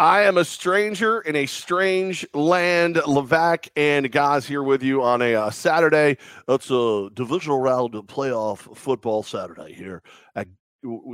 [0.00, 2.96] I am a stranger in a strange land.
[2.96, 6.16] Levac and guys here with you on a uh, Saturday.
[6.48, 10.02] It's a divisional round of playoff football Saturday here.
[10.34, 10.48] At,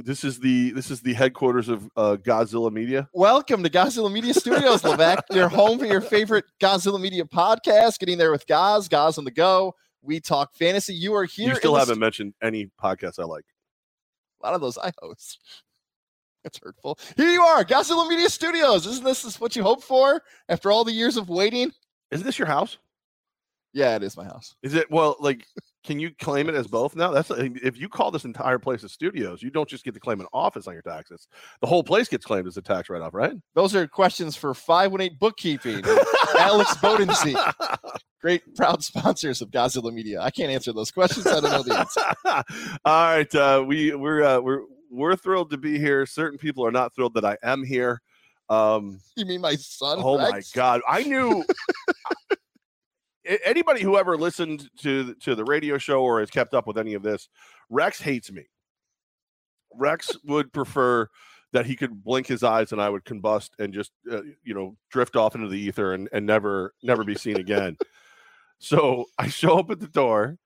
[0.04, 3.08] this is the this is the headquarters of uh, Godzilla Media.
[3.12, 5.22] Welcome to Godzilla Media Studios, Levac.
[5.32, 7.98] your home for your favorite Godzilla Media podcast.
[7.98, 9.74] Getting there with Goz, Goz on the go.
[10.00, 10.94] We talk fantasy.
[10.94, 11.48] You are here.
[11.48, 13.46] You still haven't st- mentioned any podcast I like.
[14.40, 15.40] A lot of those I host.
[16.46, 16.96] That's hurtful.
[17.16, 18.86] Here you are, Godzilla Media Studios.
[18.86, 21.72] Isn't this what you hoped for after all the years of waiting?
[22.12, 22.78] Isn't this your house?
[23.72, 24.54] Yeah, it is my house.
[24.62, 25.16] Is it well?
[25.18, 25.44] Like,
[25.82, 27.10] can you claim it as both now?
[27.10, 30.20] That's if you call this entire place a studios, you don't just get to claim
[30.20, 31.26] an office on your taxes.
[31.60, 33.34] The whole place gets claimed as a tax write-off, right?
[33.56, 35.82] Those are questions for five one eight bookkeeping.
[36.38, 37.36] Alex Bodensee,
[38.20, 40.20] great proud sponsors of Godzilla Media.
[40.20, 41.26] I can't answer those questions.
[41.26, 42.00] I don't know the answer.
[42.84, 44.60] All right, uh, we we're uh, we're
[44.90, 46.06] we're thrilled to be here.
[46.06, 48.00] Certain people are not thrilled that I am here.
[48.48, 49.98] Um, you mean my son?
[50.00, 50.30] Oh Rex?
[50.32, 50.80] my god!
[50.88, 51.44] I knew
[53.44, 56.94] anybody who ever listened to to the radio show or has kept up with any
[56.94, 57.28] of this.
[57.70, 58.44] Rex hates me.
[59.74, 61.08] Rex would prefer
[61.52, 64.76] that he could blink his eyes and I would combust and just uh, you know
[64.90, 67.76] drift off into the ether and, and never never be seen again.
[68.58, 70.38] so I show up at the door,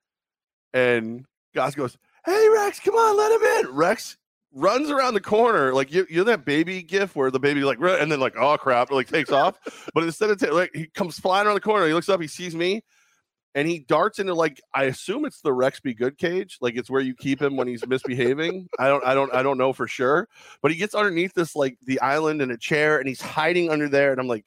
[0.73, 4.17] and Goz goes, "Hey Rex, come on, let him in." Rex
[4.53, 7.79] runs around the corner like you, you know that baby gif where the baby like
[7.79, 9.57] and then like oh crap like takes off?
[9.93, 12.55] But instead of like he comes flying around the corner he looks up he sees
[12.55, 12.83] me
[13.55, 16.89] and he darts into like i assume it's the rex be good cage like it's
[16.89, 18.67] where you keep him when he's misbehaving.
[18.79, 20.27] I don't i don't i don't know for sure.
[20.61, 23.87] But he gets underneath this like the island in a chair and he's hiding under
[23.89, 24.45] there and i'm like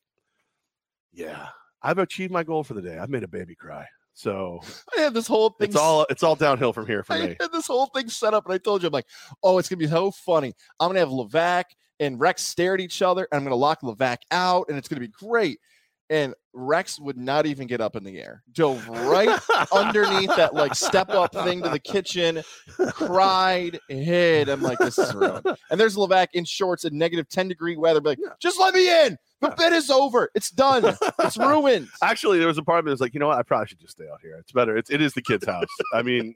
[1.12, 1.48] yeah
[1.82, 2.98] i've achieved my goal for the day.
[2.98, 4.60] I've made a baby cry so
[4.96, 5.68] I had this whole thing.
[5.68, 7.36] It's all it's all downhill from here for I me.
[7.40, 9.08] had this whole thing set up, and I told you, I'm like,
[9.42, 10.54] oh, it's gonna be so funny.
[10.80, 11.64] I'm gonna have Levac
[12.00, 15.00] and Rex stare at each other, and I'm gonna lock Levac out, and it's gonna
[15.00, 15.58] be great.
[16.10, 19.40] And Rex would not even get up in the air, dove right
[19.72, 22.42] underneath that like step up thing to the kitchen,
[22.92, 24.48] cried, hid.
[24.50, 25.46] I'm like, this is ruined.
[25.70, 29.06] And there's Levac in shorts in negative 10 degree weather, be like, just let me
[29.06, 29.16] in.
[29.44, 30.30] The bid is over.
[30.34, 30.96] It's done.
[31.18, 31.88] It's ruined.
[32.02, 33.38] Actually, there was a part of me that was like, you know what?
[33.38, 34.36] I probably should just stay out here.
[34.36, 34.76] It's better.
[34.76, 35.66] It's it is the kid's house.
[35.92, 36.34] I mean,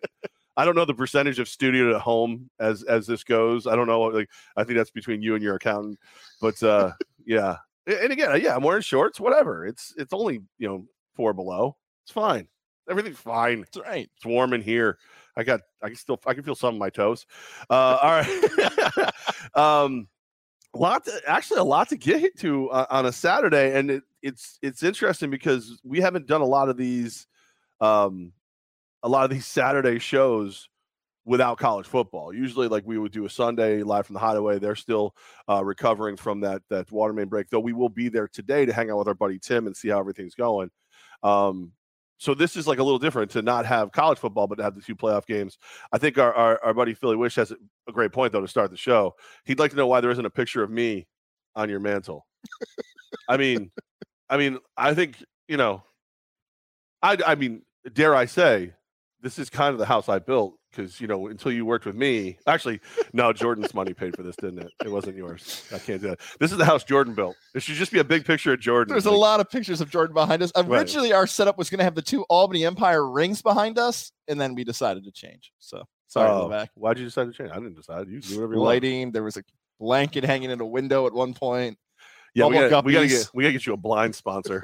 [0.56, 3.66] I don't know the percentage of studio to home as as this goes.
[3.66, 4.02] I don't know.
[4.02, 5.98] Like, I think that's between you and your accountant.
[6.41, 6.92] But uh,
[7.24, 7.56] yeah.
[7.86, 9.18] And again, yeah, I'm wearing shorts.
[9.18, 9.66] Whatever.
[9.66, 11.76] It's it's only you know four below.
[12.04, 12.48] It's fine.
[12.91, 13.60] Everything's fine.
[13.60, 14.10] It's right.
[14.16, 14.98] It's warm in here.
[15.36, 15.60] I got.
[15.82, 16.18] I can still.
[16.26, 17.24] I can feel some of my toes.
[17.70, 19.12] Uh, all right.
[19.54, 20.08] um,
[20.76, 24.58] lot to, actually a lot to get to uh, on a Saturday, and it, it's
[24.62, 27.26] it's interesting because we haven't done a lot of these,
[27.80, 28.32] um,
[29.02, 30.68] a lot of these Saturday shows
[31.24, 32.32] without college football.
[32.32, 34.58] Usually, like we would do a Sunday live from the Hideaway.
[34.58, 35.14] They're still
[35.48, 37.60] uh, recovering from that that water main break, though.
[37.60, 40.00] We will be there today to hang out with our buddy Tim and see how
[40.00, 40.70] everything's going.
[41.22, 41.72] Um,
[42.18, 44.74] so this is like a little different to not have college football, but to have
[44.74, 45.56] the two playoff games.
[45.92, 48.70] I think our, our, our buddy Philly Wish has a great point though to start
[48.70, 49.14] the show.
[49.44, 51.06] He'd like to know why there isn't a picture of me
[51.54, 52.26] on your mantle.
[53.28, 53.70] I mean,
[54.28, 55.84] I mean, I think you know,
[57.02, 57.62] I I mean,
[57.92, 58.74] dare I say,
[59.20, 61.96] this is kind of the house I built because you know until you worked with
[61.96, 62.80] me actually
[63.12, 64.70] no jordan's money paid for this didn't it?
[64.84, 65.64] It wasn't yours.
[65.74, 66.20] I can't do that.
[66.40, 67.36] This is the house jordan built.
[67.54, 69.80] It should just be a big picture of jordan there's like, a lot of pictures
[69.80, 70.52] of jordan behind us.
[70.56, 71.18] Originally right.
[71.18, 74.54] our setup was going to have the two albany empire rings behind us and then
[74.54, 75.52] we decided to change.
[75.58, 76.70] So sorry uh, back.
[76.74, 77.50] why'd you decide to change?
[77.50, 78.08] I didn't decide.
[78.08, 79.12] You do whatever you lighting want.
[79.14, 79.42] there was a
[79.80, 81.78] blanket hanging in a window at one point.
[82.34, 84.62] Yeah we gotta, we gotta, get we gotta get you a blind sponsor.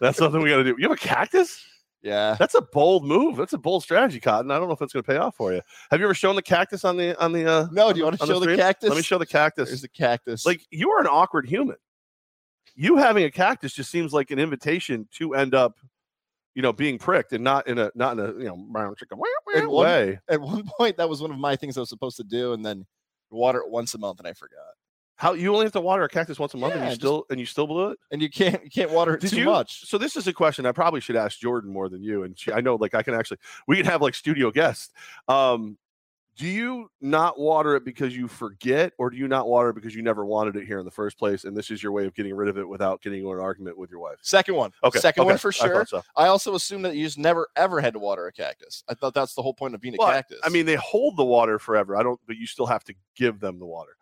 [0.00, 0.74] That's something we gotta do.
[0.78, 1.64] You have a cactus
[2.02, 3.36] yeah, that's a bold move.
[3.36, 4.50] That's a bold strategy, Cotton.
[4.50, 5.60] I don't know if that's going to pay off for you.
[5.90, 7.46] Have you ever shown the cactus on the on the?
[7.46, 8.88] Uh, no, do you want to show the, the, cactus?
[8.88, 9.68] Let me show the cactus.
[9.68, 10.46] There's the cactus.
[10.46, 11.76] Like you are an awkward human.
[12.74, 15.76] You having a cactus just seems like an invitation to end up,
[16.54, 19.18] you know, being pricked and not in a not in a you know brown chicken
[19.54, 20.06] at way.
[20.06, 22.54] One, at one point, that was one of my things I was supposed to do,
[22.54, 22.86] and then
[23.30, 24.58] water it once a month, and I forgot.
[25.20, 27.00] How you only have to water a cactus once a month, yeah, and you just,
[27.02, 29.40] still and you still blew it, and you can't you can't water it Did too
[29.40, 29.86] you, much.
[29.86, 32.22] So this is a question I probably should ask Jordan more than you.
[32.22, 33.36] And she, I know, like I can actually
[33.66, 34.94] we can have like studio guests.
[35.28, 35.76] Um,
[36.36, 39.94] do you not water it because you forget, or do you not water it because
[39.94, 42.14] you never wanted it here in the first place, and this is your way of
[42.14, 44.16] getting rid of it without getting into an argument with your wife?
[44.22, 44.72] Second one.
[44.82, 45.00] Okay.
[45.00, 45.32] Second okay.
[45.32, 45.82] one for sure.
[45.82, 46.02] I, so.
[46.16, 48.84] I, also assume that you just never ever had to water a cactus.
[48.88, 50.40] I thought that's the whole point of being a cactus.
[50.42, 51.94] I mean, they hold the water forever.
[51.94, 53.92] I don't, but you still have to give them the water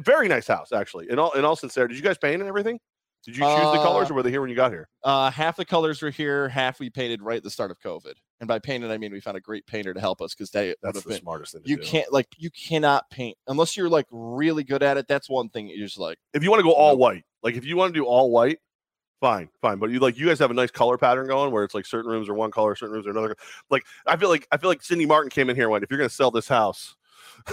[0.00, 1.10] very nice house, actually.
[1.10, 2.78] In all in all sincerity, did you guys paint and everything?
[3.24, 4.88] Did you choose the colors, Uh, or were they here when you got here?
[5.02, 8.14] Uh, half the colors were here, half we painted right at the start of COVID.
[8.40, 10.74] And by painted, I mean we found a great painter to help us because they
[10.82, 11.20] that's the been.
[11.20, 11.62] smartest thing.
[11.64, 11.82] You do.
[11.82, 15.08] can't like you cannot paint unless you're like really good at it.
[15.08, 17.64] That's one thing you're just like if you want to go all white, like if
[17.64, 18.60] you want to do all white,
[19.20, 19.78] fine, fine.
[19.78, 22.08] But you like you guys have a nice color pattern going where it's like certain
[22.10, 23.36] rooms are one color, certain rooms are another.
[23.68, 25.90] Like I feel like I feel like Cindy Martin came in here and went, if
[25.90, 26.94] you're gonna sell this house,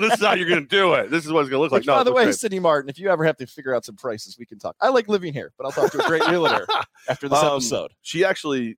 [0.00, 1.10] this is how you're gonna do it.
[1.10, 1.84] This is what it's gonna look like.
[1.84, 2.34] No, by the way, great.
[2.34, 4.76] Cindy Martin, if you ever have to figure out some prices, we can talk.
[4.80, 6.66] I like living here, but I'll talk to a great realtor
[7.08, 7.92] after this Um, episode.
[8.02, 8.76] she actually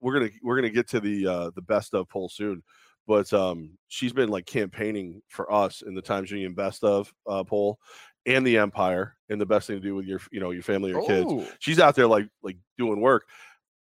[0.00, 2.62] we're gonna we're gonna get to the uh the best of poll soon
[3.06, 7.44] but um she's been like campaigning for us in the times union best of uh
[7.44, 7.78] poll
[8.26, 10.90] and the empire and the best thing to do with your you know your family
[10.90, 13.26] your kids Oh, she's out there like like doing work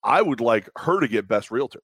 [0.03, 1.83] i would like her to get best realtor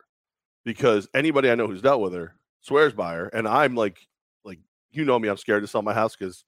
[0.65, 3.99] because anybody i know who's dealt with her swears by her and i'm like
[4.45, 4.59] like
[4.91, 6.45] you know me i'm scared to sell my house because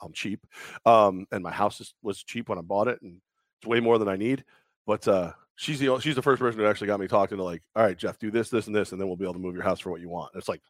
[0.00, 0.46] i'm cheap
[0.84, 3.20] um and my house is, was cheap when i bought it and
[3.60, 4.44] it's way more than i need
[4.86, 7.62] but uh she's the she's the first person who actually got me talking to like
[7.74, 9.54] all right jeff do this this and this and then we'll be able to move
[9.54, 10.30] your house for what you want.
[10.34, 10.62] It's like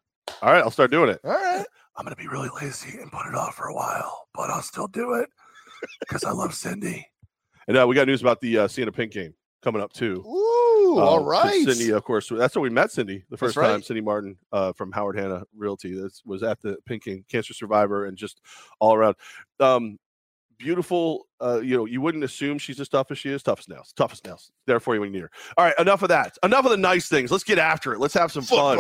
[0.43, 1.21] all right i'll start doing it.
[1.25, 1.67] All right.
[1.97, 4.89] i'm gonna be really lazy and put it off for a while but i'll still
[4.89, 5.29] do it
[6.01, 7.07] because i love cindy.
[7.69, 10.23] And uh, we got news about the uh, Siena Pink game coming up too.
[10.27, 11.65] Ooh, Uh, all 'cause right.
[11.69, 13.67] Cindy, of course, that's where we met Cindy the first right.
[13.67, 13.83] time.
[13.83, 15.95] Cindy Martin uh, from Howard Hanna Realty.
[15.95, 18.41] That was at the Pink King Cancer Survivor and just
[18.81, 19.17] all around.
[19.61, 19.99] Um,
[20.59, 21.27] beautiful.
[21.41, 23.43] Uh, you know, you wouldn't assume she's as tough as she is.
[23.43, 23.93] Tough as nails.
[23.97, 24.53] Tough as nails.
[24.67, 25.31] Therefore, you need her.
[25.59, 26.39] All right, enough of that.
[26.43, 27.31] Enough of the nice things.
[27.31, 27.99] Let's get after it.
[28.01, 28.79] Let's have some fun.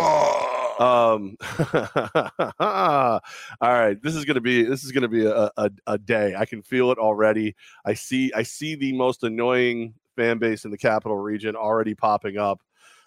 [0.78, 1.36] Um,
[2.60, 3.20] all
[3.62, 6.34] right, this is gonna be this is gonna be a, a a day.
[6.36, 7.54] I can feel it already.
[7.84, 12.36] I see I see the most annoying fan base in the capital region already popping
[12.38, 12.60] up.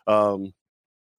[0.07, 0.53] Um,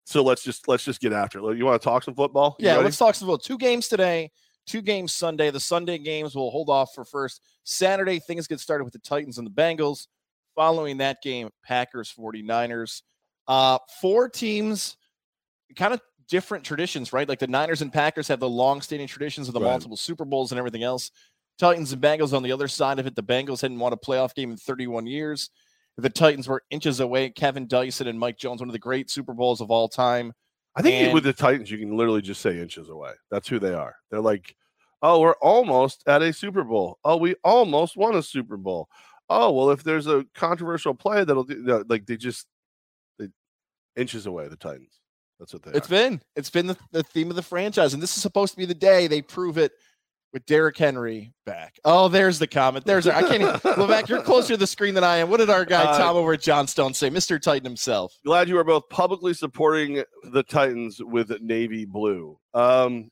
[0.06, 1.58] so let's just let's just get after it.
[1.58, 2.56] You want to talk some football?
[2.60, 2.86] You Yeah, ready?
[2.86, 3.38] let's talk some football.
[3.38, 4.32] Two games today,
[4.66, 5.52] two games Sunday.
[5.52, 7.42] The Sunday games we'll hold off for first.
[7.64, 10.08] Saturday, things get started with the Titans and the Bengals.
[10.56, 13.04] Following that game, Packers, 49ers.
[13.48, 14.98] Uh, four teams,
[15.76, 17.30] kind of different traditions, right?
[17.30, 19.68] Like the Niners and Packers have the long-standing traditions of the Right.
[19.70, 21.12] multiple Super Bowls and everything else.
[21.60, 23.16] Titans and Bengals on the other side of it.
[23.16, 25.50] The Bengals hadn't won a playoff game in 31 years.
[26.00, 27.30] The Titans were inches away.
[27.30, 30.34] Kevin Dyson and Mike Jones, one of the great Super Bowls of all time.
[30.76, 33.12] I think and- with the Titans, you can literally just say inches away.
[33.32, 33.96] That's who they are.
[34.12, 34.56] They're like,
[35.02, 37.00] oh, we're almost at a Super Bowl.
[37.04, 38.88] Oh, we almost won a Super Bowl.
[39.30, 42.48] Oh, well, if there's a controversial play that'll do, no, like they just
[43.18, 43.28] they,
[43.96, 44.48] inches away.
[44.48, 45.00] The Titans.
[45.40, 45.90] That's what they It's are.
[45.90, 48.66] been it's been the, the theme of the franchise, and this is supposed to be
[48.66, 49.72] the day they prove it
[50.34, 51.80] with Derrick Henry back.
[51.84, 52.86] Oh, there's the comment.
[52.86, 53.36] There's I can't.
[53.42, 55.30] even Levac, you're closer to the screen than I am.
[55.30, 58.14] What did our guy Uh, Tom over at Johnstone say, Mister Titan himself?
[58.26, 62.38] Glad you are both publicly supporting the Titans with navy blue.
[62.54, 63.10] Um,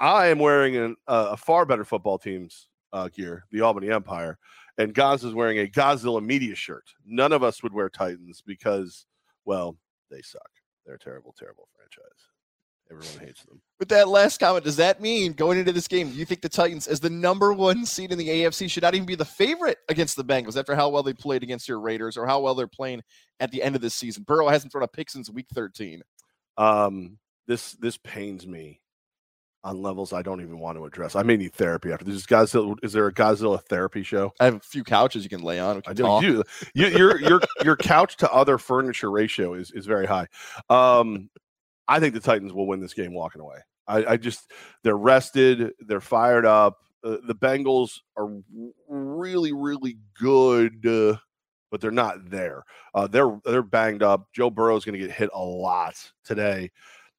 [0.00, 4.38] I am wearing an, uh, a far better football team's uh, gear, the Albany Empire,
[4.78, 6.84] and Goz is wearing a Godzilla media shirt.
[7.04, 9.06] None of us would wear Titans because,
[9.44, 9.76] well,
[10.10, 10.48] they suck.
[10.86, 12.18] They're a terrible, terrible franchise.
[12.90, 13.60] Everyone hates them.
[13.78, 16.86] With that last comment, does that mean going into this game, you think the Titans,
[16.86, 20.16] as the number one seed in the AFC, should not even be the favorite against
[20.16, 23.02] the Bengals after how well they played against your Raiders or how well they're playing
[23.40, 24.22] at the end of this season?
[24.22, 26.02] Burrow hasn't thrown a pick since week 13.
[26.56, 28.80] Um, this this pains me
[29.66, 31.16] on levels I don't even want to address.
[31.16, 32.14] I may need therapy after this.
[32.14, 34.32] Is Godzilla, is there a Godzilla therapy show?
[34.38, 35.82] I have a few couches you can lay on.
[35.82, 36.44] Can I do.
[36.74, 40.28] you, your your your couch to other furniture ratio is is very high.
[40.70, 41.30] Um,
[41.88, 43.58] I think the Titans will win this game walking away.
[43.86, 44.50] I, I just
[44.82, 46.78] they're rested, they're fired up.
[47.04, 48.28] Uh, the Bengals are
[48.88, 51.16] really really good, uh,
[51.70, 52.64] but they're not there.
[52.94, 54.28] Uh, they're they're banged up.
[54.32, 55.94] Joe Burrow is going to get hit a lot
[56.24, 56.70] today,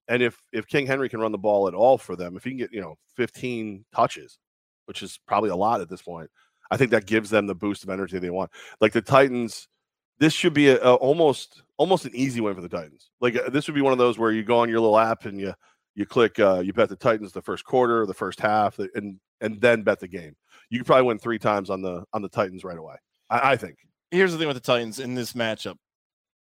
[0.08, 2.51] and if if King Henry can run the ball at all for them, if he
[2.51, 4.39] can get you know 15 touches,
[4.86, 6.30] which is probably a lot at this point,
[6.70, 8.51] I think that gives them the boost of energy they want.
[8.82, 9.68] Like the Titans,
[10.20, 13.10] this should be a, a almost almost an easy win for the Titans.
[13.22, 15.25] Like uh, this would be one of those where you go on your little app
[15.25, 15.53] and you
[15.96, 19.62] you click uh, you bet the Titans the first quarter, the first half, and and
[19.62, 20.36] then bet the game.
[20.69, 22.96] You could probably win three times on the on the Titans right away.
[23.29, 23.77] I, I think.
[24.12, 25.75] here's the thing with the Titans in this matchup.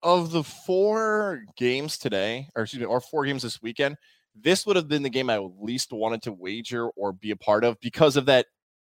[0.02, 3.96] Of the four games today, or excuse me, or four games this weekend,
[4.34, 7.64] this would have been the game I least wanted to wager or be a part
[7.64, 8.46] of because of that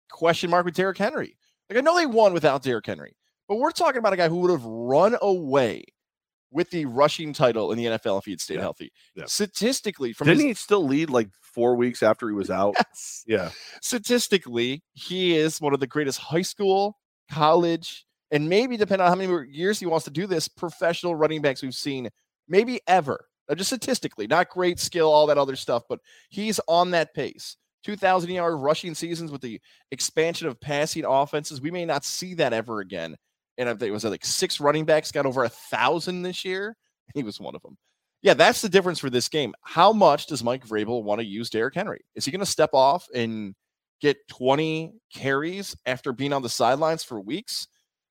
[0.10, 1.38] question mark with Derrick Henry.
[1.70, 3.16] Like I know they won without Derrick Henry,
[3.50, 5.84] but we're talking about a guy who would have run away
[6.52, 8.62] with the rushing title in the NFL if he had stayed Yeah.
[8.62, 8.92] healthy.
[9.16, 9.26] Yeah.
[9.26, 12.76] Statistically, from Didn't his, he still lead like four weeks after he was out?
[12.78, 13.24] Yes.
[13.26, 13.52] Yeah.
[13.82, 16.98] statistically, he is one of the greatest high school,
[17.30, 21.16] college, and maybe depending on how many more years he wants to do this, professional
[21.16, 22.10] running backs we've seen,
[22.48, 23.26] maybe ever.
[23.50, 27.58] Uh, Just statistically, not great skill, all that other stuff, but he's on that pace.
[27.84, 29.60] 2,000 yard rushing seasons with the
[29.92, 31.60] expansion of passing offenses.
[31.62, 33.16] We may not see that ever again.
[33.58, 36.46] And I think it was uh, like six running backs got over a thousand this
[36.46, 36.76] year.
[37.14, 37.78] He was one of them.
[38.22, 39.54] Yeah, that's the difference for this game.
[39.64, 42.02] How much does Mike Vrabel want to use Derrick Henry?
[42.16, 43.56] Is he going to step off and
[44.00, 47.68] get 20 carries after being on the sidelines for weeks?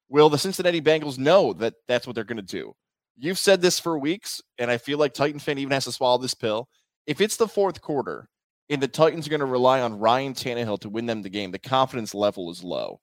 [0.08, 2.74] Will the Cincinnati Bengals know that that's what they're going to do?
[3.16, 6.18] You've said this for weeks, and I feel like Titan fan even has to swallow
[6.18, 6.68] this pill.
[7.06, 8.28] If it's the fourth quarter
[8.68, 11.52] and the Titans are going to rely on Ryan Tannehill to win them the game,
[11.52, 13.00] the confidence level is low.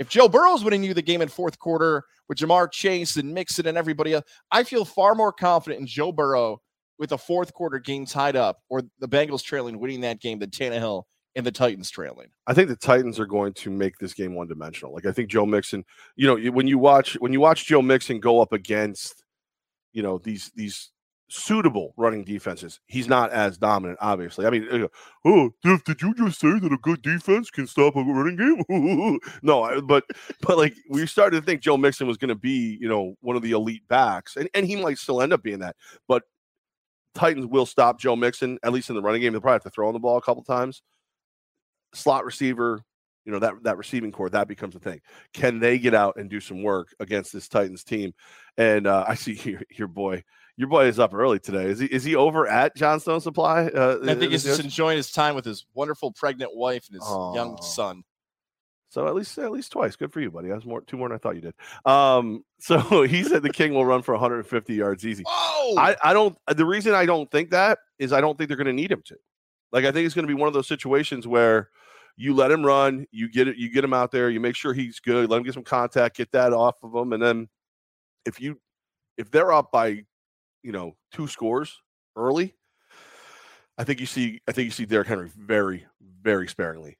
[0.00, 3.66] If Joe Burrow's winning you the game in fourth quarter with Ja'Marr Chase and Mixon
[3.66, 6.62] and everybody else, I feel far more confident in Joe Burrow
[6.98, 10.48] with a fourth quarter game tied up or the Bengals trailing winning that game than
[10.48, 11.02] Tannehill
[11.36, 12.28] and the Titans trailing.
[12.46, 14.94] I think the Titans are going to make this game one dimensional.
[14.94, 15.84] Like I think Joe Mixon,
[16.16, 19.22] you know, when you watch when you watch Joe Mixon go up against
[19.92, 20.92] you know these these
[21.30, 22.80] suitable running defenses.
[22.86, 24.46] He's not as dominant, obviously.
[24.46, 24.88] I mean,
[25.24, 29.18] oh, did you just say that a good defense can stop a running game?
[29.42, 30.04] no, but
[30.42, 33.36] but like we started to think Joe Mixon was going to be, you know, one
[33.36, 35.76] of the elite backs, and and he might still end up being that.
[36.08, 36.24] But
[37.14, 39.32] Titans will stop Joe Mixon at least in the running game.
[39.32, 40.82] They'll probably have to throw on the ball a couple times.
[41.94, 42.84] Slot receiver,
[43.24, 45.00] you know that that receiving core that becomes a thing.
[45.32, 48.12] Can they get out and do some work against this Titans team?
[48.56, 50.22] And uh, I see your, your boy,
[50.60, 51.64] your boy is up early today.
[51.64, 53.68] Is he is he over at Johnstone Supply?
[53.68, 57.02] Uh, I think he's just enjoying his time with his wonderful pregnant wife and his
[57.02, 57.34] Aww.
[57.34, 58.04] young son.
[58.90, 59.96] So at least at least twice.
[59.96, 60.50] Good for you, buddy.
[60.50, 61.54] That's more two more than I thought you did.
[61.86, 65.24] Um, so he said the King will run for 150 yards easy.
[65.26, 66.36] Oh, I, I don't.
[66.46, 69.02] The reason I don't think that is I don't think they're going to need him
[69.06, 69.16] to.
[69.72, 71.70] Like I think it's going to be one of those situations where
[72.18, 74.74] you let him run, you get it, you get him out there, you make sure
[74.74, 77.48] he's good, let him get some contact, get that off of him, and then
[78.26, 78.60] if you
[79.16, 80.02] if they're up by
[80.62, 81.80] you know two scores
[82.16, 82.54] early,
[83.78, 85.86] I think you see I think you see Derrick Henry very
[86.22, 86.98] very sparingly,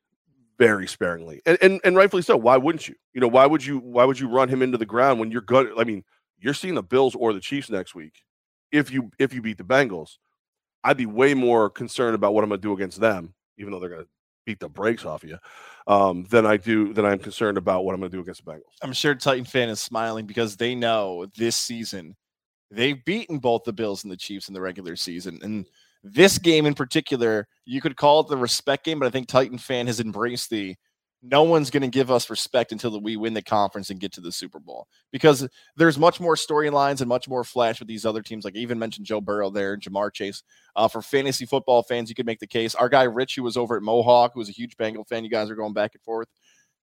[0.59, 2.37] very sparingly, and and and rightfully so.
[2.37, 2.95] Why wouldn't you?
[3.13, 5.43] You know why would you why would you run him into the ground when you're
[5.43, 5.73] good?
[5.79, 6.05] I mean,
[6.39, 8.23] you're seeing the Bills or the Chiefs next week.
[8.73, 10.17] If you if you beat the Bengals,
[10.83, 13.81] I'd be way more concerned about what I'm going to do against them, even though
[13.81, 14.07] they're to
[14.47, 15.39] beat the brakes off of you,
[15.87, 18.53] um, than I do than I'm concerned about what I'm going to do against the
[18.53, 18.77] Bengals.
[18.83, 22.17] I'm sure Titan fan is smiling because they know this season
[22.71, 25.67] they've beaten both the Bills and the Chiefs in the regular season, and
[26.03, 29.59] this game in particular, you could call it the respect game, but I think Titan
[29.59, 30.77] fan has embraced the
[31.23, 34.23] no one's going to give us respect until we win the conference and get to
[34.23, 35.47] the Super Bowl because
[35.77, 38.45] there's much more storylines and much more flash with these other teams.
[38.45, 40.43] Like I even mentioned Joe Burrow there, Ja'Marr Chase.
[40.75, 42.75] Uh, for fantasy football fans, you could make the case.
[42.75, 45.31] Our guy Rich, who was over at Mohawk, who was a huge Bengal fan, you
[45.31, 46.29] guys are going back and forth.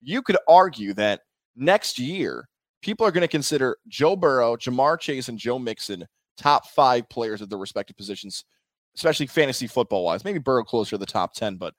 [0.01, 1.21] You could argue that
[1.55, 2.47] next year,
[2.81, 6.05] people are going to consider Joe Burrow, Ja'Marr Chase, and Joe Mixon
[6.37, 8.45] top five players at their respective positions,
[8.95, 10.23] especially fantasy football wise.
[10.23, 11.73] Maybe Burrow closer to the top 10, but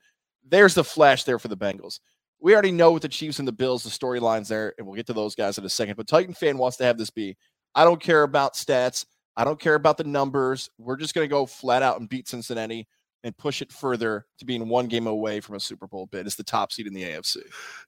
[0.49, 2.01] there's the flash there for the Bengals
[2.41, 5.07] we already know with the Chiefs and the Bills, the storylines there, and we'll get
[5.07, 5.97] to those guys in a second.
[5.97, 7.37] But Titan fan wants to have this be
[7.75, 9.05] I don't care about stats.
[9.37, 10.69] I don't care about the numbers.
[10.79, 12.89] We're just going to go flat out and beat Cincinnati
[13.25, 16.27] and push it further to being one game away from a Super Bowl bid.
[16.27, 17.39] It's the top seed in the AFC.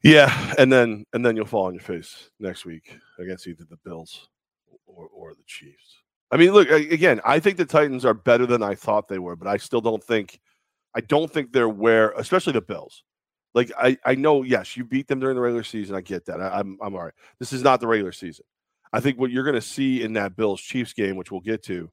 [0.02, 3.78] Yeah, and then and then you'll fall on your face next week against either the
[3.84, 4.28] Bills
[4.87, 5.99] or, or the Chiefs.
[6.32, 7.20] I mean, look again.
[7.25, 10.02] I think the Titans are better than I thought they were, but I still don't
[10.02, 10.40] think.
[10.94, 13.04] I don't think they're where, especially the Bills.
[13.54, 15.96] Like I, I know, yes, you beat them during the regular season.
[15.96, 16.40] I get that.
[16.40, 17.14] I, I'm, I'm all right.
[17.38, 18.44] This is not the regular season.
[18.92, 21.62] I think what you're going to see in that Bills Chiefs game, which we'll get
[21.64, 21.90] to,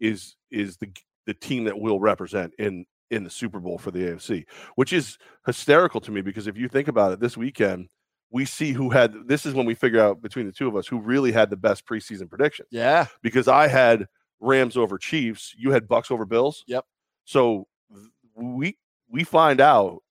[0.00, 0.90] is is the
[1.26, 4.44] the team that will represent in in the Super Bowl for the AFC,
[4.76, 7.88] which is hysterical to me because if you think about it, this weekend
[8.30, 10.86] we see who had this is when we figure out between the two of us
[10.86, 12.66] who really had the best preseason prediction.
[12.70, 14.06] Yeah, because I had
[14.40, 16.64] Rams over Chiefs, you had Bucks over Bills.
[16.66, 16.84] Yep.
[17.24, 17.66] So
[18.34, 18.76] we
[19.10, 20.02] we find out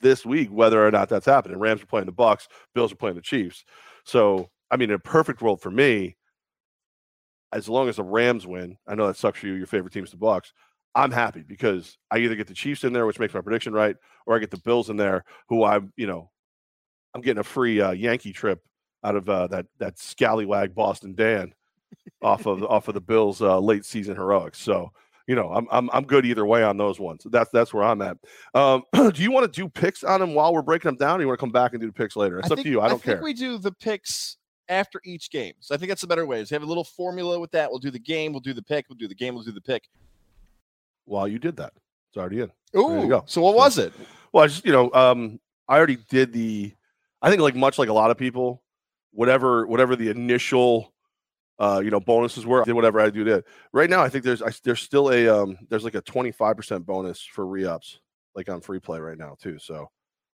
[0.00, 1.58] this week whether or not that's happening.
[1.58, 3.64] Rams are playing the Bucks, Bills are playing the Chiefs.
[4.04, 6.16] So, I mean, in a perfect world for me,
[7.52, 9.54] as long as the Rams win, I know that sucks for you.
[9.54, 10.52] Your favorite team's the Bucks.
[10.94, 13.96] I'm happy because I either get the Chiefs in there, which makes my prediction right,
[14.26, 16.30] or I get the Bills in there, who I'm, you know,
[17.14, 18.60] I'm getting a free uh, Yankee trip
[19.02, 21.52] out of uh, that that scallywag Boston Dan
[22.22, 24.60] off of off of the Bills' uh, late season heroics.
[24.60, 24.90] So
[25.26, 27.26] you know, I'm I'm I'm good either way on those ones.
[27.30, 28.16] That's that's where I'm at.
[28.54, 31.18] Um, do you want to do picks on them while we're breaking them down?
[31.18, 32.38] Or you want to come back and do the picks later?
[32.38, 32.80] It's I up think, to you.
[32.80, 33.22] I don't I care.
[33.22, 34.36] we do the picks
[34.68, 35.54] after each game.
[35.60, 36.40] So I think that's a better way.
[36.40, 37.70] Is have a little formula with that.
[37.70, 38.32] We'll do the game.
[38.32, 38.86] We'll do the pick.
[38.88, 39.34] We'll do the game.
[39.34, 39.88] We'll do the pick.
[41.06, 41.72] Well, you did that.
[42.10, 42.50] It's already in.
[42.74, 43.24] Oh, go.
[43.26, 43.92] So what was it?
[44.32, 46.72] Well, I just you know, um, I already did the.
[47.22, 48.62] I think like much like a lot of people,
[49.12, 50.94] whatever whatever the initial
[51.58, 52.62] uh, you know, bonuses were.
[52.62, 53.44] I did whatever I do did.
[53.72, 57.22] Right now, I think there's I, there's still a um, there's like a 25% bonus
[57.22, 58.00] for re-ups
[58.34, 59.58] like on free play right now too.
[59.58, 59.90] So,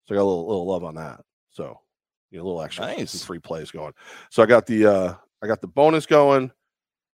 [0.06, 1.22] so I got a little little love on that.
[1.52, 1.80] So,
[2.32, 3.24] you know, a little extra Nice.
[3.24, 3.94] free plays going.
[4.30, 6.52] So I got the uh I got the bonus going.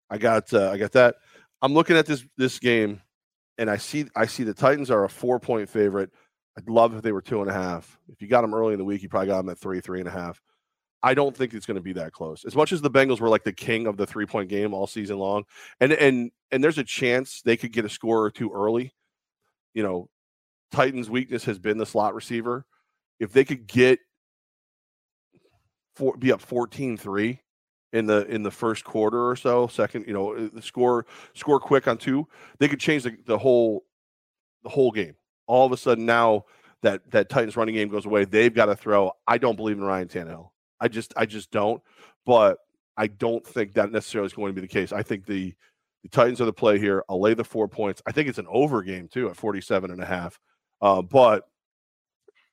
[0.09, 1.15] I got uh, I got that.
[1.61, 3.01] I'm looking at this this game,
[3.57, 6.11] and I see I see the Titans are a four point favorite.
[6.57, 7.97] I'd love if they were two and a half.
[8.09, 9.99] If you got them early in the week, you probably got them at three, three
[9.99, 10.41] and a half.
[11.01, 12.43] I don't think it's going to be that close.
[12.45, 14.85] As much as the Bengals were like the king of the three point game all
[14.85, 15.43] season long,
[15.79, 18.93] and and and there's a chance they could get a score or two early.
[19.73, 20.09] You know,
[20.71, 22.65] Titans' weakness has been the slot receiver.
[23.19, 23.99] If they could get
[25.95, 27.39] four, be up 14-3
[27.93, 31.97] in the in the first quarter or so, second, you know, score score quick on
[31.97, 32.27] two,
[32.59, 33.83] they could change the, the whole
[34.63, 35.15] the whole game.
[35.47, 36.45] All of a sudden now
[36.81, 39.11] that that Titans running game goes away, they've got to throw.
[39.27, 40.49] I don't believe in Ryan Tannehill.
[40.79, 41.81] I just I just don't.
[42.25, 42.59] But
[42.97, 44.91] I don't think that necessarily is going to be the case.
[44.91, 45.53] I think the
[46.03, 47.03] the Titans are the play here.
[47.09, 48.01] I'll lay the four points.
[48.07, 50.39] I think it's an over game too at 47 and a half.
[50.81, 51.47] Uh, but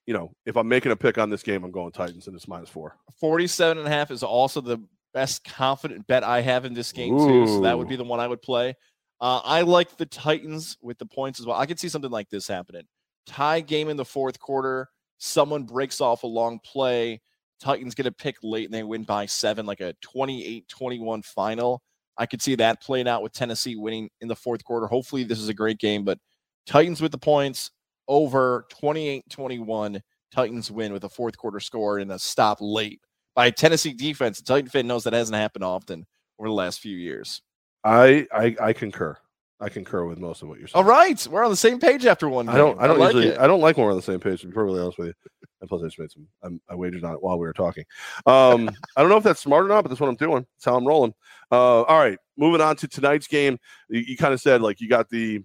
[0.09, 2.49] you know, if I'm making a pick on this game, I'm going Titans and it's
[2.49, 2.97] minus four.
[3.21, 7.19] 47 and a half is also the best confident bet I have in this game
[7.19, 7.47] too.
[7.47, 8.75] So that would be the one I would play.
[9.21, 11.59] Uh, I like the Titans with the points as well.
[11.59, 12.85] I could see something like this happening.
[13.27, 14.89] Tie game in the fourth quarter.
[15.19, 17.21] Someone breaks off a long play.
[17.61, 21.83] Titans get a pick late and they win by seven, like a 28 21 final.
[22.17, 24.87] I could see that playing out with Tennessee winning in the fourth quarter.
[24.87, 26.19] Hopefully, this is a great game, but
[26.65, 27.73] Titans with the points
[28.09, 30.03] over 28 21.
[30.35, 33.01] Titans win with a fourth quarter score and a stop late
[33.35, 34.39] by Tennessee defense.
[34.39, 36.07] The Titan fan knows that hasn't happened often
[36.39, 37.43] over the last few years.
[37.85, 39.17] I I, I concur.
[39.61, 40.85] I concur with most of what you're saying.
[40.85, 42.49] All right, we're on the same page after one.
[42.49, 42.81] I don't.
[42.81, 43.35] I don't like usually.
[43.35, 43.41] it.
[43.41, 44.43] I don't like when we're on the same page.
[44.43, 45.15] To be perfectly honest with you,
[45.61, 46.29] and plus I just made some.
[46.43, 47.85] I'm, I wagered on it while we were talking.
[48.25, 50.47] Um, I don't know if that's smart or not, but that's what I'm doing.
[50.57, 51.13] That's how I'm rolling.
[51.51, 53.59] Uh, all right, moving on to tonight's game.
[53.89, 55.43] You, you kind of said like you got the.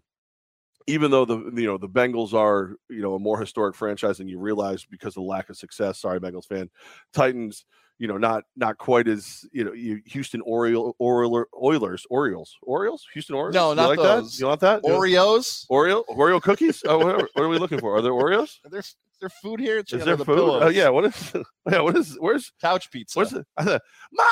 [0.88, 4.28] Even though the you know the Bengals are you know a more historic franchise than
[4.28, 6.00] you realize because of the lack of success.
[6.00, 6.70] Sorry, Bengals fan.
[7.14, 7.66] Titans,
[8.00, 13.06] you know, not not quite as you know you, Houston Oriole, Oriole, Oilers, Orioles, Orioles,
[13.14, 13.56] Houston Orioles.
[13.56, 14.34] No, You not like those.
[14.34, 14.40] that.
[14.40, 14.84] You want that?
[14.84, 15.66] Oreos.
[15.70, 16.84] Oreo Oreo cookies?
[16.86, 17.96] Oh, what are, what are we looking for?
[17.96, 18.58] Are there Oreos?
[18.70, 19.78] There's there food here.
[19.78, 20.64] It's Is there the food?
[20.64, 20.90] Oh yeah.
[20.90, 21.34] What is?
[21.72, 21.80] Yeah.
[21.80, 22.18] What is?
[22.20, 22.52] Where's?
[22.60, 23.20] couch pizza.
[23.20, 23.46] What's it?
[23.58, 24.24] Ma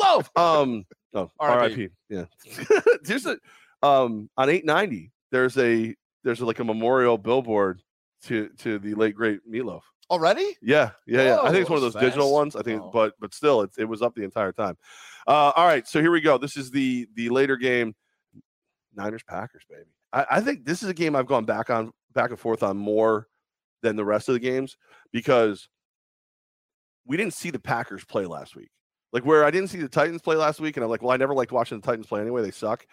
[0.00, 0.28] meatloaf.
[0.36, 0.84] Um.
[1.12, 1.88] Oh, R.I.P..
[2.08, 2.26] Yeah.
[3.02, 3.38] There's a
[3.82, 5.10] um on 890.
[5.30, 7.80] There's a there's like a memorial billboard
[8.24, 9.82] to to the late great meatloaf.
[10.10, 10.56] Already?
[10.62, 11.40] Yeah, yeah, yeah.
[11.42, 12.56] I think it's one of those digital ones.
[12.56, 12.90] I think, Oh.
[12.90, 14.76] but but still, it, it was up the entire time.
[15.26, 16.38] Uh, all right, so here we go.
[16.38, 17.94] This is the the later game.
[18.94, 19.84] Niners Packers, baby.
[20.12, 22.78] I, I think this is a game I've gone back on back and forth on
[22.78, 23.28] more
[23.82, 24.76] than the rest of the games
[25.12, 25.68] because
[27.06, 28.70] we didn't see the Packers play last week.
[29.12, 31.16] Like where I didn't see the Titans play last week, and I'm like, well, I
[31.16, 32.42] never liked watching the Titans play anyway.
[32.42, 32.86] They suck.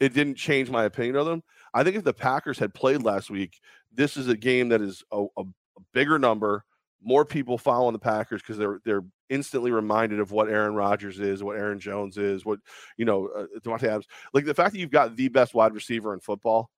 [0.00, 1.42] It didn't change my opinion of them.
[1.72, 3.60] I think if the Packers had played last week,
[3.92, 5.44] this is a game that is a, a,
[5.92, 6.64] bigger number,
[7.02, 11.42] more people following the Packers because they're they're instantly reminded of what Aaron Rodgers is,
[11.42, 12.58] what Aaron Jones is, what
[12.96, 14.06] you know, uh, Davante Adams.
[14.32, 16.70] Like the fact that you've got the best wide receiver in football,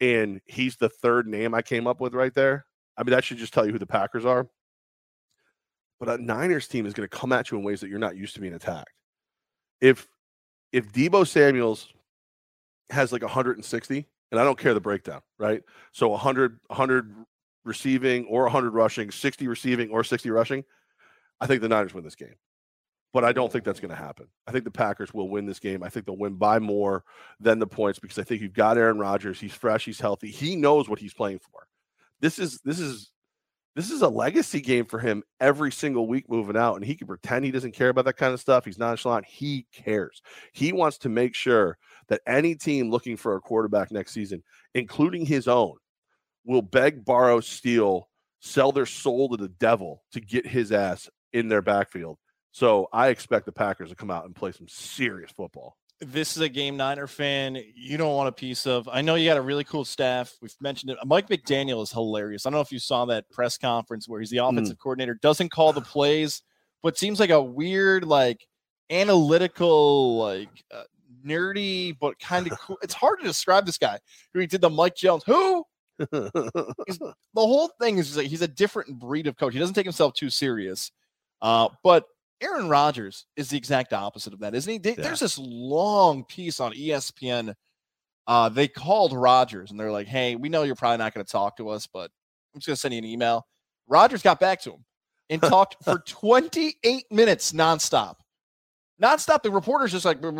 [0.00, 2.66] and he's the third name I came up with right there.
[2.96, 4.48] I mean, that should just tell you who the Packers are.
[5.98, 8.16] But a Niners team is going to come at you in ways that you're not
[8.16, 8.92] used to being attacked.
[9.80, 10.08] If
[10.72, 11.92] if Deebo Samuels
[12.90, 15.62] has like 160, and I don't care the breakdown, right?
[15.92, 17.14] So 100 100
[17.64, 20.64] receiving or 100 rushing, 60 receiving or 60 rushing,
[21.40, 22.34] I think the Niners win this game.
[23.12, 24.26] But I don't think that's going to happen.
[24.46, 25.82] I think the Packers will win this game.
[25.82, 27.02] I think they'll win by more
[27.40, 29.40] than the points because I think you've got Aaron Rodgers.
[29.40, 30.30] He's fresh, he's healthy.
[30.30, 31.66] He knows what he's playing for.
[32.20, 33.10] This is this is
[33.74, 37.06] this is a legacy game for him every single week moving out and he can
[37.06, 38.64] pretend he doesn't care about that kind of stuff.
[38.64, 39.26] He's nonchalant.
[39.26, 40.22] He cares.
[40.52, 41.78] He wants to make sure
[42.10, 44.42] that any team looking for a quarterback next season,
[44.74, 45.76] including his own,
[46.44, 48.08] will beg, borrow, steal,
[48.40, 52.18] sell their soul to the devil to get his ass in their backfield.
[52.52, 55.76] So I expect the Packers to come out and play some serious football.
[56.00, 58.88] This is a game Niner fan you don't want a piece of.
[58.88, 60.34] I know you got a really cool staff.
[60.40, 60.98] We've mentioned it.
[61.04, 62.46] Mike McDaniel is hilarious.
[62.46, 65.50] I don't know if you saw that press conference where he's the offensive coordinator, doesn't
[65.50, 66.42] call the plays,
[66.82, 68.46] but seems like a weird, like
[68.88, 70.84] analytical, like uh,
[71.26, 72.78] nerdy, but kind of cool.
[72.82, 73.98] It's hard to describe this guy.
[74.34, 75.22] Who he did the Mike Jones.
[75.26, 75.64] Who
[75.98, 79.52] the whole thing is just like he's a different breed of coach.
[79.52, 80.90] He doesn't take himself too serious.
[81.42, 82.06] Uh, but
[82.42, 84.78] Aaron Rodgers is the exact opposite of that, isn't he?
[84.78, 85.02] They- Yeah.
[85.02, 87.54] There's this long piece on ESPN.
[88.26, 91.30] Uh, they called Rodgers and they're like, "Hey, we know you're probably not going to
[91.32, 92.10] talk to us, but
[92.54, 93.46] I'm just going to send you an email."
[93.88, 94.84] Rodgers got back to him
[95.30, 98.16] and talked for 28 minutes nonstop.
[99.00, 99.42] Nonstop.
[99.42, 100.30] The reporter's just like, You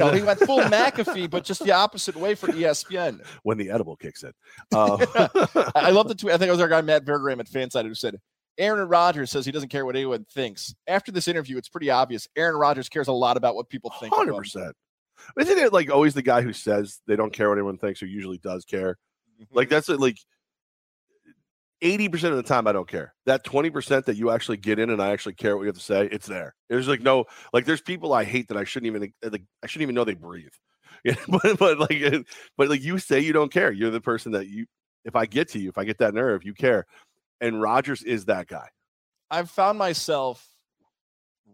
[0.00, 3.24] know, he went full McAfee, but just the opposite way for ESPN.
[3.42, 4.32] when the edible kicks in.
[4.72, 4.96] Uh,
[5.74, 6.32] I love the tweet.
[6.34, 8.16] I think it was our guy Matt Verderame at Fanside who said,
[8.58, 10.74] Aaron Rodgers says he doesn't care what anyone thinks.
[10.86, 14.14] After this interview, it's pretty obvious Aaron Rodgers cares a lot about what people think.
[14.14, 14.74] Hundred percent.
[15.38, 18.06] Isn't it like always the guy who says they don't care what anyone thinks, who
[18.06, 18.98] usually does care?
[19.40, 19.46] Mhm.
[19.52, 20.16] Like that's it, like
[21.82, 23.14] eighty percent of the time I don't care.
[23.26, 25.76] That twenty percent that you actually get in and I actually care what you have
[25.76, 26.54] to say, it's there.
[26.70, 29.82] There's like no like there's people I hate that I shouldn't even like I shouldn't
[29.82, 30.52] even know they breathe.
[31.04, 33.72] Yeah, but but like but like you say you don't care.
[33.72, 34.66] You're the person that you
[35.04, 36.86] if I get to you, if I get that nerve, you care.
[37.40, 38.68] And Rodgers is that guy.
[39.28, 40.46] I've found myself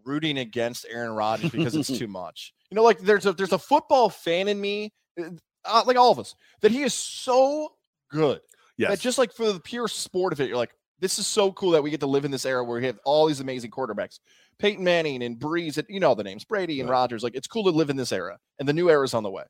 [0.05, 2.53] rooting against Aaron Rodgers because it's too much.
[2.69, 6.19] You know, like there's a there's a football fan in me, uh, like all of
[6.19, 7.73] us, that he is so
[8.11, 8.41] good
[8.79, 8.89] Yes.
[8.89, 11.71] that just like for the pure sport of it, you're like, this is so cool
[11.71, 14.19] that we get to live in this era where we have all these amazing quarterbacks,
[14.57, 16.95] Peyton Manning and Brees, and you know the names, Brady and Right.
[16.95, 17.23] Rodgers.
[17.23, 19.29] Like it's cool to live in this era, and the new era is on the
[19.29, 19.43] way.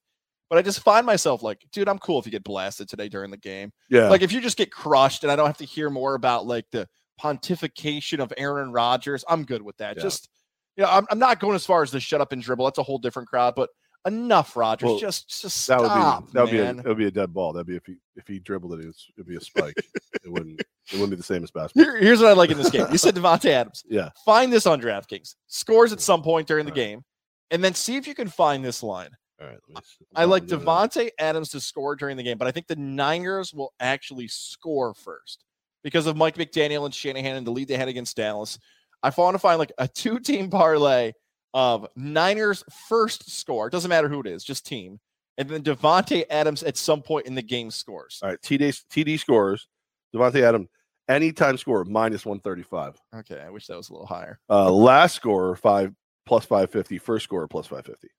[0.50, 3.30] But I just find myself like, dude, I'm cool if you get blasted today during
[3.30, 3.72] the game.
[3.90, 4.10] yeah.
[4.10, 6.66] Like if you just get crushed and I don't have to hear more about like
[6.72, 6.88] the
[7.22, 9.98] pontification of Aaron Rodgers, I'm good with that.
[9.98, 10.04] Yeah.
[10.04, 10.30] Just
[10.76, 12.66] you know, I'm, I'm not going as far as the shut up and dribble.
[12.66, 13.70] That's a whole different crowd, but
[14.06, 14.88] enough Rodgers.
[14.88, 16.78] Well, just just that would stop, be that would be a, man.
[16.78, 17.54] that would be a dead ball.
[17.54, 19.76] That'd be if he if he dribbled it, it would be a spike.
[19.78, 19.86] it
[20.32, 21.84] wouldn't it wouldn't be the same as basketball.
[21.94, 22.88] Here- here's what I like in this game.
[22.92, 23.84] You said Davante Adams.
[23.90, 24.10] Yeah.
[24.26, 25.36] Find this on DraftKings.
[25.48, 26.76] Scores at some point during the Right.
[26.76, 27.04] game,
[27.52, 29.10] and then see if you can find this line.
[29.42, 29.58] All right.
[29.70, 30.06] let me see.
[30.16, 30.66] I like I'm doing it.
[30.66, 34.94] Davante Adams to score during the game, but I think the Niners will actually score
[34.94, 35.44] first
[35.84, 38.60] because of Mike McDaniel and Shanahan and the lead they had against Dallas.
[39.02, 41.14] I want to find like a two-team parlay
[41.54, 43.68] of Niners first score.
[43.68, 45.00] It doesn't matter who it is, just team.
[45.38, 48.20] And then Davante Adams at some point in the game scores.
[48.22, 48.42] All right.
[48.42, 49.68] TD TD scores.
[50.14, 50.68] Davante Adam
[51.08, 53.00] anytime score minus one thirty five.
[53.16, 54.40] Okay, I wish that was a little higher.
[54.50, 55.94] Uh, last score five
[56.26, 56.98] plus five fifty.
[56.98, 58.10] First scorer plus five fifty.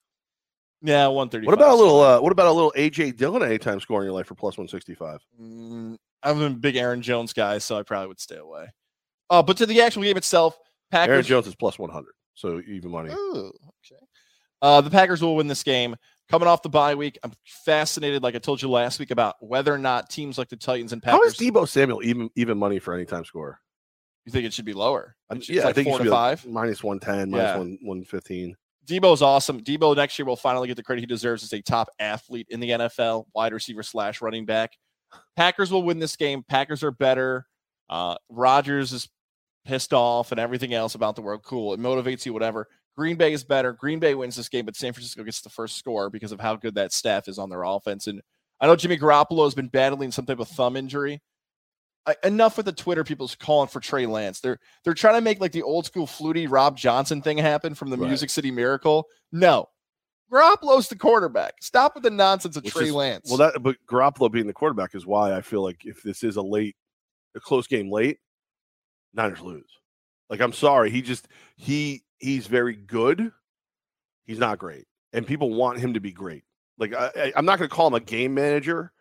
[0.82, 1.46] Yeah, 130.
[1.46, 2.00] What about a little?
[2.00, 4.66] Uh, what about a little AJ Dillon anytime score in your life for plus one
[4.66, 5.20] sixty five?
[5.40, 8.72] Mm, I'm a big Aaron Jones guy, so I probably would stay away.
[9.28, 10.58] Uh, but to the actual game itself,
[10.90, 11.12] Packers.
[11.12, 12.12] Aaron Jones is plus one hundred.
[12.40, 13.10] So even money.
[13.12, 13.52] Ooh,
[13.84, 14.00] okay.
[14.62, 15.96] Uh, the Packers will win this game.
[16.30, 19.74] Coming off the bye week, I'm fascinated, like I told you last week, about whether
[19.74, 21.18] or not teams like the Titans and Packers.
[21.18, 23.60] How is Deebo Samuel even even money for any time score?
[24.26, 25.16] you think it should be lower?
[25.48, 26.46] Yeah, like I think it four should to be like five.
[26.46, 27.36] minus one ten, Yeah.
[27.36, 28.56] minus one one fifteen.
[28.86, 29.60] Deebo's awesome.
[29.60, 32.60] Deebo next year will finally get the credit he deserves as a top athlete in
[32.60, 34.72] the NFL, wide receiver slash running back.
[35.36, 36.42] Packers will win this game.
[36.48, 37.46] Packers are better.
[37.88, 39.08] Uh, Rodgers is
[39.64, 41.42] pissed off and everything else about the world.
[41.44, 41.74] Cool.
[41.74, 42.66] It motivates you, whatever.
[42.96, 43.72] Green Bay is better.
[43.72, 46.56] Green Bay wins this game, but San Francisco gets the first score because of how
[46.56, 48.06] good that staff is on their offense.
[48.06, 48.20] And
[48.60, 51.20] I know Jimmy Garoppolo has been battling some type of thumb injury.
[52.06, 54.40] I, enough with the Twitter people's calling for Trey Lance.
[54.40, 57.90] They're they're trying to make like the old school Flutie Rob Johnson thing happen from
[57.90, 58.08] the Right.
[58.08, 59.06] Music City Miracle.
[59.32, 59.68] No,
[60.32, 61.54] Garoppolo's the quarterback.
[61.60, 63.28] Stop with the nonsense of Which Trey is- Lance.
[63.28, 66.36] Well, that but Garoppolo being the quarterback is why I feel like if this is
[66.36, 66.74] a late,
[67.34, 68.18] a close game late,
[69.14, 69.70] Niners lose.
[70.28, 73.32] Like I'm sorry, he just he he's very good.
[74.24, 76.44] He's not great, and people want him to be great.
[76.78, 78.92] Like I, I'm not going to call him a game manager,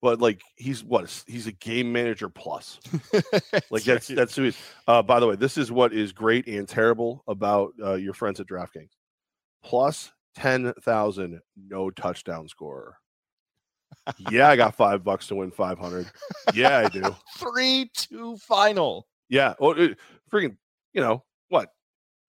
[0.00, 2.80] but like he's what he's a game manager plus.
[3.70, 4.54] Like that's that's who he.
[4.86, 8.40] Uh, by the way, this is what is great and terrible about uh, your friends
[8.40, 8.90] at DraftKings.
[9.62, 12.96] Plus ten thousand, no touchdown scorer.
[14.30, 16.06] yeah, I got five bucks to win five hundred.
[16.54, 17.02] Yeah, I do.
[17.36, 19.06] three two final.
[19.28, 19.88] Yeah, oh, uh,
[20.32, 20.56] freaking,
[20.92, 21.70] you know what?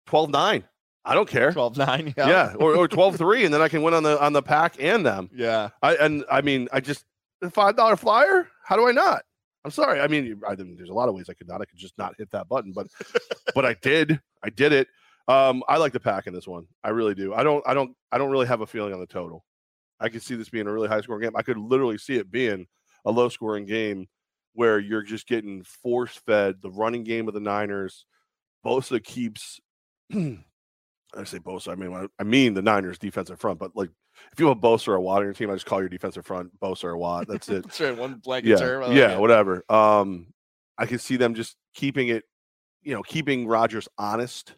[0.09, 0.65] 12-9.
[1.05, 1.53] I don't care.
[1.53, 2.15] 12-9.
[2.19, 2.55] Yeah, Yeah.
[2.59, 5.31] or, or 12-3, and then I can win on the on the pack and them.
[5.35, 5.71] Yeah.
[5.83, 7.05] I and I mean, I just
[7.41, 8.49] the five dollar flyer.
[8.65, 9.23] How do I not?
[9.65, 10.01] I'm sorry.
[10.01, 11.61] I mean, I there's a lot of ways I could not.
[11.63, 12.89] I could just not hit that button, but
[13.55, 14.21] but I did.
[14.43, 14.89] I did it.
[15.29, 16.67] Um, I like the pack in this one.
[16.83, 17.33] I really do.
[17.35, 17.63] I don't.
[17.67, 17.95] I don't.
[18.13, 19.45] I don't really have a feeling on the total.
[20.01, 21.37] I could see this being a really high scoring game.
[21.37, 22.67] I could literally see it being
[23.05, 24.09] a low scoring game
[24.59, 28.05] where you're just getting force fed the running game of the Niners.
[28.67, 29.61] Bosa keeps.
[30.13, 31.69] I say Bosa.
[31.69, 33.91] I mean, I- mean the Niners defensive front, but like
[34.33, 35.89] if you have a Bosa or a Watt on your team, I just call your
[35.89, 37.29] defensive front Bosa or Watt.
[37.29, 37.63] That's it.
[37.67, 37.97] That's right.
[37.97, 38.83] One blanket yeah, term.
[38.83, 39.21] Like yeah, it.
[39.21, 39.63] whatever.
[39.69, 40.27] Um,
[40.77, 42.25] I can see them just keeping it,
[42.83, 44.55] you know, keeping Rodgers honest,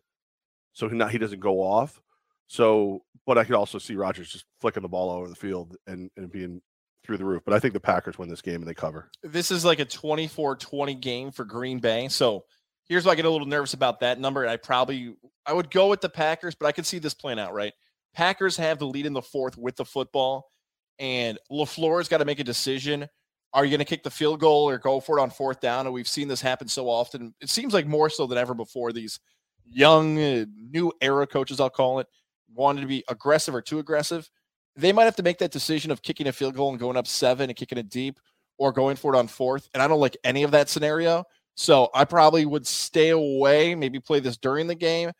[0.73, 2.01] so he not he doesn't go off.
[2.47, 6.11] So, but I could also see Rodgers just flicking the ball over the field and
[6.17, 6.63] and being
[7.11, 7.43] through the roof.
[7.45, 9.11] But I think the Packers win this game and they cover.
[9.25, 12.07] This is like a 24-20 game for Green Bay.
[12.09, 12.45] So
[12.89, 14.47] here's why I get a little nervous about that number.
[14.47, 17.53] I probably I would go with the Packers, but I could see this playing out
[17.53, 17.73] right.
[18.15, 20.51] Packers have the lead in the fourth with the football,
[21.01, 23.09] and LaFleur's got to make a decision.
[23.53, 25.87] Are you going to kick the field goal or go for it on fourth down?
[25.87, 27.35] And we've seen this happen so often.
[27.41, 28.93] It seems like more so than ever before.
[28.93, 29.19] These
[29.65, 32.07] young, uh, new era coaches, I'll call it,
[32.55, 34.31] wanted to be aggressive or too aggressive,
[34.77, 37.07] they might have to make that decision of kicking a field goal and going up
[37.07, 38.19] seven and kicking it deep
[38.59, 39.69] or going for it on fourth.
[39.75, 41.25] And I don't like any of that scenario.
[41.55, 45.11] So I probably would stay away, maybe play this during the game.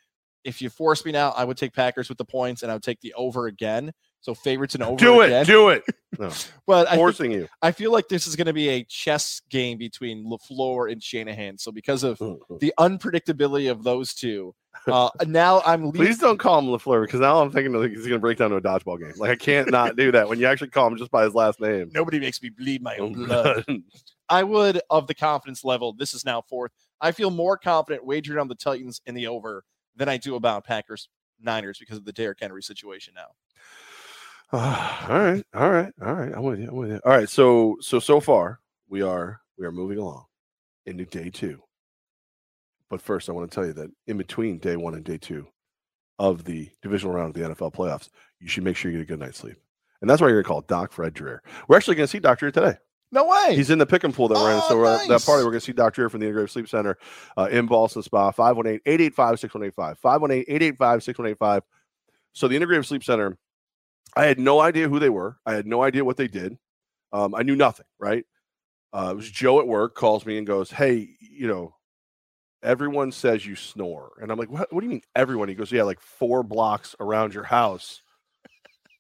[0.45, 2.83] If you force me now, I would take Packers with the points and I would
[2.83, 3.93] take the over again.
[4.23, 4.97] So favorites and over.
[4.97, 5.27] Do it.
[5.27, 5.47] again.
[5.47, 5.83] Do it.
[6.19, 6.31] No,
[6.67, 7.49] But I think forcing you.
[7.63, 11.57] I feel like this is going to be a chess game between LaFleur and Shanahan.
[11.57, 14.55] So because of the unpredictability of those two,
[14.87, 16.07] uh, now I'm leaving.
[16.07, 18.51] Please don't call him Lafleur because now I'm thinking like he's going to break down
[18.51, 19.15] to a dodgeball game.
[19.17, 21.61] Like I can't not do that when you actually call him just by his last
[21.61, 21.91] name.
[21.95, 23.65] Nobody makes me bleed my own blood.
[24.29, 26.73] I would, of the confidence level, this is now fourth.
[27.01, 29.65] I feel more confident wagering on the Titans in the over
[29.97, 31.09] than I do about Packers
[31.41, 33.29] Niners because of the Derrick Henry situation now.
[34.53, 36.33] All right, all right, all right.
[36.35, 36.69] I'm with you.
[36.69, 37.01] I'm with you.
[37.05, 37.29] All right.
[37.29, 38.59] So so so far
[38.89, 40.25] we are we are moving along
[40.87, 41.61] into day two.
[42.89, 45.47] But first, I want to tell you that in between day one and day two
[46.19, 48.09] of the divisional round of the NFL playoffs,
[48.41, 49.57] you should make sure you get a good night's sleep.
[50.01, 51.43] And that's why you're going to call Doc Fred Dreer.
[51.69, 52.51] We're actually going to see Dr.
[52.51, 52.79] Dreer today.
[53.13, 53.55] No way.
[53.55, 54.61] He's in the pick and pool that we're in.
[54.63, 55.45] So Oh, we're at that party.
[55.45, 56.03] We're going to see Dr.
[56.03, 56.97] Dreer from the Integrative Sleep Center
[57.37, 59.99] uh, in Ballston Spa, 518 885 6185.
[59.99, 61.63] 518 885 6185.
[62.33, 63.37] So the Integrative Sleep Center,
[64.17, 65.39] I had no idea who they were.
[65.47, 66.59] I had no idea what they did.
[67.13, 68.25] Um, I knew nothing, right?
[68.93, 71.75] Uh, it was Joe at work calls me and goes, Hey, you know,
[72.63, 74.13] everyone says you snore.
[74.21, 75.49] And I'm like, What, what do you mean everyone?
[75.49, 78.03] He goes, Yeah, like four blocks around your house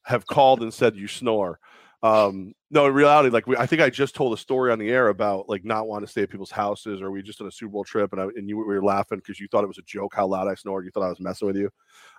[0.05, 1.59] have called and said you snore.
[2.03, 4.89] Um, no, in reality, like we, I think I just told a story on the
[4.89, 7.53] air about like not wanting to stay at people's houses, or we just on a
[7.53, 9.79] Super Bowl trip, and I and you we were laughing because you thought it was
[9.79, 10.85] a joke how loud I snored.
[10.87, 11.71] You thought I was messing with you.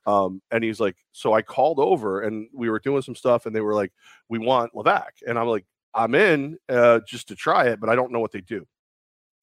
[0.05, 3.55] Um, and he's like, so I called over and we were doing some stuff, and
[3.55, 3.91] they were like,
[4.29, 5.65] we want Levac, and I'm like,
[5.95, 8.67] I'm in uh, just to try it, but I don't know what they do.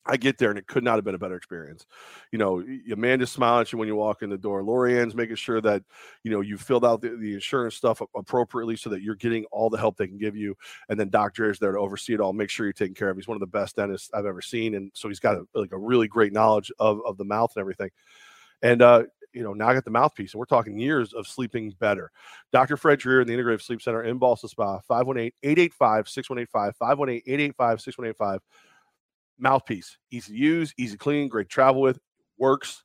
[0.08, 1.84] I get there and it could not have been a better experience.
[2.32, 4.62] You know, Amanda's smiling at you when you walk in the door.
[4.62, 5.82] Lorianne's making sure that,
[6.24, 9.68] you know, you filled out the, the insurance stuff appropriately so that you're getting all
[9.68, 10.56] the help they can give you.
[10.88, 11.50] And then Dr.
[11.50, 13.16] is there to oversee it all, make sure you're taken care of.
[13.16, 14.74] He's one of the best dentists I've ever seen.
[14.74, 17.60] And so he's got a, like a really great knowledge of, of the mouth and
[17.60, 17.90] everything.
[18.62, 21.74] And, uh, you know, now I got the mouthpiece, and we're talking years of sleeping
[21.78, 22.10] better.
[22.50, 22.76] Dr.
[22.76, 27.80] Fred Dreer in the Integrative Sleep Center in Ballston Spa, 518 885 6185, 518 885
[27.80, 28.40] 6185
[29.38, 31.98] mouthpiece easy to use easy to clean great to travel with
[32.38, 32.84] works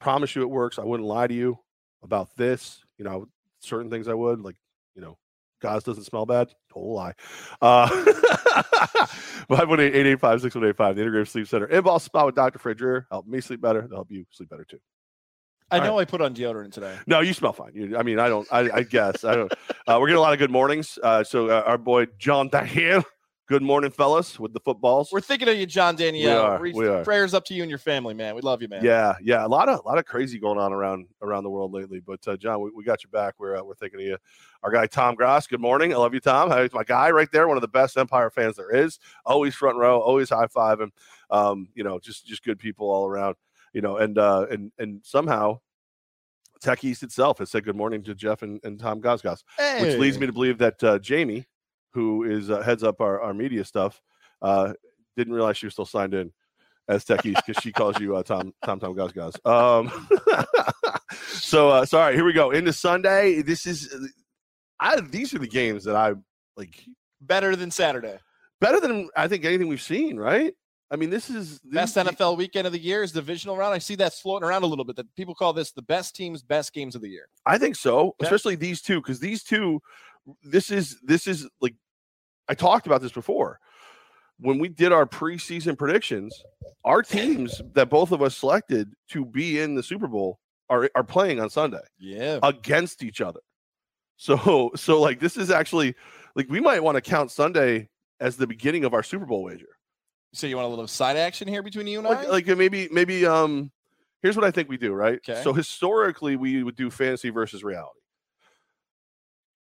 [0.00, 1.58] promise you it works i wouldn't lie to you
[2.02, 3.26] about this you know
[3.60, 4.56] certain things i would like
[4.94, 5.16] you know
[5.60, 6.52] Goz doesn't smell bad.
[6.72, 7.14] Total lie.
[7.60, 7.88] Uh,
[9.50, 11.66] 518-885-6185, the Integrative Sleep Center.
[11.66, 12.58] In Ballston Spa with Dr.
[12.58, 13.06] Fred Dreer.
[13.10, 13.82] Help me sleep better.
[13.82, 14.78] They'll help you sleep better too.
[15.70, 16.96] I All know I put on deodorant today.
[17.06, 17.72] No, you smell fine.
[17.74, 18.48] You, I mean, I don't.
[18.50, 19.52] I, I guess I don't.
[19.86, 20.98] Uh, we're getting a lot of good mornings.
[21.02, 23.04] Uh, so uh, our boy John Daniel.
[23.48, 25.10] Good morning, fellas, with the footballs.
[25.10, 26.42] We're thinking of you, John Danielle.
[26.42, 27.02] are, we are.
[27.02, 28.34] Prayers up to you and your family, man.
[28.34, 28.84] We love you, man.
[28.84, 31.72] Yeah, yeah, a lot of a lot of crazy going on around around the world
[31.72, 32.00] lately.
[32.00, 33.36] But uh, John, we, we got you back.
[33.38, 34.18] We're uh, we're thinking of you.
[34.62, 35.46] Our guy Tom Gross.
[35.46, 35.94] Good morning.
[35.94, 36.50] I love you, Tom.
[36.50, 38.98] Hey, my guy right there, one of the best Empire fans there is.
[39.24, 40.92] Always front row, always high five him.
[41.30, 43.36] Um, you know, just just good people all around.
[43.72, 45.60] You know, and uh, and and somehow.
[46.60, 49.44] Tech East itself has said good morning to Jeff and, and Tom Gosgos,
[49.80, 51.46] which leads me to believe that uh, Jamie,
[51.98, 54.00] who is uh, heads up our, our media stuff,
[54.40, 54.72] uh,
[55.16, 56.32] didn't realize she was still signed in
[56.88, 59.34] as techies because she calls you uh, Tom Tom Tom Gos Gos.
[59.44, 59.90] Um,
[61.26, 63.42] so uh, sorry, here we go into Sunday.
[63.42, 63.92] This is
[64.78, 66.14] I these are the games that I
[66.56, 66.84] like
[67.20, 68.18] better than Saturday.
[68.60, 70.16] better than I think anything we've seen.
[70.18, 70.54] Right?
[70.90, 73.74] I mean, this is Best NFL weekend of the year is divisional round.
[73.74, 74.96] I see that floating around a little bit.
[74.96, 77.28] That people call this the best teams, best games of the year.
[77.44, 78.14] I think so, Okay.
[78.22, 79.80] especially these two, because these two,
[80.42, 81.74] this is this is like
[82.48, 83.60] I talked about this before.
[84.40, 86.42] When we did our preseason predictions,
[86.84, 90.38] our teams that both of us selected to be in the Super Bowl
[90.70, 92.38] are are playing on Sunday Yeah.
[92.42, 93.40] against each other.
[94.16, 95.94] So so like this is actually
[96.34, 97.88] like we might want to count Sunday
[98.20, 99.68] as the beginning of our Super Bowl wager.
[100.32, 102.10] so you want a little side action here between you and I?
[102.10, 103.72] Like, like uh, maybe maybe um
[104.22, 105.18] here's what I think we do, right?
[105.28, 105.42] Okay.
[105.42, 107.98] So historically we would do fantasy versus reality.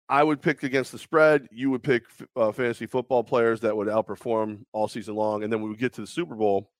[0.10, 1.48] I would pick against the spread.
[1.52, 2.04] You would pick
[2.36, 5.94] uh, fantasy football players that would outperform all season long, and then we would get
[5.94, 6.72] to the Super Bowl,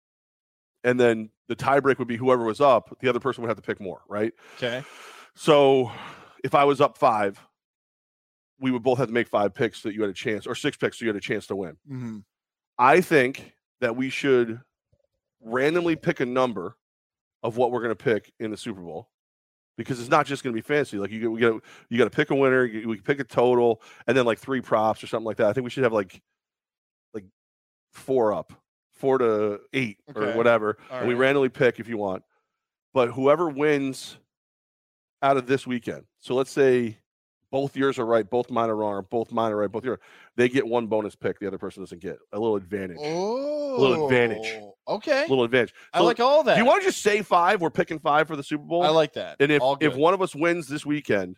[0.84, 2.98] and then the tiebreak would be whoever was up.
[3.02, 4.34] The other person would have to pick more, right?
[4.58, 4.84] okay.
[5.36, 5.92] So
[6.44, 7.40] if I was up five,
[8.60, 10.56] we would both have to make five picks so that you had a chance, or
[10.56, 11.78] six picks so you had a chance to win.
[11.90, 12.24] Mhm.
[12.78, 14.60] I think that we should
[15.42, 16.76] randomly pick a number
[17.44, 19.10] of what we're going to pick in the Super Bowl
[19.80, 20.98] because it's not just going to be fancy.
[20.98, 22.66] Like you, get- we got you got to pick a winner.
[22.66, 25.48] you- We can pick a total and then like three props or something like that.
[25.48, 26.22] I think we should have like
[27.14, 27.24] like
[27.94, 28.52] four up,
[28.92, 32.24] four to eight or whatever, and we randomly pick if you want.
[32.94, 34.18] But whoever wins
[35.22, 36.04] out of this weekend.
[36.20, 36.98] So let's say
[37.52, 40.00] both yours are right, both mine are wrong, or both mine are right, both yours.
[40.36, 41.40] They get one bonus pick.
[41.40, 42.98] The other person doesn't get a little advantage.
[43.00, 44.54] Oh, little advantage.
[44.62, 44.69] Oh.
[44.90, 45.74] Okay, little advantage.
[45.94, 46.56] I like all that.
[46.56, 47.62] Do you want to just say five?
[47.62, 48.84] We're picking five for the Super Bowl.
[48.84, 49.38] I like that.
[49.40, 51.38] and if if one of us wins this weekend,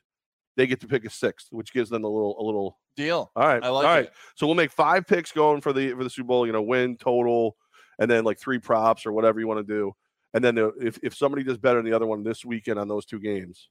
[0.57, 2.79] they get to pick a sixth, which gives them a little a little.
[2.95, 4.05] deal, All right, I like all right.
[4.05, 4.13] it.
[4.35, 6.45] So we'll make five picks going for the for the Super Bowl.
[6.45, 7.55] You know, win total,
[7.99, 9.93] and then like three props or whatever you want to do.
[10.33, 12.87] And then uh, if if somebody does better than the other one this weekend on
[12.87, 13.69] those two games,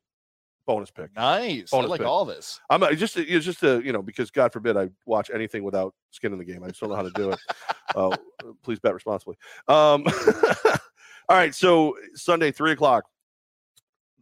[0.66, 1.14] bonus pick.
[1.16, 1.72] Nice.
[1.72, 2.06] I like pick.
[2.06, 2.60] all this.
[2.70, 6.32] I'm just it's just a you know because God forbid I watch anything without skin
[6.32, 6.62] in the game.
[6.62, 7.38] I just don't know how to do it.
[7.94, 8.16] uh,
[8.62, 9.36] please bet responsibly.
[9.68, 10.04] Um,
[11.28, 13.04] all right, so Sunday three o'clock,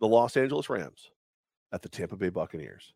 [0.00, 1.10] the Los Angeles Rams
[1.72, 2.92] at the Tampa Bay Buccaneers.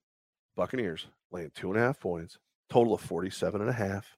[0.57, 4.16] Buccaneers laying two and a half points, total of 47 and a half.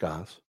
[0.00, 0.40] Guys,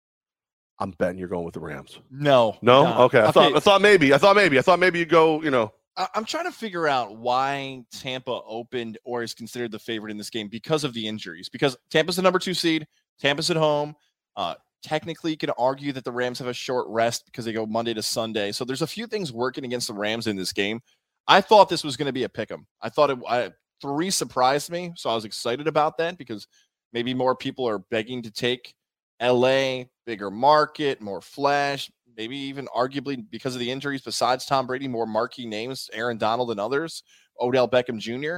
[0.79, 1.99] I'm betting you're going with the Rams.
[2.11, 3.21] No, No, okay.
[3.21, 5.41] I thought I thought maybe I thought maybe I thought maybe you go.
[5.41, 10.11] You know, I'm trying to figure out why Tampa opened or is considered the favorite
[10.11, 11.47] in this game because of the injuries.
[11.47, 12.85] Because Tampa's the number two seed,
[13.19, 13.95] Tampa's at home.
[14.35, 17.65] Uh, technically, you can argue that the Rams have a short rest because they go
[17.65, 18.51] Monday to Sunday.
[18.51, 20.81] So there's a few things working against the Rams in this game.
[21.27, 22.67] I thought this was going to be a pick 'em.
[22.81, 23.19] I thought it.
[23.27, 26.47] I, three surprised me, so I was excited about that because
[26.93, 28.75] maybe more people are begging to take
[29.21, 34.87] LA, bigger market, more flash, maybe even arguably because of the injuries, besides Tom Brady,
[34.87, 37.03] more marquee names, Aaron Donald and others,
[37.39, 38.37] Odell Beckham Jr.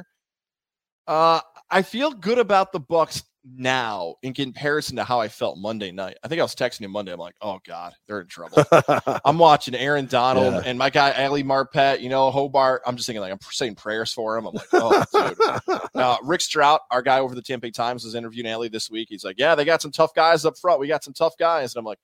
[1.07, 5.89] Uh, I feel good about the Bucks now in comparison to how I felt Monday
[5.89, 6.17] night.
[6.21, 7.13] I think I was texting him Monday.
[7.13, 8.61] I'm like, oh God, they're in trouble.
[9.23, 10.63] I'm watching Aaron Donald Yeah.
[10.65, 12.81] and my guy Ali Marpet, you know, Hobart.
[12.85, 14.47] I'm just thinking like I'm saying prayers for him.
[14.47, 15.79] I'm like, oh dude.
[15.97, 19.07] Uh, Rick Stroud, our guy over the Tampa Bay Times, was interviewing Allie this week.
[19.09, 20.79] He's like, "Yeah, they got some tough guys up front.
[20.79, 21.97] We got some tough guys." And I'm like,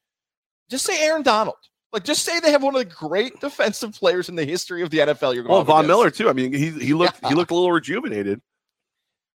[0.69, 1.57] "Just say Aaron Donald.
[1.91, 4.89] Like, just say they have one of the great defensive players in the history of
[4.89, 5.53] the NFL." You're going.
[5.53, 5.87] well, Von against.
[5.87, 6.29] Miller too.
[6.29, 8.41] I mean, he he looked he looked a little rejuvenated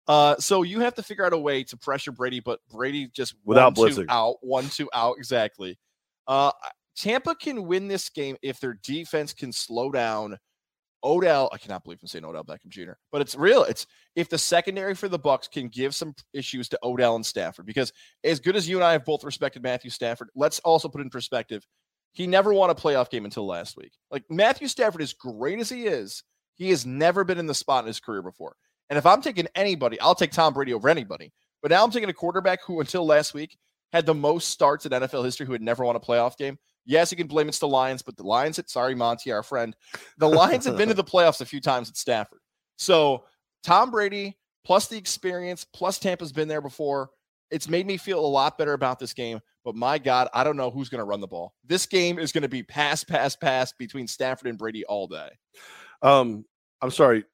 [0.07, 3.35] Uh, so you have to figure out a way to pressure Brady, but Brady just
[3.45, 4.05] Without one, two blitzing.
[4.09, 5.77] out, one two out exactly.
[6.27, 6.51] Uh,
[6.95, 10.37] Tampa can win this game if their defense can slow down
[11.03, 11.49] Odell.
[11.53, 13.63] I cannot believe I'm saying Odell Beckham Jr., but it's real.
[13.63, 17.65] It's if the secondary for the Bucks can give some issues to Odell and Stafford,
[17.65, 17.91] because
[18.23, 21.09] as good as you and I have both respected Matthew Stafford, let's also put in
[21.09, 21.65] perspective.
[22.13, 23.91] He never won a playoff game until last week.
[24.09, 26.23] Like Matthew Stafford, as great as he is,
[26.55, 28.55] he has never been in the spot in his career before.
[28.89, 31.31] And if I'm taking anybody, I'll take Tom Brady over anybody.
[31.61, 33.57] But now I'm taking a quarterback who, until last week,
[33.91, 36.57] had the most starts in NFL history who had never won a playoff game.
[36.87, 39.75] Yes, you can blame it's the Lions, but the Lions, at, sorry, Monty, our friend,
[40.17, 42.39] the Lions have been to the playoffs a few times at Stafford.
[42.77, 43.25] So
[43.61, 47.09] Tom Brady, plus the experience, plus Tampa's been there before.
[47.51, 49.41] It's made me feel a lot better about this game.
[49.65, 51.53] But my God, I don't know who's going to run the ball.
[51.65, 55.27] This game is going to be pass, pass, pass between Stafford and Brady all day.
[56.01, 56.45] Um,
[56.81, 57.25] I'm sorry.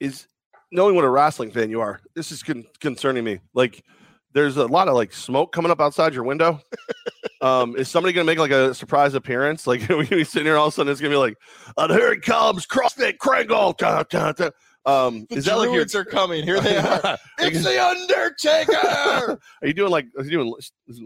[0.00, 0.26] Is
[0.72, 3.40] knowing what a wrestling fan you are, this is con- concerning me.
[3.52, 3.84] Like,
[4.32, 6.60] there's a lot of like smoke coming up outside your window.
[7.40, 9.66] um, is somebody gonna make like a surprise appearance?
[9.66, 11.36] Like, we be sitting here all of a sudden, it's gonna be like,
[11.76, 13.72] and here it comes, CrossFit Kringle.
[13.74, 14.50] Ta, ta, ta.
[14.86, 15.84] Um, The is that like your?
[16.00, 16.44] Are coming.
[16.44, 17.18] Here they are.
[17.40, 19.38] It's the Undertaker.
[19.62, 20.06] Are you doing like?
[20.16, 20.54] Are you doing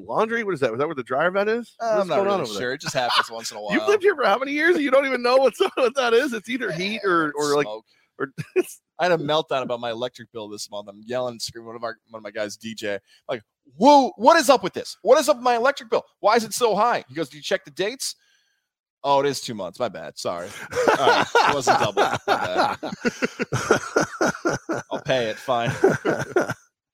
[0.07, 0.45] laundry?
[0.45, 0.73] What is that?
[0.73, 1.75] Is that where the dryer vent is?
[1.81, 2.61] I'm What's not going really on over sure.
[2.61, 2.73] there?
[2.75, 3.73] It just happens once in a while.
[3.73, 4.75] You've lived here for how many years?
[4.77, 6.35] and You don't even know what's what that is.
[6.35, 7.85] It's either heat or or like Smoke.
[8.19, 8.29] or
[9.01, 10.89] I had a meltdown about my electric bill this month.
[10.89, 11.69] I'm yelling and screaming.
[11.69, 13.43] One of our one of my guys, DJ, like,
[13.77, 14.97] "Whoa, what is up with this?
[15.03, 16.05] What is up with my electric bill?
[16.21, 18.15] Why is it so high?" He goes, "Do you check the dates?"
[19.03, 19.79] Oh, it is two months.
[19.79, 20.19] My bad.
[20.19, 20.49] Sorry.
[20.99, 21.25] Right.
[21.35, 22.03] It wasn't double.
[24.91, 25.39] I'll pay it.
[25.39, 25.71] Fine.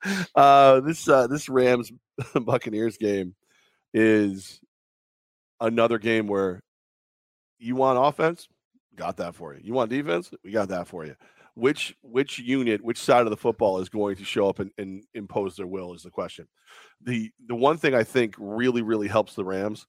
[0.37, 1.90] uh, this uh, this Rams
[2.35, 3.35] Buccaneers game
[3.92, 4.61] is
[5.61, 6.62] another game where
[7.59, 8.47] you want offense,
[8.95, 9.61] got that for you.
[9.64, 11.16] You want defense, we got that for you.
[11.57, 15.03] Which which unit, which side of the football is going to show up and, and
[15.14, 16.47] impose their will is the question.
[17.01, 19.87] The the one thing I think really really helps the Rams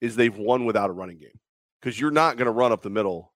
[0.00, 1.40] is they've won without a running game
[1.80, 3.32] because you're not going to run up the middle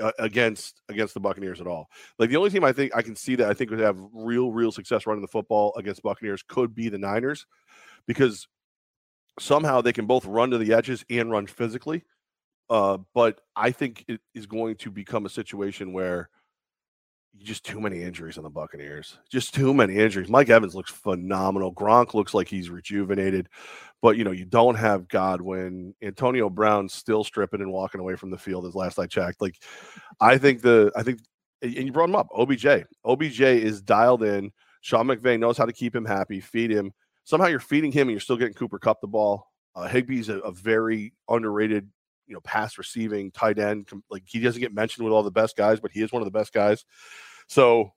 [0.00, 1.88] uh, against against the Buccaneers at all.
[2.20, 4.52] Like the only team I think I can see that I think would have real,
[4.52, 7.44] real success running the football against Buccaneers could be the Niners,
[8.06, 8.46] because
[9.40, 12.04] somehow they can both run to the edges and run physically.
[12.70, 16.30] Uh, but I think it is going to become a situation where
[17.42, 19.18] just too many injuries on the Buccaneers.
[19.30, 20.28] Just too many injuries.
[20.28, 21.74] Mike Evans looks phenomenal.
[21.74, 23.48] Gronk looks like he's rejuvenated,
[24.00, 25.94] but you know you don't have Godwin.
[26.02, 28.66] Antonio Brown still stripping and walking away from the field.
[28.66, 29.56] As last I checked, like
[30.20, 31.20] I think the I think
[31.62, 32.28] and you brought him up.
[32.34, 32.66] OBJ.
[33.04, 34.52] OBJ is dialed in.
[34.82, 36.92] Sean McVay knows how to keep him happy, feed him.
[37.24, 39.50] Somehow you're feeding him and you're still getting Cooper Kupp the ball.
[39.74, 41.88] Uh, Higbee's a, a very underrated
[42.26, 43.88] you know, pass receiving, tight end.
[44.10, 46.26] Like he doesn't get mentioned with all the best guys, but he is one of
[46.26, 46.84] the best guys.
[47.48, 47.92] So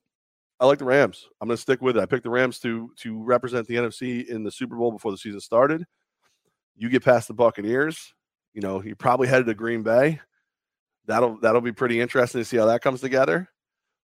[0.60, 1.28] I like the Rams.
[1.40, 2.02] I'm going to stick with it.
[2.02, 5.18] I picked the Rams to to represent the NFC in the Super Bowl before the
[5.18, 5.86] season started.
[6.76, 8.14] You get past the Buccaneers,
[8.54, 10.20] you know, you're probably headed to Green Bay.
[11.06, 13.50] That'll that'll be pretty interesting to see how that comes together.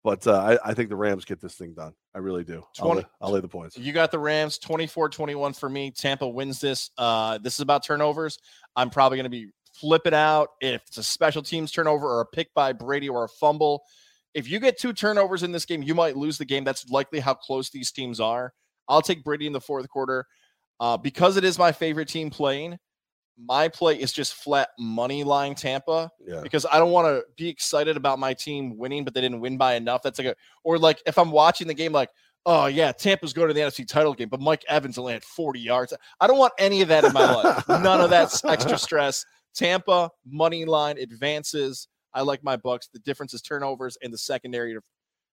[0.02, 1.92] But uh, I, I, think the Rams get this thing done.
[2.14, 2.64] I really do.
[2.78, 3.76] 20, I'll, lay, I'll lay the points.
[3.76, 5.90] You got the Rams 24 21 for me.
[5.90, 6.90] Tampa wins this.
[6.96, 8.38] Uh, this is about turnovers.
[8.74, 9.50] I'm probably going to be
[9.80, 13.28] flipping out if it's a special teams turnover or a pick by Brady or a
[13.28, 13.82] fumble.
[14.34, 16.64] If you get two turnovers in this game, you might lose the game.
[16.64, 18.52] That's likely how close these teams are.
[18.88, 20.26] I'll take Brady in the fourth quarter.
[20.78, 22.78] Uh, because it is my favorite team playing,
[23.46, 26.40] my play is just flat money line Tampa yeah.
[26.42, 29.56] because I don't want to be excited about my team winning, but they didn't win
[29.56, 30.02] by enough.
[30.02, 32.10] That's like a, or like if I'm watching the game, like,
[32.46, 35.60] oh yeah, Tampa's going to the NFC title game, but Mike Evans only had 40
[35.60, 35.94] yards.
[36.20, 37.68] I don't want any of that in my life.
[37.68, 39.24] None of that extra stress.
[39.54, 41.88] Tampa money line advances.
[42.12, 42.88] I like my Bucks.
[42.92, 44.80] The difference is turnovers and the secondary to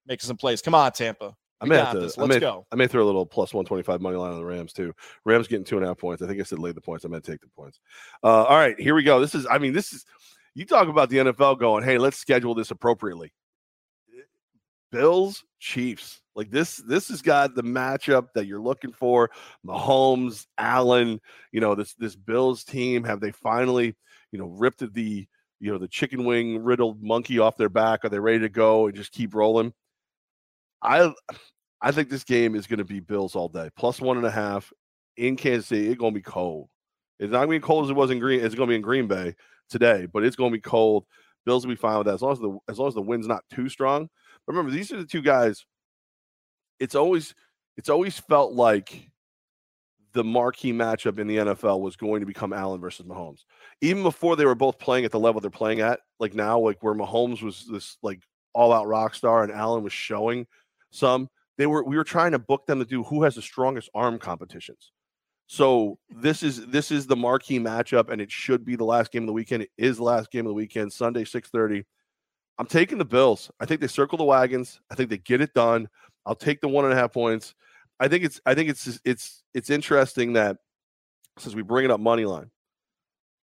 [0.06, 0.62] make some plays.
[0.62, 1.36] Come on, Tampa.
[1.60, 2.00] I may to.
[2.00, 2.66] Let's I may, go.
[2.72, 4.94] I may throw a little plus one twenty five money line on the Rams too.
[5.26, 6.22] Rams getting two and a half points.
[6.22, 7.04] I think I said lay the points.
[7.04, 7.80] I'm going to take the points.
[8.24, 9.20] Uh, all right, here we go.
[9.20, 9.48] This is.
[9.50, 10.06] I mean, this is.
[10.54, 11.84] You talk about the NFL going.
[11.84, 13.32] Hey, let's schedule this appropriately.
[14.92, 16.22] Bills Chiefs.
[16.36, 16.78] Like this.
[16.78, 19.32] This has got the matchup that you're looking for.
[19.66, 21.20] Mahomes, Allen.
[21.52, 21.96] You know this.
[21.96, 23.04] This Bills team.
[23.04, 23.96] Have they finally?
[24.32, 25.28] You know, ripped the
[25.60, 28.06] you know the chicken wing riddled monkey off their back.
[28.06, 29.74] Are they ready to go and just keep rolling?
[30.82, 31.12] I
[31.82, 33.70] I think this game is going to be Bills all day.
[33.76, 34.72] Plus one and a half
[35.16, 35.88] in Kansas City.
[35.88, 36.70] It's going to be cold.
[37.20, 38.44] It's not going to be cold as it was in Green.
[38.44, 39.36] It's going to be in Green Bay
[39.70, 41.06] today, but it's going to be cold.
[41.46, 43.28] Bills will be fine with that as long as the as long as the wind's
[43.28, 44.10] not too strong.
[44.46, 45.66] But remember, these are the two guys.
[46.80, 47.34] It's always
[47.78, 49.10] it's always felt like
[50.18, 53.46] the marquee matchup in the NFL was going to become Allen versus Mahomes.
[53.82, 56.82] Even before they were both playing at the level they're playing at, like now, like
[56.82, 60.48] where Mahomes was this like all out rock star and Allen was showing
[60.90, 63.92] some they were we were trying to book them to do who has the strongest
[63.94, 64.92] arm competitions.
[65.46, 69.22] So this is this is the marquee matchup, and it should be the last game
[69.22, 69.64] of the weekend.
[69.64, 71.86] It is the last game of the weekend, Sunday, 6:30.
[72.58, 73.52] I'm taking the Bills.
[73.60, 74.82] I think they circle the wagons.
[74.90, 75.88] I think they get it done.
[76.26, 77.54] I'll take the one and a half points.
[78.00, 80.58] I think it's I think it's it's it's interesting that
[81.38, 82.52] since we bring it up money line,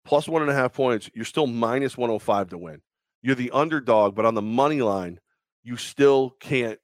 [0.04, 2.80] plus one and a half points, you're still minus 105 to win.
[3.22, 5.18] You're the underdog, but on the money line,
[5.62, 6.78] you still can't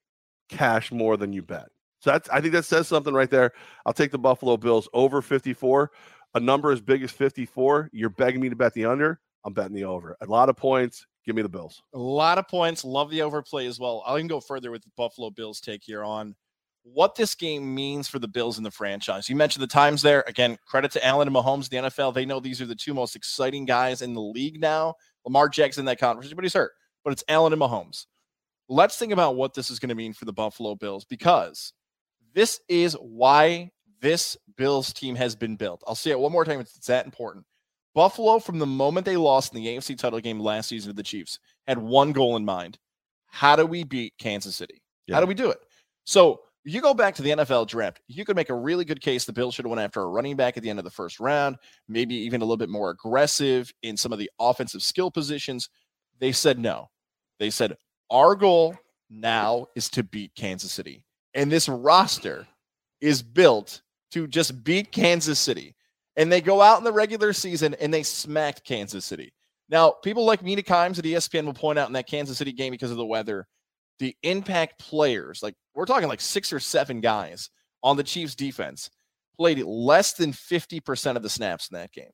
[0.49, 1.69] cash more than you bet.
[2.01, 3.53] So that's I think that says something right there.
[3.87, 5.91] I'll take the Buffalo Bills over 54.
[6.35, 7.91] A number as big as 54.
[7.93, 9.21] You're begging me to bet the under.
[9.45, 10.17] I'm betting the over.
[10.21, 11.07] A lot of points.
[11.27, 11.83] Give me the Bills.
[11.95, 12.85] A lot of points.
[12.85, 14.03] Love the overplay as well.
[14.07, 16.35] I can go further with the Buffalo Bills take here on
[16.83, 19.29] what this game means for the Bills in the franchise.
[19.29, 20.25] You mentioned the times there.
[20.27, 22.15] Again, credit to Allen and Mahomes, the NFL.
[22.15, 24.95] They know these are the two most exciting guys in the league now.
[25.25, 26.73] Lamar Jackson in that conversation, but he's hurt.
[27.05, 28.07] But it's Allen and Mahomes
[28.71, 31.75] let's think about what this is going to mean for the Buffalo Bills because
[32.33, 33.71] this is why
[34.01, 35.83] this Bills team has been built.
[35.87, 36.61] I'll say it one more time.
[36.61, 37.45] It's that important.
[37.95, 41.03] Buffalo, from the moment they lost in the AFC title game last season to the
[41.03, 42.79] Chiefs, had one goal in mind.
[43.27, 44.81] How do we beat Kansas City?
[45.07, 45.17] Yeah.
[45.17, 45.59] How do we do it?
[46.05, 49.25] So you go back to the NFL draft, you could make a really good case
[49.25, 51.21] the Bills should have went after a running back at the end of the first
[51.21, 51.57] round,
[51.89, 55.69] maybe even a little bit more aggressive in some of the offensive skill positions.
[56.19, 56.91] They said no.
[57.39, 57.77] They said,
[58.11, 58.77] our goal
[59.09, 61.05] now is to beat Kansas City.
[61.35, 62.47] And this roster
[63.01, 63.81] is built
[64.13, 65.75] to just beat Kansas City.
[66.17, 69.33] And they go out in the regular season and they smacked Kansas City.
[69.69, 72.73] Now, people like Mina Kimes at ESPN will point out in that Kansas City game
[72.73, 73.47] because of the weather,
[74.01, 77.51] the impact players, like we're talking like six or seven guys
[77.83, 78.91] on the Chiefs defense,
[79.37, 82.13] played less than 50% of the snaps in that game.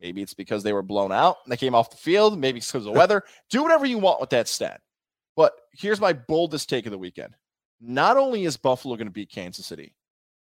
[0.00, 2.38] Maybe it's because they were blown out and they came off the field.
[2.38, 3.22] Maybe it's because of the weather.
[3.50, 4.80] Do whatever you want with that stat.
[5.36, 7.34] But here's my boldest take of the weekend.
[7.80, 9.94] Not only is Buffalo going to beat Kansas City,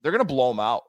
[0.03, 0.85] they're going to blow them out.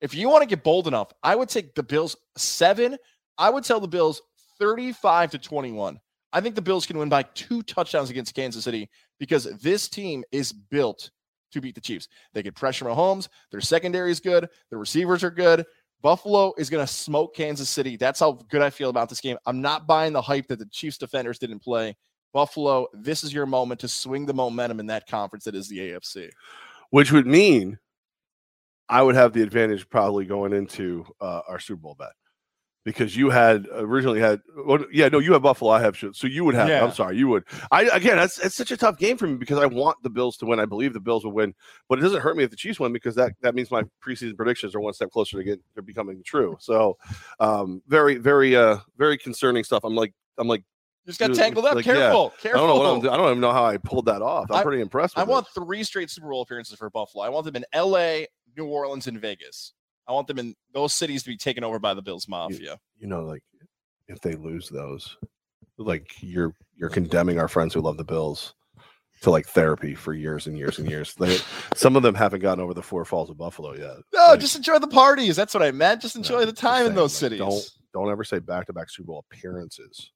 [0.00, 2.96] If you want to get bold enough, I would take the Bills seven.
[3.38, 4.20] I would tell the Bills
[4.58, 5.98] 35 to 21.
[6.32, 8.88] I think the Bills can win by two touchdowns against Kansas City
[9.22, 11.12] because this team is built
[11.52, 12.08] to beat the Chiefs.
[12.32, 13.28] They can pressure Mahomes.
[13.52, 14.48] Their secondary is good.
[14.68, 15.64] Their receivers are good.
[16.00, 17.96] Buffalo is going to smoke Kansas City.
[17.96, 19.36] That's how good I feel about this game.
[19.46, 21.96] I'm not buying the hype that the Chiefs defenders didn't play.
[22.32, 25.78] Buffalo, this is your moment to swing the momentum in that conference that is the
[25.78, 26.28] AFC.
[26.90, 27.78] Which would mean
[28.88, 32.08] I would have the advantage probably going into uh, our Super Bowl bet
[32.84, 36.44] because you had originally had well, yeah no you have buffalo i have so you
[36.44, 36.84] would have Yeah.
[36.84, 39.58] i'm sorry you would i again that's it's such a tough game for me because
[39.58, 41.54] i want the bills to win i believe the bills will win
[41.88, 44.36] but it doesn't hurt me if the chiefs win because that that means my preseason
[44.36, 46.96] predictions are one step closer to getting to becoming true so
[47.40, 50.64] um very very uh very concerning stuff i'm like i'm like
[51.04, 51.74] You just got tangled up.
[51.76, 51.94] like, yeah.
[51.94, 54.22] careful, i don't know what i'm doing i don't even know how i pulled that
[54.22, 57.22] off i'm I- pretty impressed with I want three straight Super Bowl appearances for Buffalo.
[57.24, 58.26] I want them in L.A.,
[58.56, 59.72] New Orleans, and Vegas.
[60.08, 62.78] I want them in those cities to be taken over by the Bills Mafia.
[62.98, 63.42] you know like
[64.08, 65.16] if they lose those
[65.78, 68.54] like you're you're condemning our friends who love the bills
[69.22, 71.38] to like therapy for years and years and years they,
[71.74, 74.56] some of them haven't gotten over the four falls of buffalo yet No, Like, just
[74.56, 75.36] enjoy the parties.
[75.36, 76.02] That's what I meant.
[76.02, 77.38] Just enjoy Yeah, the time in those like, cities.
[77.38, 80.10] don't don't ever say back-to-back super bowl appearances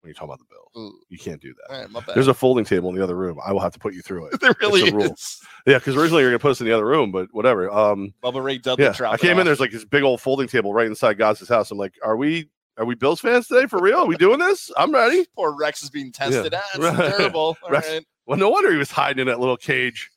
[0.00, 0.98] when you talk about the bills Ooh.
[1.08, 2.14] you can't do that All right, my bad.
[2.16, 4.26] there's a folding table in the other room i will have to put you through
[4.26, 5.12] it there really a rule.
[5.12, 5.40] is.
[5.66, 8.42] yeah because originally you're gonna put us in the other room but whatever um Bubba
[8.42, 11.18] Ray Dudley yeah i came in there's like this big old folding table right inside
[11.18, 12.48] Goz's house i'm like are we
[12.78, 15.82] are we bills fans today for real are we doing this i'm ready Poor Rex
[15.82, 16.54] is being tested.
[16.54, 17.16] Ah, it's Right.
[17.16, 17.56] terrible.
[17.68, 18.06] Rex- right.
[18.26, 20.08] Well, no wonder he was hiding in that little cage.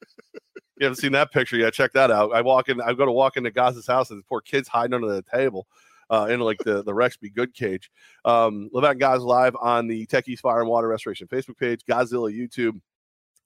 [0.77, 1.73] you haven't seen that picture yet.
[1.73, 2.31] Check that out.
[2.33, 4.93] I walk in, I go to walk into Goz's house and the poor kid's hiding
[4.93, 5.65] under the table
[6.09, 7.89] uh, in like the, the Rex Be Good cage.
[8.25, 12.31] Um, Levac and Goz live on the Techies Fire and Water Restoration Facebook page, Godzilla
[12.31, 12.79] YouTube.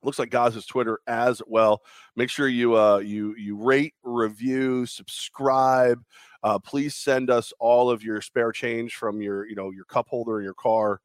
[0.04, 1.82] Looks like Goz's Twitter as well.
[2.16, 6.00] Make sure you uh you you rate, review, subscribe.
[6.44, 10.08] Uh, please send us all of your spare change from your you know your cup
[10.08, 11.02] holder in your car,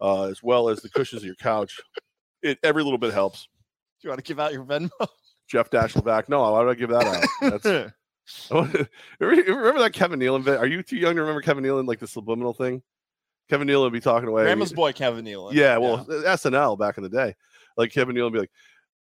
[0.00, 1.78] uh, as well as the cushions of your couch.
[2.42, 3.46] It every little bit helps.
[4.00, 4.88] Do you want to give out your Venmo?
[5.46, 6.28] Jeff Dash Levac.
[6.28, 7.60] No, why would I give that out?
[7.62, 7.92] That's
[8.52, 8.68] Oh,
[9.18, 10.58] remember remember that Kevin Nealon bit?
[10.58, 12.82] Are you too young to remember Kevin Nealon like the subliminal thing?
[13.48, 14.44] Kevin Nealon would be talking away.
[14.44, 15.52] Grandma's boy Kevin Nealon.
[15.52, 17.34] Yeah, well, SNL back in the day,
[17.76, 18.50] like Kevin Nealon would be like,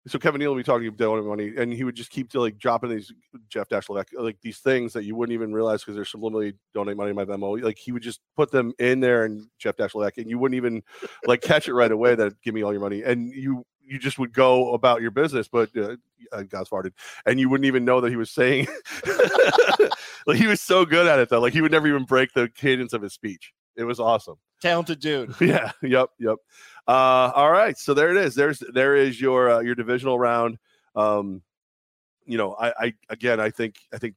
[0.06, 2.58] so Kevin Nealon would be talking about donate money, and he would just keep like
[2.58, 3.10] dropping these
[3.48, 6.96] Jeff Dash Levac, like these things that you wouldn't even realize because they're subliminally donate
[6.96, 7.62] money to my Venmo.
[7.62, 10.56] Like he would just put them in there and Jeff Dash Levac, and you wouldn't
[10.56, 10.82] even
[11.26, 14.18] like catch it right away that give me all your money, and you you just
[14.18, 15.96] would go about your business, but uh,
[16.32, 16.92] uh, God's farted,
[17.26, 18.66] and you wouldn't even know that he was saying.
[20.26, 22.48] like he was so good at it though, like he would never even break the
[22.48, 23.52] cadence of his speech.
[23.76, 24.36] It was awesome.
[24.62, 25.34] talented dude.
[25.40, 25.72] Yeah.
[25.82, 26.10] Yep.
[26.18, 26.36] Yep.
[26.86, 27.76] Uh, all right.
[27.76, 28.34] So there it is.
[28.34, 30.58] There's there is your uh, your divisional round.
[30.94, 31.42] Um,
[32.24, 34.14] you know, I, I again, I think I think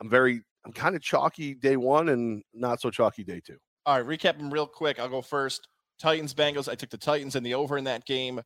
[0.00, 3.56] I'm very I'm kind of chalky day one and not so chalky day two.
[3.86, 4.98] All right, recap them real quick.
[4.98, 5.68] I'll go first.
[5.98, 6.68] Titans, Bengals.
[6.68, 8.40] I took the Titans and the over in that game.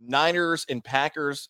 [0.00, 1.48] Niners and Packers.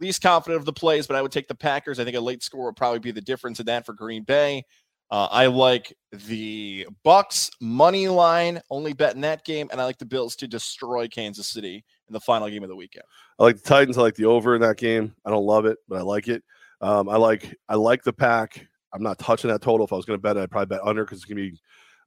[0.00, 2.00] Least confident of the plays, but I would take the Packers.
[2.00, 4.64] I think a late score would probably be the difference in that for Green Bay.
[5.10, 9.98] Uh, I like the Bucks money line, only bet in that game, and I like
[9.98, 13.04] the Bills to destroy Kansas City in the final game of the weekend.
[13.38, 13.98] I like the Titans.
[13.98, 15.14] I like the over in that game.
[15.24, 16.44] I don't love it, but I like it.
[16.80, 18.66] Um, I like I like the pack.
[18.94, 19.84] I'm not touching that total.
[19.84, 21.60] If I was going to bet, I'd probably bet under because it's going to be.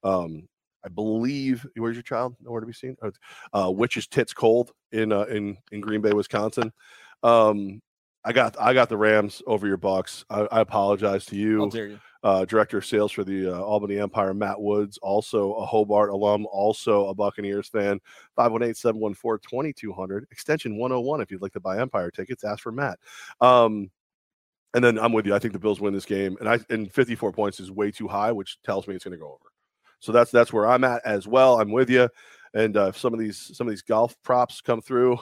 [0.04, 0.48] Um,
[0.86, 2.36] I believe where's your child?
[2.42, 2.96] Nowhere to be seen.
[3.02, 3.12] Oh,
[3.54, 6.72] Uh, Witch's tits cold in uh, in in Green Bay, Wisconsin.
[7.24, 7.82] Um,
[8.26, 10.26] I got I got the Rams over your Bucks.
[10.30, 12.00] I, I apologize to you you?
[12.24, 16.46] uh, director of sales for the uh, Albany Empire, Matt Woods, also a Hobart alum,
[16.46, 18.00] also a Buccaneers fan.
[18.36, 21.22] 518 714 2200, extension 101.
[21.22, 23.00] If you'd like to buy Empire tickets, ask for Matt.
[23.42, 23.92] Um,
[24.74, 25.36] and then I'm with you.
[25.36, 28.08] I think the Bills win this game, and I and 54 points is way too
[28.08, 29.53] high, which tells me it's going to go over.
[30.04, 31.62] So that's that's where I'm at as well.
[31.62, 32.10] I'm with you.
[32.54, 35.18] And uh, if some of these some of these golf props come through,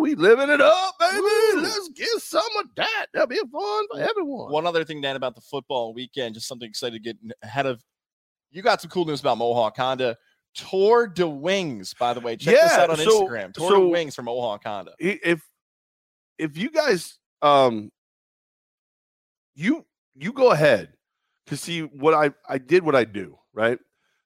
[0.00, 1.20] we living it up, baby.
[1.20, 1.60] Woo.
[1.60, 3.06] Let's get some of that.
[3.12, 4.50] That'll be fun for everyone.
[4.50, 7.84] One other thing, Dan, about the football weekend, just something excited to get ahead of.
[8.50, 10.16] You got some cool news about Mohawk Honda.
[10.54, 12.36] Tour de Wings, by the way.
[12.36, 13.52] Check this out on so- Instagram.
[13.52, 14.92] Tour so- de Wings from Mohawk Honda.
[14.98, 15.46] if
[16.38, 17.90] if you guys um
[19.54, 20.94] you you go ahead
[21.48, 23.78] to see what I I did what I do, right?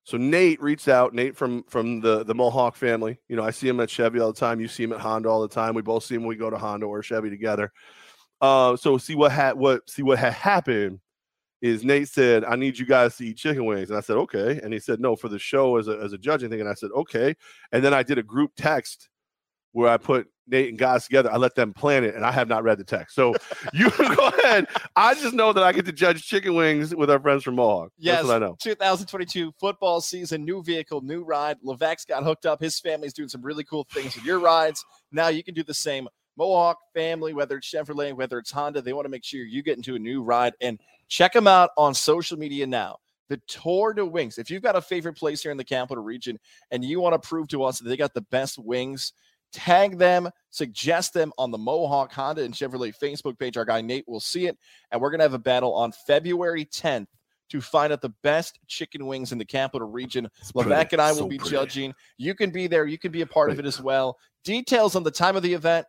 [0.05, 3.19] So Nate reached out, Nate from from the the Mohawk family.
[3.29, 4.61] You know, I see him at Chevy all the time.
[4.61, 5.75] You see him at Honda all the time.
[5.75, 7.73] We both see him when we go to Honda or Chevy together.
[8.41, 11.01] Uh, so see what had what see what had happened
[11.63, 13.91] is Nate said, I need you guys to eat chicken wings.
[13.91, 14.59] And I said, okay.
[14.63, 16.61] And he said, no, for the show as a as a judging thing.
[16.61, 17.35] And I said, okay.
[17.73, 19.11] And then I did a group text
[19.73, 21.33] where I put Nate and guys together.
[21.33, 23.15] I let them plan it, and I have not read the text.
[23.15, 23.35] So
[23.73, 24.67] you go ahead.
[24.97, 27.93] I just know that I get to judge chicken wings with our friends from Mohawk.
[27.99, 28.57] Yes, I know.
[28.61, 31.59] 2022 football season, new vehicle, new ride.
[31.65, 32.61] Levac's got hooked up.
[32.61, 34.85] His family's doing some really cool things with your rides.
[35.13, 36.09] Now you can do the same.
[36.37, 39.77] Mohawk family, whether it's Chevrolet, whether it's Honda, they want to make sure you get
[39.77, 42.99] into a new ride and check them out on social media now.
[43.29, 44.39] The Tour de Wings.
[44.39, 46.39] If you've got a favorite place here in the capital region
[46.71, 49.13] and you want to prove to us that they got the best wings,
[49.53, 53.57] tag them, suggest them on the Mohawk Honda and Chevrolet Facebook page.
[53.57, 54.59] Our guy Nate will see it.
[54.91, 57.07] And we're going to have a battle on February 10th
[57.51, 60.29] to find out the best chicken wings in the capital region.
[60.55, 61.51] Levac and I will so be pretty.
[61.51, 61.95] judging.
[62.17, 62.87] You can be there.
[62.87, 64.17] You can be a part of it as well.
[64.45, 65.87] Details on the time of the event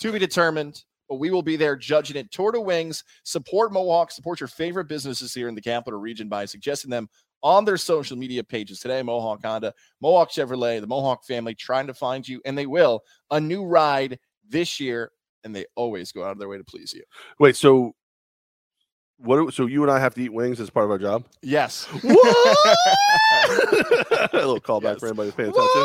[0.00, 2.30] to be determined, but we will be there judging it.
[2.32, 6.44] Tour de Wings, support Mohawk, support your favorite businesses here in the capital region by
[6.44, 7.08] suggesting them
[7.44, 9.00] on their social media pages today.
[9.02, 13.04] Mohawk Honda, Mohawk Chevrolet, the Mohawk family trying to find you, and they will.
[13.30, 14.18] A new ride
[14.48, 15.12] this year,
[15.44, 17.02] and they always go out of their way to please you.
[17.38, 17.94] Wait, so
[19.18, 19.36] what?
[19.36, 21.24] do- So you and I have to eat wings as part of our job?
[21.42, 21.86] Yes.
[22.02, 22.76] What?
[24.32, 25.00] a little callback Yes.
[25.00, 25.84] for anybody who's paying attention.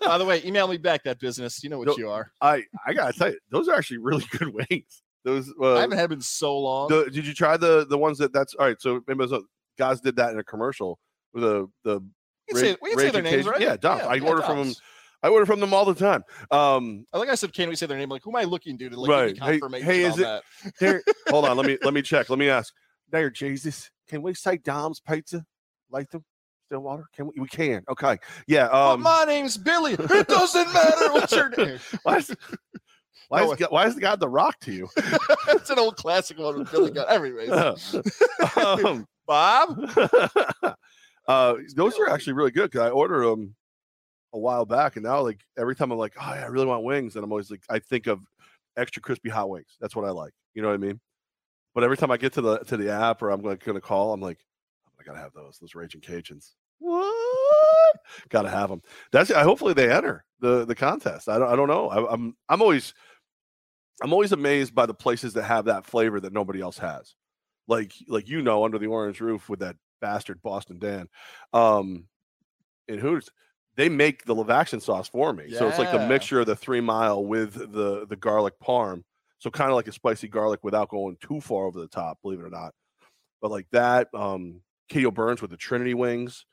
[0.04, 1.62] By the way, email me back that business.
[1.62, 2.30] You know what No, you are.
[2.40, 5.02] I I gotta tell you, those are actually really good wings.
[5.24, 6.88] Those uh, I haven't had them in so long.
[6.88, 8.80] the, did you try the the ones that that's all right?
[8.80, 9.44] So remember, so
[9.78, 10.98] guys did that in a commercial
[11.32, 12.06] with the the we
[12.52, 13.60] can say, we can say their names, right?
[13.60, 14.02] yeah, Duff.
[14.04, 14.74] I order from them.
[15.22, 16.22] I order from them all the time.
[16.50, 18.10] Um, I think I said, can we say their name?
[18.10, 18.90] Like, who am I looking to?
[18.90, 19.32] To like Right.
[19.34, 20.42] me Hey- confirmation hey, is it- that.
[20.80, 22.28] there, hold on, let me let me check.
[22.28, 22.72] Let me ask.
[23.10, 25.44] There, Jesus, can we say Dom's Pizza,
[25.90, 26.24] Latham,
[26.66, 27.04] Stillwater?
[27.14, 27.32] Can we?
[27.40, 27.82] We can.
[27.88, 28.18] Okay.
[28.46, 28.66] Yeah.
[28.68, 29.00] Um.
[29.02, 29.92] my name's Billy.
[29.98, 31.78] It doesn't matter what's your name.
[32.02, 32.34] why is
[33.28, 34.88] why No, is God, why is God the Rock to you?
[35.48, 37.06] it's an old classic one with Billy Gunn.
[37.08, 37.50] Anyways,
[38.56, 39.90] um, Bob.
[41.28, 43.54] uh, those are actually really good because I ordered them
[44.32, 46.84] a while back, and now like every time I'm like, oh, yeah, I really want
[46.84, 48.20] wings, and I'm always like, I think of
[48.76, 49.76] extra crispy hot wings.
[49.80, 50.32] That's what I like.
[50.54, 51.00] You know what I mean?
[51.74, 54.12] But every time I get to the to the app or I'm like gonna call,
[54.12, 54.38] I'm like,
[55.00, 56.52] I gotta have those those raging Cajuns.
[56.78, 57.14] What?
[58.28, 58.82] gotta have them.
[59.12, 61.28] That's I hopefully they enter the the contest.
[61.28, 61.88] I don't I don't know.
[61.88, 62.94] I, I'm I'm always
[64.02, 67.14] I'm always amazed by the places that have that flavor that nobody else has.
[67.66, 71.08] Like like you know, under the orange roof with that bastard Boston Dan.
[71.52, 72.08] Um
[72.88, 73.30] in Hooters,
[73.76, 75.50] they make the Levaction sauce for me.
[75.50, 79.02] So it's like the mixture of the three mile with the the garlic parm.
[79.38, 82.40] So kind of like a spicy garlic without going too far over the top, believe
[82.40, 82.74] it or not.
[83.40, 86.44] But like that, um Kato Burns with the Trinity wings.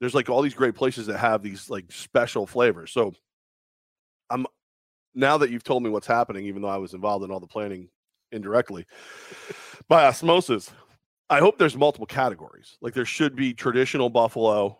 [0.00, 2.92] There's like all these great places that have these like special flavors.
[2.92, 3.14] So
[4.30, 4.46] I'm
[5.14, 7.46] now that you've told me what's happening, even though I was involved in all the
[7.46, 7.88] planning
[8.32, 8.86] indirectly
[9.88, 10.70] by osmosis,
[11.28, 12.76] I hope there's multiple categories.
[12.80, 14.78] Like there should be traditional buffalo,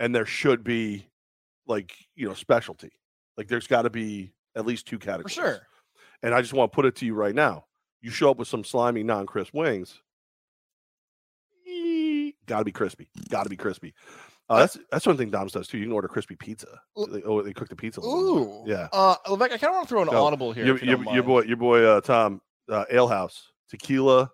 [0.00, 1.06] and there should be
[1.66, 2.92] like you know specialty.
[3.36, 5.34] Like there's got to be at least two For categories.
[5.34, 5.60] sure.
[6.22, 7.66] And I just want to put it to you right now.
[8.00, 10.00] You show up with some slimy, non-crisp wings.
[12.46, 13.08] Got to be crispy.
[13.30, 13.94] Got to be crispy.
[14.50, 15.78] Uh, that's that's one thing Dom's does too.
[15.78, 16.68] You can order crispy pizza.
[17.08, 18.00] They, oh, they cook the pizza.
[18.00, 18.66] a little more.
[18.66, 18.70] Ooh.
[18.70, 18.88] yeah.
[18.92, 20.66] Uh, Levac, I kind of want to throw an audible here.
[20.66, 24.30] Your, you your, your boy, your boy, uh, Tom, uh, Ale House tequila,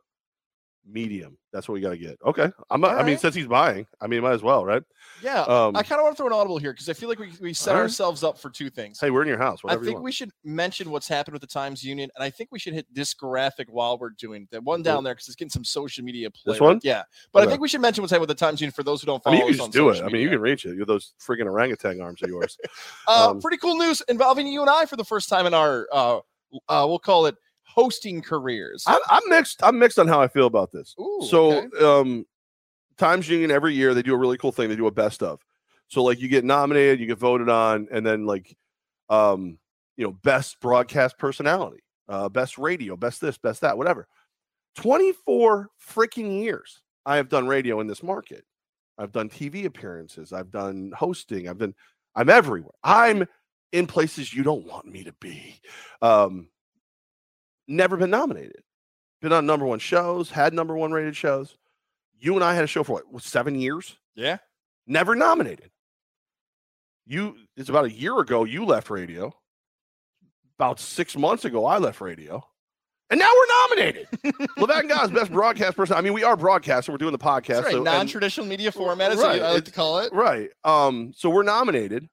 [0.86, 1.36] medium.
[1.52, 2.16] That's what we got to get.
[2.24, 2.50] Okay.
[2.70, 2.80] I'm.
[2.80, 4.82] not- I mean, since he's buying, I mean, might as well, right?
[5.20, 5.42] Yeah.
[5.42, 7.32] Um, I kind of want to throw an audible here because I feel like we,
[7.40, 7.82] we set Alright.
[7.82, 9.00] ourselves up for two things.
[9.00, 9.58] hey, we're in your house.
[9.66, 12.60] I think we should mention what's happened with the Times Union, and I think we
[12.60, 15.64] should hit this graphic while we're doing that one down there because it's getting some
[15.64, 16.52] social media play.
[16.52, 16.78] This one?
[16.84, 17.02] Yeah,
[17.32, 17.48] but Okay.
[17.48, 19.22] I think we should mention what's happened with the Times Union for those who don't
[19.22, 19.94] follow I mean, you us can on just do it.
[19.94, 20.76] social I mean, you can reach it.
[20.76, 22.56] You're those freaking orangutan arms of yours.
[23.08, 25.88] Uh, um, pretty cool news involving you and I for the first time in our,
[25.92, 26.18] uh,
[26.68, 27.34] uh, we'll call it
[27.74, 28.84] hosting careers.
[28.86, 29.62] I'm, I'm mixed.
[29.62, 30.94] I'm mixed on how I feel about this.
[31.00, 31.84] Ooh, so, okay.
[31.84, 32.26] um,
[32.98, 34.68] Times Union every year they do a really cool thing.
[34.68, 35.40] They do a best of.
[35.88, 38.56] So, like, you get nominated, you get voted on, and then like,
[39.08, 39.58] um,
[39.96, 44.06] you know, best broadcast personality, uh, best radio, best this, best that, whatever.
[44.76, 48.44] Twenty four freaking years I have done radio in this market.
[48.98, 50.32] I've done TV appearances.
[50.32, 51.48] I've done hosting.
[51.48, 51.74] I've been.
[52.14, 52.74] I'm everywhere.
[52.84, 53.26] I'm
[53.72, 55.60] in places you don't want me to be.
[56.02, 56.48] Um,
[57.70, 58.62] never been nominated.
[59.22, 61.56] Been on number one shows, had number one rated shows.
[62.18, 63.96] You and I had a show for what, seven years?
[64.14, 64.38] yeah,
[64.86, 65.70] Never nominated.
[67.06, 69.32] You, it's about a year ago, you left radio.
[70.58, 72.44] About six months ago, I left radio.
[73.08, 74.06] And now we're nominated.
[74.58, 75.96] Levac and Goz's best broadcast person.
[75.96, 76.92] I mean, we are broadcasting.
[76.92, 77.64] We're doing the podcast.
[77.64, 77.72] right.
[77.72, 80.12] so- Non-traditional media format is what I like to call it.
[80.12, 80.50] Right.
[80.64, 82.08] Um, so we're nominated,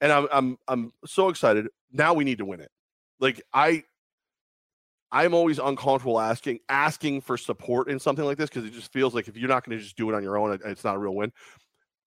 [0.00, 1.66] and I'm I'm I'm so excited.
[1.90, 2.70] Now we need to win it.
[3.18, 3.82] Like I
[5.16, 9.14] I'm always uncomfortable asking asking for support in something like this because it just feels
[9.14, 10.94] like if you're not going to just do it on your own, it- it's not
[10.96, 11.32] a real win.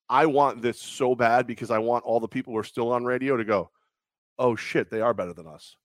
[0.10, 3.05] I want this so bad because I want all the people who are still on
[3.05, 3.70] radio to go,
[4.38, 5.76] oh shit, they are better than us.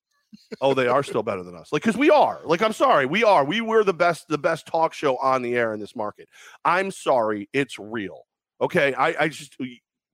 [0.61, 1.72] oh, they are still better than us.
[1.72, 2.41] Like, because we are.
[2.45, 3.45] Like, I'm sorry, we are.
[3.45, 6.29] We were the best, the best talk show on the air in this market.
[6.64, 8.22] I'm sorry, it's real.
[8.61, 9.57] Okay, I, I just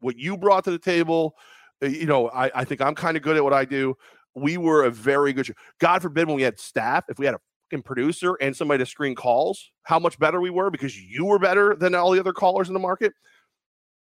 [0.00, 1.34] what you brought to the table.
[1.82, 3.96] uh, You know, I, I think I'm kind of good at what I do.
[4.34, 5.54] We were a very good show.
[5.80, 8.86] God forbid when we had staff, if we had a fucking producer and somebody to
[8.86, 12.32] screen calls, how much better we were because you were better than all the other
[12.32, 13.12] callers in the market.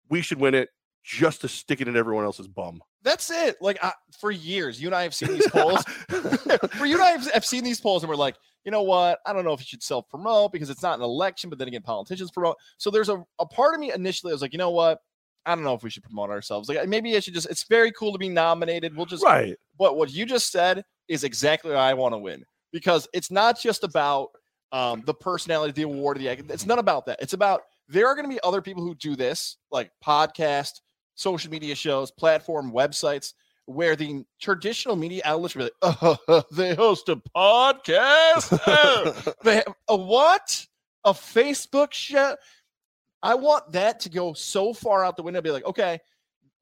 [0.08, 0.68] We should win it.
[1.02, 2.82] just to stick it in everyone else's bum.
[3.02, 3.56] That's it.
[3.60, 5.82] Like I, for years, you and I have seen these polls.
[6.08, 9.20] for you and I have, have seen these polls, and we're like, you know what?
[9.24, 11.68] I don't know if you should self promote because it's not an election, but then
[11.68, 12.56] again, politicians promote.
[12.76, 15.00] So there's a, a part of me initially I was like, you know what?
[15.46, 16.68] I don't know if we should promote ourselves.
[16.68, 17.48] Like maybe I should just.
[17.50, 18.96] It's very cool to be nominated.
[18.96, 19.24] We'll just.
[19.24, 19.56] Right.
[19.78, 23.58] But what you just said is exactly what I want to win because it's not
[23.58, 24.28] just about
[24.72, 26.42] um, the personality, the award, of the act.
[26.50, 27.20] it's not about that.
[27.20, 30.80] It's about there are going to be other people who do this, like podcast,
[31.14, 33.34] social media shows, platform, websites,
[33.66, 38.58] where the traditional media outlets be like, oh, they host a podcast.
[38.66, 40.66] Oh, they have a what?
[41.04, 42.36] A Facebook show?
[43.22, 45.40] I want that to go so far out the window.
[45.40, 45.98] Be like, okay,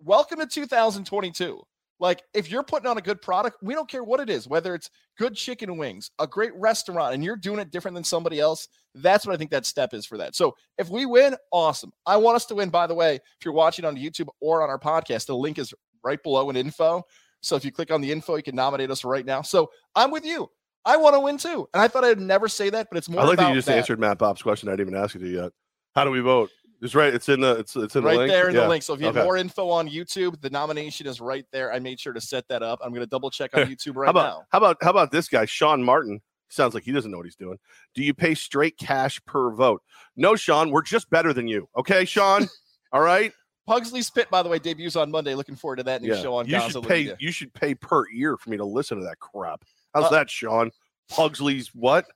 [0.01, 1.61] welcome to 2022.
[2.01, 4.75] Like, if you're putting on a good product, we don't care what it is, whether
[4.75, 4.89] it's
[5.19, 8.69] good chicken wings, a great restaurant, and you're doing it different than somebody else.
[8.95, 10.37] That's what I think that step is for that.
[10.37, 11.93] So, if we win, awesome.
[12.07, 13.17] I want us to win, by the way.
[13.17, 16.57] If you're watching on YouTube or on our podcast, the link is right below in
[16.57, 17.03] info.
[17.41, 19.43] So, if you click on the info, you can nominate us right now.
[19.43, 20.49] So, I'm with you.
[20.85, 21.69] I want to win too.
[21.75, 23.67] And I thought I'd never say that, but it's more I like that you just
[23.67, 23.77] that.
[23.77, 24.69] answered Matt Bob's question.
[24.69, 25.53] I didn't even ask you to yet.
[25.99, 26.51] How do we vote?
[26.81, 27.13] It's right.
[27.13, 27.57] It's in the.
[27.57, 28.31] It's it's in right the link.
[28.31, 28.63] there in Yeah.
[28.63, 28.85] the link.
[28.85, 29.25] So if you have Okay.
[29.25, 31.73] more info on YouTube, the nomination is right there.
[31.73, 32.79] I made sure to set that up.
[32.85, 34.45] I'm going to double check on YouTube right how about now.
[34.51, 36.21] how about how about this guy, Sean Martin?
[36.51, 37.59] Sounds like he doesn't know what he's doing.
[37.97, 39.83] Do you pay straight cash per vote?
[40.17, 40.71] No, Sean.
[40.71, 41.69] We're just better than you.
[41.77, 42.49] Okay, Sean.
[42.93, 43.33] All right.
[43.67, 45.35] Pugsley's Pit, by the way, debuts on Monday.
[45.35, 46.23] Looking forward to that new Yeah.
[46.23, 47.13] show on You should pay.
[47.19, 49.63] You should pay per ear for me to listen to that crap.
[49.95, 50.71] How's Uh, that, Sean?
[51.11, 52.07] Pugsley's what?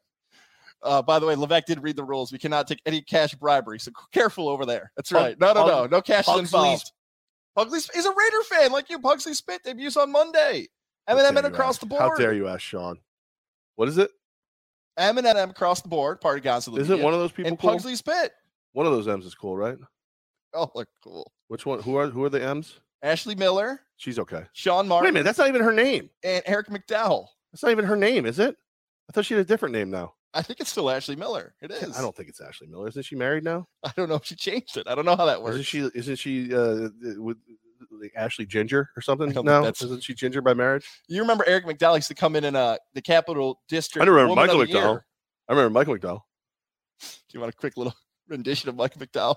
[0.83, 2.33] Uh, by the way, Levac did read the rules.
[2.33, 4.91] We cannot take any cash bribery, so careful over there.
[4.97, 5.39] That's right.
[5.39, 6.93] No, no, no, no cash is Pugsley's- involved.
[7.57, 8.99] Pugsley's is a Raider fan like you.
[8.99, 10.69] Pugsley's Pit debuts on Monday.
[11.09, 12.01] Eminem and across ask- the board.
[12.03, 12.99] How dare you ask Sean?
[13.77, 14.11] What is it?
[14.99, 16.21] Eminem across the board.
[16.21, 17.71] Part of Gonzo Isn't one of those people and cool?
[17.71, 18.33] Pugsley's Pit.
[18.73, 19.77] One of those M's is cool, right?
[20.55, 21.31] Oh, look cool.
[21.49, 21.81] Which one?
[21.83, 22.81] Who are who are the M's?
[23.03, 24.45] Ashley Miller, She's okay.
[24.53, 25.05] Sean Martin.
[25.07, 26.09] Wait a minute, that's not even her name.
[26.23, 27.27] and Eric McDowell.
[27.53, 28.57] That's not even her name, is it?
[29.09, 30.15] I thought she had a different name now.
[30.35, 31.55] I think it's still Ashley Miller.
[31.61, 31.97] It is.
[31.97, 32.89] I don't think it's Ashley Miller.
[32.89, 33.69] Isn't she married now?
[33.85, 34.89] I don't know if she changed it.
[34.89, 35.55] I don't know how that works.
[35.55, 35.91] Isn't she?
[35.95, 37.37] Isn't she uh, with
[37.91, 39.31] like Ashley Ginger or something?
[39.31, 40.87] No, that's- isn't she Ginger by marriage?
[41.09, 44.03] You remember Eric McDowell used to come in in uh, the Capital District.
[44.03, 44.83] I remember Woman Michael the Year.
[44.83, 45.01] McDowell.
[45.49, 46.21] I remember Michael McDowell.
[47.01, 47.95] Do you want a quick little
[48.29, 49.35] rendition of Michael McDowell?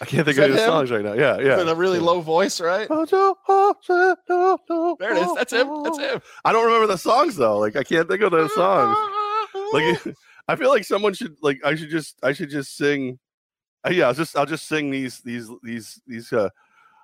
[0.00, 0.58] I can't think of any him?
[0.58, 1.12] songs right now.
[1.14, 1.56] Yeah, yeah.
[1.56, 2.04] With a really yeah.
[2.04, 2.88] low voice, right?
[2.88, 3.34] There There
[5.12, 5.34] it is.
[5.34, 5.82] That's him.
[5.84, 6.20] That's him.
[6.44, 7.58] I don't remember the songs though.
[7.58, 8.96] Like I can't think of those songs.
[9.72, 10.02] Like
[10.48, 13.18] I feel like someone should like I should just I should just sing.
[13.86, 16.48] uh, yeah, I'll just I'll just sing these these these these uh.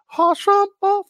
[0.06, 0.44] Harsh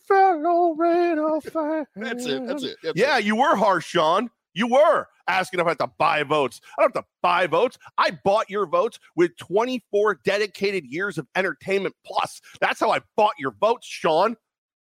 [0.06, 1.86] fellow Raider fan.
[1.96, 2.46] that's it.
[2.46, 2.76] That's it.
[2.82, 3.24] That's Yeah, it.
[3.24, 4.28] you were harsh, Sean.
[4.52, 6.60] You were asking if I have to buy votes.
[6.76, 7.78] I don't have to buy votes.
[7.96, 12.42] I bought your votes with 24 dedicated years of entertainment plus.
[12.60, 14.36] That's how I bought your votes, Sean.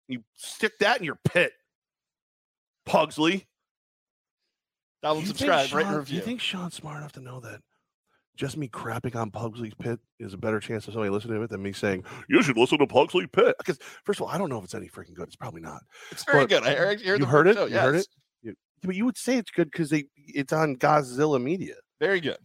[0.08, 1.54] You stick that in your pit.
[2.86, 3.48] Pugsley.
[5.06, 6.16] Download, You think subscribe, rate, and Sean- review.
[6.18, 7.62] You think Sean's smart enough to know that
[8.36, 11.50] just me crapping on Pugsley's pit is a better chance of somebody listening to it
[11.50, 13.56] than me saying, you should listen to Pugsley Pit?
[13.58, 15.28] Because, first of all, I don't know if it's any freaking good.
[15.28, 15.82] It's probably not.
[16.12, 16.64] it's very but good.
[16.64, 17.56] I heard, you heard, you heard it?
[17.56, 17.66] Show.
[17.68, 18.08] You heard it?
[18.42, 21.76] You, but you would say it's good because they it's on Godzilla Media.
[22.00, 22.38] Very good.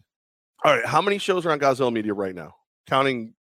[0.63, 2.53] All right, how many shows are on Godzilla Media right now?
[2.87, 3.33] Counting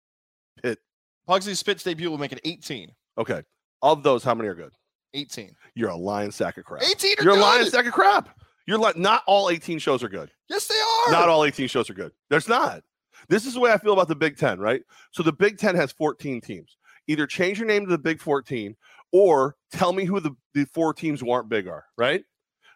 [0.63, 0.79] Pit.
[1.27, 2.89] Pugsley's Pit's debut will make it 18.
[3.17, 3.43] Okay,
[3.81, 4.71] of those, how many are good?
[5.13, 5.53] 18.
[5.75, 6.83] You're a lion sack of crap.
[6.83, 8.29] 18 are You're a lion sack of crap.
[8.69, 10.29] You're like not all 18 shows are good.
[10.47, 11.11] Yes, they are.
[11.11, 12.11] Not all 18 shows are good.
[12.29, 12.83] There's not.
[13.27, 14.83] This is the way I feel about the Big Ten, right?
[15.09, 16.77] So the Big Ten has 14 teams.
[17.07, 18.75] Either change your name to the Big 14
[19.11, 22.23] or tell me who the, the four teams who aren't big are, right?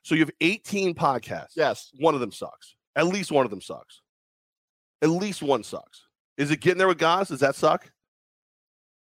[0.02, 1.52] So you have 18 podcasts.
[1.56, 1.92] Yes.
[2.00, 2.74] One of them sucks.
[2.96, 4.02] At least one of them sucks.
[5.04, 6.08] At least one sucks.
[6.40, 7.28] Is it getting there with Goz?
[7.28, 7.92] Does that suck?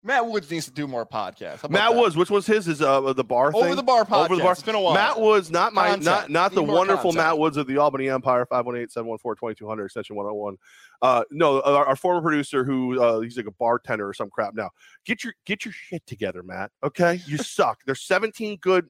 [0.07, 1.69] Matt Woods needs to do more podcasts.
[1.69, 1.97] Matt that?
[1.97, 2.69] Woods, which was his?
[2.69, 3.65] Is uh the bar thing?
[3.65, 4.27] Over the bar podcast.
[4.27, 4.53] Over the bar.
[4.53, 4.95] It's been a while.
[4.95, 6.31] Matt Woods, not my, not Content.
[6.31, 7.17] not the wonderful content.
[7.17, 10.57] Matt Woods of the Albany Empire, 518-714-2200, extension 101.
[11.03, 14.55] Uh, no, our, our former producer who uh, he's like a bartender or some crap
[14.55, 14.71] now.
[15.05, 16.71] Get your get your shit together, Matt.
[16.85, 17.81] Okay, you suck.
[17.85, 18.89] There's 17 good.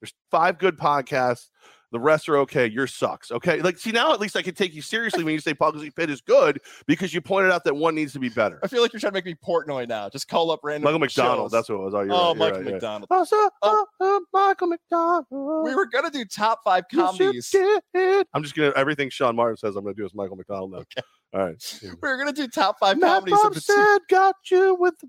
[0.00, 1.48] There's five good podcasts.
[1.94, 2.68] The rest are okay.
[2.68, 3.30] Your sucks.
[3.30, 5.90] Okay, like see now at least I can take you seriously when you say Pugsley
[5.90, 8.58] Pit is good because you pointed out that one needs to be better.
[8.64, 10.08] I feel like you're trying to make me Portnoy now.
[10.08, 10.82] Just call up random.
[10.82, 11.44] Michael McDonald.
[11.44, 11.52] shows.
[11.52, 11.94] That's what it was.
[11.94, 12.72] Oh, you're oh, right, Michael right.
[12.72, 13.06] McDonald.
[13.12, 13.86] Oh, Oh.
[14.00, 15.26] uh, Michael McDonald.
[15.30, 17.54] We were gonna do top five comedies.
[17.94, 19.76] I'm just gonna everything Sean Martin says.
[19.76, 20.78] I'm gonna do is Michael McDonald now.
[20.78, 21.02] Okay.
[21.32, 21.80] All right.
[22.02, 23.38] We were gonna do top five Matt comedies.
[23.40, 25.08] Bob of the said, "Got you with the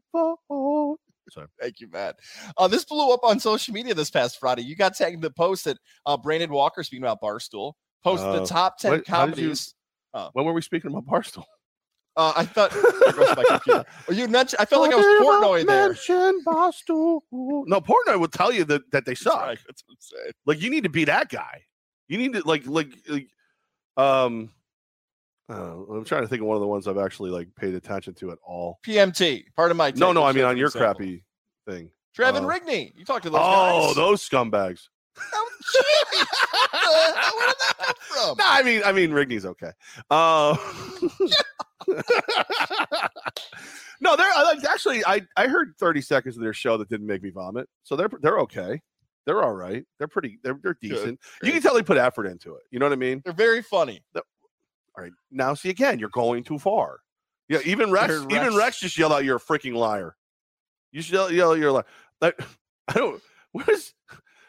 [1.32, 2.18] phone." Thank you, Matt.
[2.58, 4.64] Uh, this blew up on social media this past Friday.
[4.64, 7.74] You got tagged in the post that uh, Brandon Walker, speaking about Barstool,
[8.04, 8.40] posted Oh.
[8.40, 9.74] the top 10 What- did you- comedies.
[10.34, 11.44] When were we speaking about Barstool?
[12.18, 12.72] Uh, I thought
[14.10, 14.56] you mentioned.
[14.62, 15.90] I felt like I was Portnoy there.
[15.90, 17.20] Mention Barstool.
[17.32, 19.42] No, Portnoy will tell you that, that they That's suck.
[19.42, 20.32] right, That's what I'm.
[20.46, 21.64] Like you need to be that guy.
[22.08, 23.28] You need to like like, like
[23.98, 24.52] um.
[25.50, 28.14] Know, I'm trying to think of one of the ones I've actually like paid attention
[28.16, 28.80] to at all.
[28.86, 29.44] PMT.
[29.56, 29.92] Part of my.
[29.96, 30.96] No, no, I mean on your example.
[30.96, 31.24] crappy
[31.68, 31.92] thing.
[32.18, 32.94] Trevin uh, Rigney.
[32.96, 33.96] You talked to those Oh, guys.
[33.96, 34.88] those scumbags.
[35.34, 37.36] Oh, Jimmy, what the hell?
[37.38, 38.36] Where did that come from?
[38.38, 39.72] No, I mean, I mean, Rigney's okay.
[40.10, 40.56] Uh,
[44.02, 44.32] no, they're
[44.70, 45.06] actually.
[45.06, 48.10] I I heard thirty seconds of their show that didn't make me vomit, so they're
[48.22, 48.82] they're okay.
[49.26, 49.84] They're all right.
[50.00, 50.40] They're pretty.
[50.44, 51.20] They're they're decent.
[51.44, 52.64] You can tell they put effort into it.
[52.72, 53.22] You know what I mean?
[53.24, 54.04] They're very funny.
[54.98, 55.14] All right.
[55.32, 57.00] Now, see again, you're going too far.
[57.50, 60.16] Yeah, even Rex, Heard even Rex- Rex just yelled out, "You're a freaking liar."
[60.92, 61.86] You should yell, yell you're a liar.
[62.22, 62.40] Like,
[62.88, 63.22] I don't.
[63.52, 63.94] Where's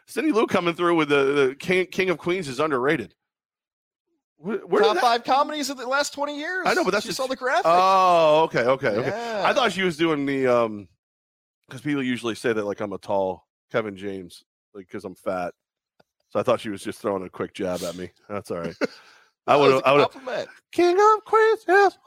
[0.07, 3.15] Cindy Lou coming through with the, the King King of Queens is underrated.
[4.39, 6.65] Where, where Top five comedies of the last 20 years.
[6.67, 7.65] I know, but that's just- saw the graphic.
[7.67, 9.43] Oh, okay, okay, okay.
[9.45, 10.89] I thought she was doing the um,
[11.67, 14.45] because people usually say that like I'm a tall Kevin James,
[14.75, 15.55] like because I'm fat.
[16.31, 18.11] So I thought she was just throwing a quick jab at me.
[18.29, 18.77] That's all right.
[19.47, 19.83] I would have.
[19.85, 20.49] I would have.
[20.73, 21.99] King of Queens is.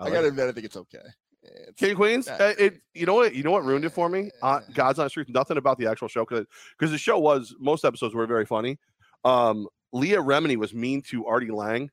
[0.00, 0.98] I like gotta admit, I think it's okay.
[1.42, 2.28] It's- King of Queens.
[2.28, 2.80] Uh, it.
[2.94, 3.34] You know what?
[3.34, 4.30] You know what ruined it for me?
[4.42, 4.60] Uh.
[4.74, 5.28] God's honest truth.
[5.28, 6.46] Nothing about the actual show because
[6.78, 8.78] because the show was most episodes were very funny.
[9.24, 11.90] Um, Leah Remini was mean to Artie Lange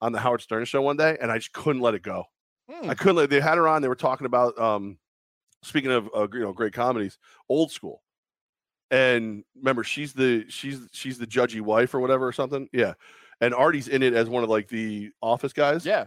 [0.00, 2.24] on the Howard Stern show one day, and I just couldn't let it go.
[2.70, 2.90] Hmm.
[2.90, 3.16] I couldn't.
[3.16, 3.82] Let, they had her on.
[3.82, 4.98] They were talking about um,
[5.62, 8.02] speaking of uh, you know great comedies, old school.
[8.90, 12.68] And remember, she's the she's she's the judgy wife or whatever or something.
[12.72, 12.94] Yeah,
[13.40, 15.86] and Artie's in it as one of like the office guys.
[15.86, 16.06] Yeah.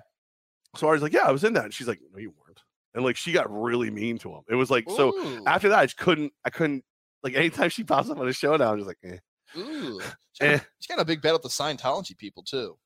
[0.75, 2.59] So Artie's like, yeah, I was in that, and she's like, no, you weren't.
[2.95, 4.41] And like she got really mean to him.
[4.49, 5.13] It was like so.
[5.47, 6.34] After that, I just couldn't.
[6.45, 6.84] I couldn't.
[7.23, 9.17] Like anytime she pops up on a show now, I'm just like, eh.
[9.57, 9.99] Ooh.
[10.34, 10.51] She's Eh.
[10.57, 12.77] got, she's got a big bet with the Scientology people too.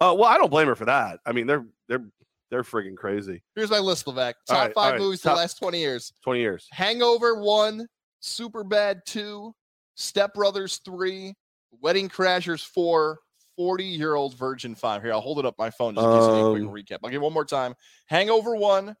[0.00, 1.18] Uh, well, I don't blame her for that.
[1.26, 2.04] I mean, they're they're
[2.50, 3.42] they're friggin' crazy.
[3.56, 4.34] Here's my list, Levac.
[4.48, 6.12] Top right, five right, movies top- the last 20 years.
[6.24, 6.66] Twenty years.
[6.72, 7.86] Hangover one,
[8.20, 9.54] Super Bad two,
[9.94, 11.34] Step Brothers three,
[11.80, 13.18] Wedding Crashers four,
[13.56, 15.02] 40 year old virgin five.
[15.02, 16.98] Here, I'll hold it up my phone just to give you a Um, quick recap.
[17.04, 17.74] I'll give one more time.
[18.06, 18.96] Hangover one,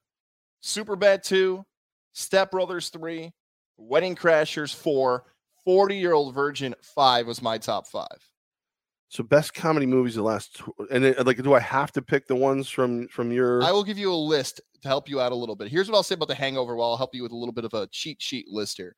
[0.60, 1.64] Super Bad two,
[2.12, 3.32] Step Brothers three,
[3.76, 5.24] Wedding Crashers four,
[5.64, 8.06] 40 year old virgin five was my top five.
[9.10, 10.60] So best comedy movies the last
[10.90, 13.84] and it, like do I have to pick the ones from from your I will
[13.84, 15.68] give you a list to help you out a little bit.
[15.68, 17.64] Here's what I'll say about The Hangover while I'll help you with a little bit
[17.64, 18.94] of a cheat sheet list here.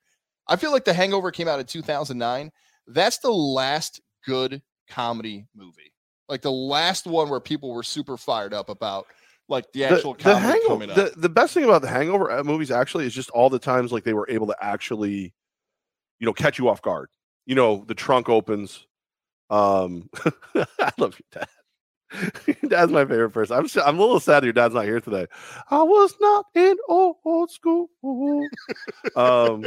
[0.51, 2.51] I feel like The Hangover came out in 2009.
[2.87, 5.93] That's the last good comedy movie.
[6.27, 9.07] Like the last one where people were super fired up about
[9.47, 10.95] like the the, actual the comedy hangover coming up.
[10.95, 13.91] the, the best thing about the hangover uh, movies actually is just all the times
[13.91, 15.33] like they were able to actually
[16.19, 17.09] you know catch you off guard
[17.45, 18.87] you know the trunk opens
[19.49, 20.09] um
[20.55, 21.47] i love your dad
[22.47, 25.27] your dad's my favorite person i'm i'm a little sad your dad's not here today
[25.69, 27.89] i was not in old school
[29.15, 29.65] um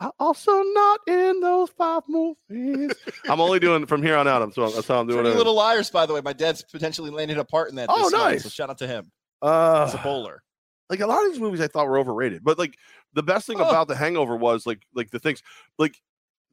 [0.00, 2.92] I also not in those five movies.
[3.28, 4.40] I'm only doing from here on out.
[4.40, 5.36] I'm so that's how I'm doing Pretty it.
[5.38, 6.20] Little Liars, by the way.
[6.22, 7.86] My dad's potentially landed a part in that.
[7.90, 8.42] Oh, this month, nice.
[8.44, 9.10] So shout out to him.
[9.42, 10.42] Uh, He's a bowler.
[10.88, 12.42] like a lot of these movies I thought were overrated.
[12.42, 12.76] But like
[13.12, 13.68] the best thing Oh.
[13.68, 15.42] about The Hangover was like like the things
[15.78, 15.96] like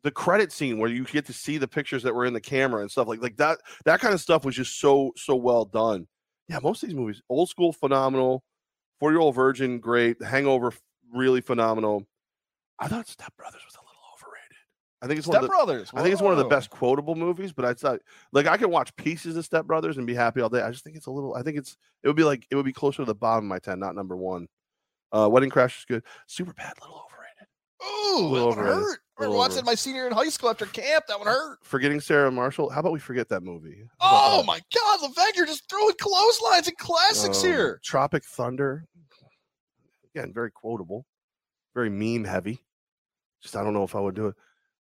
[0.03, 2.81] the credit scene where you get to see the pictures that were in the camera
[2.81, 6.05] and stuff like like that that kind of stuff was just so so well done.
[6.49, 8.43] Yeah, most of these movies, old school, phenomenal.
[8.99, 10.19] Four year old virgin, great.
[10.19, 10.73] The Hangover,
[11.13, 12.03] really phenomenal.
[12.79, 14.57] I thought Step Brothers was a little overrated.
[15.01, 15.91] I think it's one Step of the, Brothers.
[15.93, 17.99] I think it's one of the best quotable movies, but I thought
[18.33, 20.61] like I could watch pieces of Step Brothers and be happy all day.
[20.61, 21.35] I just think it's a little.
[21.35, 23.49] I think it's it would be like it would be closer to the bottom of
[23.49, 24.47] my ten, not number one.
[25.11, 26.03] Uh, Wedding Crash is good.
[26.27, 27.47] Super bad, little overrated.
[27.83, 28.75] Ooh, that little one overrated.
[28.83, 28.99] hurt.
[29.19, 31.05] I Little remember watching my senior in high school after camp.
[31.07, 31.57] That one hurt.
[31.63, 32.69] Forgetting Sarah Marshall.
[32.69, 33.83] How about we forget that movie?
[33.99, 34.45] Oh that?
[34.45, 37.79] my God, Levac, you're just throwing clotheslines and classics Um, here.
[37.83, 38.85] Tropic Thunder.
[40.15, 41.05] Again, very quotable,
[41.75, 42.59] very meme heavy.
[43.41, 44.35] Just I don't know if I would do it.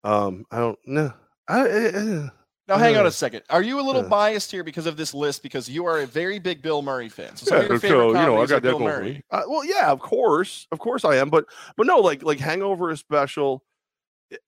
[0.03, 1.13] Um, I don't know.
[1.47, 2.29] I, eh, eh,
[2.67, 3.43] Now, hang on a second.
[3.49, 4.09] Are you a little uh.
[4.09, 5.43] biased here because of this list?
[5.43, 7.35] Because you are a very big Bill Murray fan.
[7.35, 9.23] So Yeah, so, you know, I got that Bill Murray.
[9.31, 11.45] Uh, well, yeah, of course, of course I am, but
[11.77, 13.63] but no, like like Hangover is special,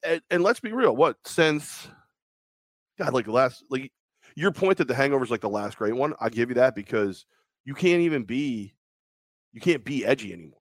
[0.04, 0.96] and, and let's be real.
[0.96, 1.88] What since
[2.98, 3.92] God, like last, like
[4.36, 6.76] your point that the Hangover is like the last great one, I give you that
[6.76, 7.26] because
[7.66, 8.74] you can't even be,
[9.54, 10.60] you can't be edgy anymore.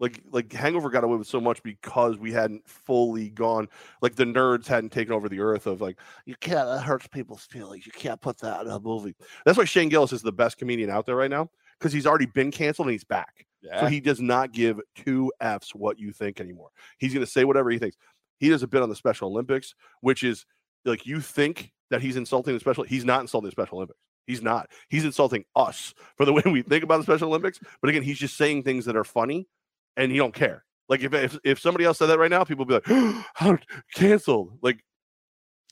[0.00, 3.68] Like like Hangover got away with so much because we hadn't fully gone,
[4.00, 7.42] like the nerds hadn't taken over the earth of like you can't that hurts people's
[7.42, 7.84] feelings.
[7.84, 9.16] You can't put that in a movie.
[9.44, 12.26] That's why Shane Gillis is the best comedian out there right now because he's already
[12.26, 13.46] been canceled and he's back.
[13.62, 13.80] Yeah.
[13.80, 16.70] So he does not give two F's what you think anymore.
[16.98, 17.96] He's going to say whatever he thinks.
[18.38, 20.46] He does a bit on the Special Olympics, which is
[20.84, 22.84] like you think that he's insulting the Special.
[22.84, 23.98] He's not insulting the Special Olympics.
[24.26, 24.70] He's not.
[24.88, 27.58] He's insulting us for the way we think about the Special Olympics.
[27.80, 29.48] But again, he's just saying things that are funny,
[29.98, 30.64] and he don't care.
[30.88, 33.58] Like if if, if somebody else said that right now, people would be like, "How
[33.94, 34.82] canceled?" Like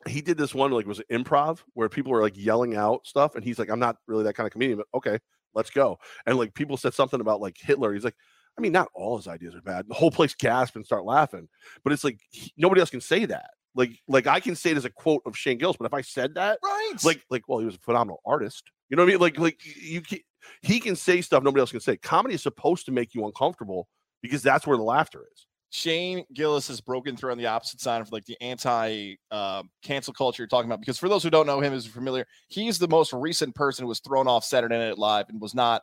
[0.06, 3.34] he did this one like it was improv where people were like yelling out stuff,
[3.34, 5.18] and he's like, "I'm not really that kind of comedian, but okay,
[5.54, 7.94] let's go." And like people said something about like Hitler.
[7.94, 8.16] He's like,
[8.58, 9.86] I mean, not all his ideas are bad.
[9.88, 11.48] The whole place gasped and start laughing.
[11.82, 13.50] But it's like he- nobody else can say that.
[13.74, 16.00] Like, like I can say it as a quote of Shane Gillis, but if I
[16.00, 16.94] said that, Right.
[17.04, 18.70] like, like, well, he was a phenomenal artist.
[18.88, 19.20] You know what I mean?
[19.20, 20.20] Like, like you can,
[20.62, 21.98] he can say stuff nobody else can say.
[21.98, 23.88] Comedy is supposed to make you uncomfortable
[24.22, 25.46] because that's where the laughter is.
[25.70, 30.14] Shane Gillis has broken through on the opposite side of like the anti uh, cancel
[30.14, 30.80] culture you're talking about.
[30.80, 33.88] Because for those who don't know him, is familiar, he's the most recent person who
[33.88, 35.82] was thrown off Saturday Night Live and was not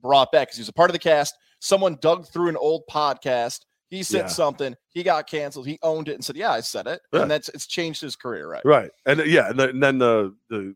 [0.00, 1.34] brought back because he was a part of the cast.
[1.60, 3.60] Someone dug through an old podcast.
[3.88, 4.26] He said Yeah.
[4.28, 4.74] something.
[4.90, 5.66] He got canceled.
[5.66, 7.22] He owned it and said, "Yeah, I said it," Yeah.
[7.22, 8.62] and that's it's changed his career, right?
[8.64, 8.90] Right.
[9.06, 10.74] And uh, yeah, and then, and then the the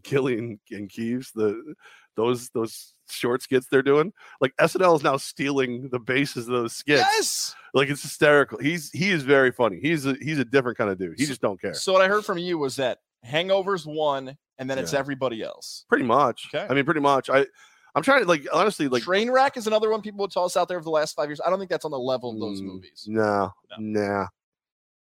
[0.02, 1.74] Gilly and Keeves, the
[2.16, 6.74] those those short skits they're doing, like SNL is now stealing the bases of those
[6.74, 7.00] skits.
[7.00, 7.54] Yes.
[7.74, 8.58] Like it's hysterical.
[8.58, 9.78] He's he is very funny.
[9.80, 11.18] He's a he's a different kind of dude.
[11.18, 11.74] He just don't care.
[11.74, 15.84] So what I heard from you was that Hangovers one, and then it's everybody else.
[15.88, 16.48] Pretty much.
[16.54, 16.66] Okay.
[16.68, 17.28] I mean, pretty much.
[17.30, 17.46] I
[17.94, 20.68] I'm trying to like honestly like Trainwreck is another one people would tell us out
[20.68, 21.40] there over the last five years.
[21.44, 23.04] I don't think that's on the level of those Mm, movies.
[23.08, 24.26] No, nah.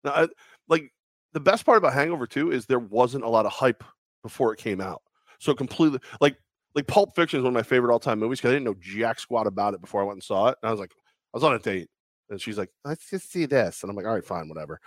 [0.03, 0.27] No, I,
[0.69, 0.91] like
[1.33, 3.83] the best part about Hangover 2 is there wasn't a lot of hype
[4.23, 5.01] before it came out.
[5.39, 6.37] So completely like
[6.75, 8.75] like Pulp Fiction is one of my favorite all time movies because I didn't know
[8.79, 10.57] jack squat about it before I went and saw it.
[10.61, 10.91] And I was like,
[11.33, 11.89] I was on a date.
[12.29, 13.83] And she's like, let's just see this.
[13.83, 14.79] And I'm like, all right, fine, whatever.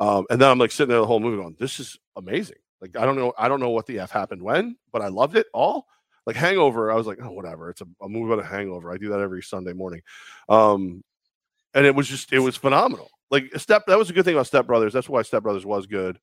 [0.00, 2.56] Um, and then I'm like sitting there the whole movie going, this is amazing.
[2.80, 5.36] Like, I don't know, I don't know what the F happened when, but I loved
[5.36, 5.86] it all.
[6.26, 7.68] Like Hangover, I was like, oh, whatever.
[7.68, 8.90] It's a, a movie about a hangover.
[8.90, 10.00] I do that every Sunday morning.
[10.48, 11.02] Um,
[11.74, 13.10] and it was just it was phenomenal.
[13.30, 14.92] Like Step, that was a good thing about Step Brothers.
[14.92, 16.18] That's why Step Brothers was good.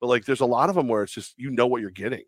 [0.00, 2.22] But like, there's a lot of them where it's just you know what you're getting.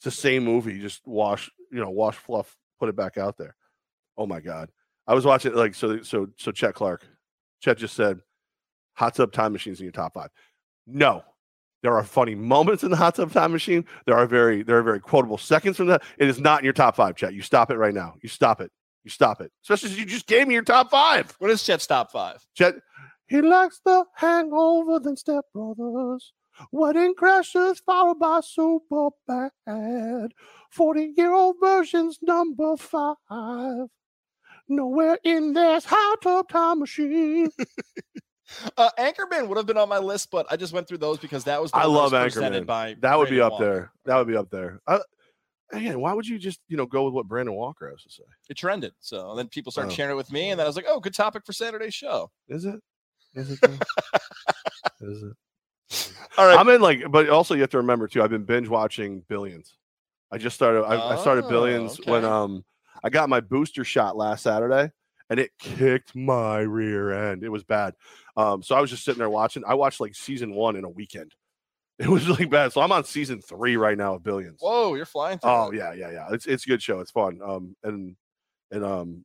[0.00, 3.36] It's the same movie, you just wash, you know, wash fluff, put it back out
[3.36, 3.54] there.
[4.16, 4.70] Oh my god,
[5.06, 6.50] I was watching like so so so.
[6.52, 7.06] Chet Clark,
[7.60, 8.20] Chet just said,
[8.94, 10.30] "Hot tub time machines in your top five.
[10.86, 11.22] No,
[11.82, 13.84] there are funny moments in the hot tub time machine.
[14.06, 16.02] There are very there are very quotable seconds from that.
[16.16, 17.34] It is not in your top five, Chet.
[17.34, 18.14] You stop it right now.
[18.22, 18.70] You stop it.
[19.04, 19.52] You stop it.
[19.64, 21.34] Especially since you just gave me your top five.
[21.40, 22.42] What is Chet's top five?
[22.54, 22.76] Chet,
[23.26, 26.32] he likes the hangover than Step Brothers.
[26.72, 30.32] Wedding crashes followed by super bad.
[30.70, 33.86] 40 year old versions number five.
[34.68, 37.50] Nowhere in this hot tub time machine.
[38.76, 41.44] Uh, Anchorman would have been on my list, but I just went through those because
[41.44, 42.66] that was the I love was presented Anchorman.
[42.66, 43.64] by That would be up Walker.
[43.64, 43.92] there.
[44.06, 44.80] That would be up there.
[44.88, 44.98] I,
[45.70, 48.24] again, why would you just you know go with what Brandon Walker has to say?
[48.48, 49.94] It trended, so then people started Oh.
[49.94, 52.28] sharing it with me, and then I was like, "Oh, good topic for Saturday's show."
[52.48, 52.80] Is it?
[53.34, 53.60] Is it?
[53.62, 53.78] though?
[55.08, 55.32] Is it?
[56.38, 58.22] All right, I'm in like, but also you have to remember too.
[58.22, 59.76] I've been binge watching Billions.
[60.30, 60.84] I just started.
[60.84, 62.64] I, I started Oh, Billions when um
[63.02, 64.92] I got my booster shot last Saturday,
[65.28, 67.42] and it kicked my rear end.
[67.42, 67.94] It was bad.
[68.36, 69.64] Um, so I was just sitting there watching.
[69.66, 71.34] I watched like season one in a weekend.
[72.00, 72.72] It was really bad.
[72.72, 74.60] So I'm on season three right now of Billions.
[74.62, 75.38] whoa, you're flying.
[75.42, 75.76] Oh it.
[75.76, 76.28] yeah, yeah, yeah.
[76.30, 77.00] It's it's a good show.
[77.00, 77.40] It's fun.
[77.44, 78.16] Um and
[78.70, 79.24] and um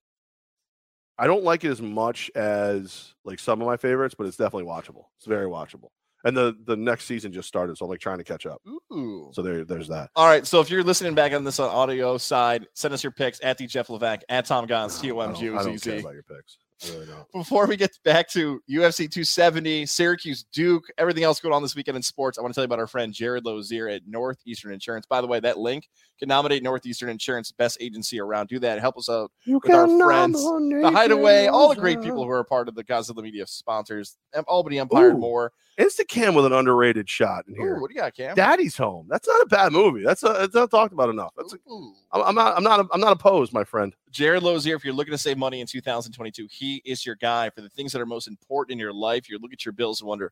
[1.18, 4.70] I don't like it as much as like some of my favorites, but it's definitely
[4.70, 5.06] watchable.
[5.18, 5.92] It's very watchable.
[6.26, 8.60] And the the next season just started, so I'm like trying to catch up.
[8.92, 9.30] Ooh.
[9.32, 10.10] So there there's that.
[10.16, 13.12] All right, so if you're listening back on this on audio side, send us your
[13.12, 16.00] picks at the Jeff Levac at Tom Goz T O M G O Z care
[16.00, 16.58] about your picks.
[16.84, 17.08] I really.
[17.34, 21.98] Before we get back to UFC 270, Syracuse, Duke, everything else going on this weekend
[21.98, 25.06] in sports, I want to tell you about our friend Jared Lozier at Northeastern Insurance.
[25.06, 28.48] By the way, that link can nominate Northeastern Insurance best agency around.
[28.48, 28.80] Do that.
[28.80, 29.32] Help us out.
[29.46, 32.76] You With our friends, The Hideaway, all the great people who are a part of
[32.76, 34.18] the Godzilla Media sponsors,
[34.48, 35.52] Albany Empire, and Ooh, more.
[35.80, 37.76] Instacam with an underrated shot in here.
[37.76, 38.36] Ooh, what do you got, Cam?
[38.36, 39.08] Daddy's home.
[39.10, 40.04] That's not a bad movie.
[40.04, 41.34] That's a, it's not talked about enough.
[41.36, 41.94] That's a, Ooh.
[42.14, 43.94] I'm, I'm not I'm not I'm not opposed, my friend.
[44.16, 47.60] Jared Lozier, if you're looking to save money in 2022, he is your guy for
[47.60, 49.30] the things that are most important in your life.
[49.30, 50.32] You look at your bills and wonder,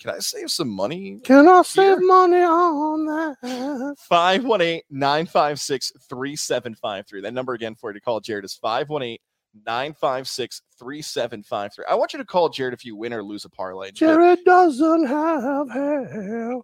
[0.00, 1.20] can I save some money?
[1.24, 3.96] Can I save money on that?
[3.98, 7.20] 518 956 3753.
[7.20, 9.18] That number again for you to call Jared is 518
[9.66, 11.84] 956 3753.
[11.86, 13.90] I want you to call Jared if you win or lose a parlay.
[13.90, 16.54] Jared doesn't have hair.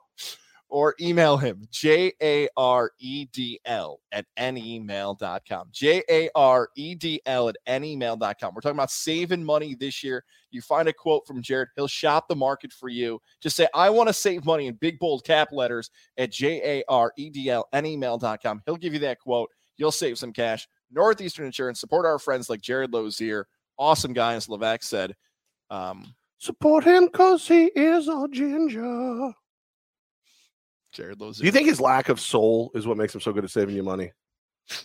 [0.75, 2.51] Or email him j-a-r-e-d-l
[4.11, 10.25] at nemail.com j-a-r-e-d-l at nemail.com we're talking about saving money this year.
[10.51, 13.21] You find a quote from jared he'll shop the market for you.
[13.41, 18.63] Just say i want to save money in big bold cap letters at j-a-r-e-d-l nemail.com
[18.67, 19.51] he'll give you that quote.
[19.77, 20.67] You'll save some cash.
[20.91, 23.47] Northeastern insurance support our friends like jared lozier.
[23.79, 25.15] Awesome guy as levac said.
[25.71, 29.33] Um, Support him because he is a ginger.
[30.95, 33.45] Jared lozier Do you think his lack of soul is what makes him so good
[33.45, 34.13] at saving you money?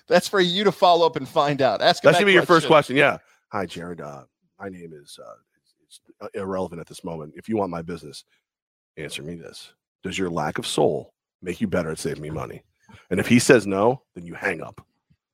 [0.08, 1.82] That's for you to follow up and find out.
[1.82, 2.04] Ask.
[2.04, 2.98] him That's that gonna be your first question.
[2.98, 3.18] Yeah.
[3.52, 4.02] Hi, Jared.
[4.02, 4.24] Uh,
[4.60, 5.34] my name is uh,
[5.86, 6.02] it's
[6.34, 7.34] irrelevant at this moment.
[7.38, 8.26] If you want my business,
[8.98, 12.64] answer me this: Does your lack of soul make you better at saving me money?
[13.10, 14.86] And if he says no, then you hang up.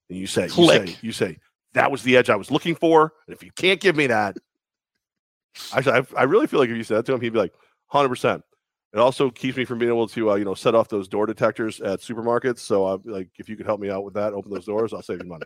[0.10, 1.40] And you say, you say, you say,
[1.74, 3.14] that was the edge I was looking for.
[3.28, 4.38] And if you can't give me that,
[5.74, 7.54] actually, I, I really feel like if you said that to him, he'd be like,
[7.88, 8.44] hundred percent.
[8.96, 11.26] It also keeps me from being able to, uh, you know, set off those door
[11.26, 12.60] detectors at supermarkets.
[12.60, 15.02] So, uh, like, if you could help me out with that, open those doors, I'll
[15.02, 15.46] save you money.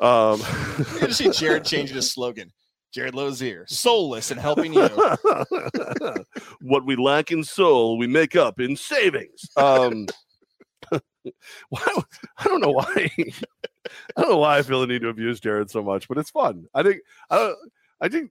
[0.00, 0.42] Um,
[0.90, 2.52] You're gonna see Jared changing his slogan.
[2.92, 4.86] Jared Lozier, soulless and helping you.
[6.60, 9.48] what we lack in soul, we make up in savings.
[9.56, 10.06] Um,
[11.70, 12.02] why,
[12.36, 13.10] I don't know why.
[13.16, 16.30] I don't know why I feel the need to abuse Jared so much, but it's
[16.30, 16.66] fun.
[16.74, 17.54] I think I.
[17.98, 18.30] I think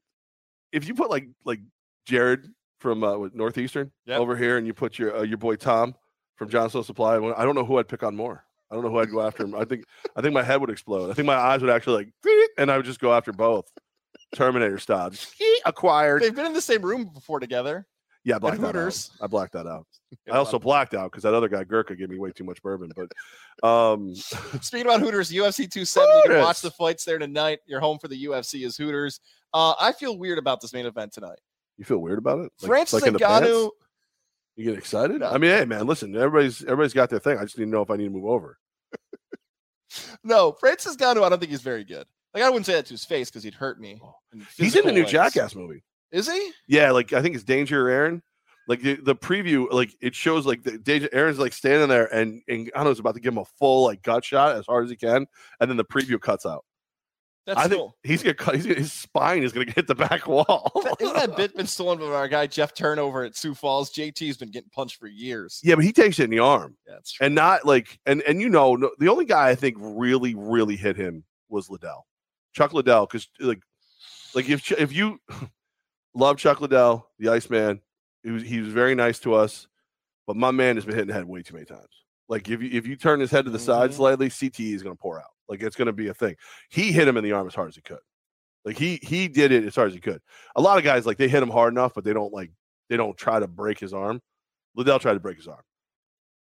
[0.71, 1.61] if you put like like
[2.05, 2.47] Jared
[2.85, 4.19] from uh, Northeastern Yep.
[4.19, 5.95] over here, and you put your uh, your boy Tom
[6.35, 8.43] from Johnson Supply, I don't know who I'd pick on more.
[8.69, 9.43] I don't know who I'd go after.
[9.43, 9.55] him.
[9.55, 11.09] I think I think my head would explode.
[11.09, 12.13] I think my eyes would actually like,
[12.59, 13.65] and I would just go after both.
[14.35, 15.33] Terminator style, just
[15.65, 16.21] acquired.
[16.21, 17.87] They've been in the same room before together.
[18.23, 18.75] Yeah, I blacked that out.
[18.75, 19.11] Hooters.
[19.19, 19.87] I blacked that out.
[20.31, 22.91] I also blacked out because that other guy Gurkha gave me way too much bourbon.
[22.95, 24.13] But um,
[24.61, 27.59] Speaking about Hooters, UFC 270, you can watch the fights there tonight.
[27.65, 29.19] You're home for the UFC is Hooters.
[29.53, 31.39] Uh, I feel weird about this main event tonight.
[31.77, 32.51] You feel weird about it?
[32.61, 33.17] Like- Francis like in?
[33.17, 33.69] Ngannou,
[34.55, 35.19] You get excited?
[35.19, 35.29] No.
[35.29, 37.37] I mean, hey man, listen, everybody's everybody's got their thing.
[37.37, 38.57] I just need to know if I need to move over.
[40.23, 42.05] no, Francis Ngannou, I don't think he's very good.
[42.33, 43.99] Like I wouldn't say that to his face because he'd hurt me.
[44.03, 44.15] Oh.
[44.57, 45.11] He's in the new ways.
[45.11, 45.83] Jackass movie.
[46.11, 46.51] Is he?
[46.67, 48.21] Yeah, like I think it's Danger Ehren.
[48.67, 52.41] Like the, the preview, like it shows like the Danger Ehren's like standing there and
[52.47, 54.95] and Ngannou's about to give him a full like gut shot as hard as he
[54.95, 55.27] can,
[55.59, 56.65] and then the preview cuts out.
[57.45, 57.95] That's I think cool.
[58.03, 58.55] he's gonna cut.
[58.55, 60.71] He's gonna, his spine is gonna hit the back wall.
[60.83, 63.91] That- Isn't that bit been stolen from our guy Jeff Turnover at Sioux Falls?
[63.91, 65.59] JT's been getting punched for years.
[65.63, 66.75] yeah, but he takes it in the arm.
[66.87, 67.25] Yeah, that's true.
[67.25, 70.75] and not like and and you know no, the only guy I think really really
[70.75, 72.07] hit him was Liddell,
[72.53, 73.61] Chuck Liddell, because like
[74.33, 75.19] like if if you
[76.15, 77.79] love Chuck Liddell, the Iceman,
[78.23, 79.67] he was he was very nice to us,
[80.25, 81.89] but my man has been hitting the head way too many times.
[82.27, 83.93] Like if you if you turn his head to the side Mhm.
[83.93, 85.25] slightly, CTE is going to pour out.
[85.47, 86.35] Like it's going to be a thing.
[86.69, 87.99] He hit him in the arm as hard as he could.
[88.63, 90.21] Like he he did it as hard as he could.
[90.55, 92.51] A lot of guys like they hit him hard enough, but they don't like
[92.89, 94.21] they don't try to break his arm.
[94.75, 95.61] Liddell tried to break his arm.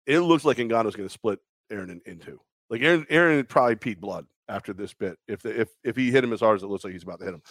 [0.07, 1.39] It looks like Ngannou's going to split
[1.71, 2.41] Ehren in, in two.
[2.71, 6.25] Like Ehren, Ehren probably peed blood after this bit if the, if if he hit
[6.25, 7.43] him as hard as it looks like he's about to hit him.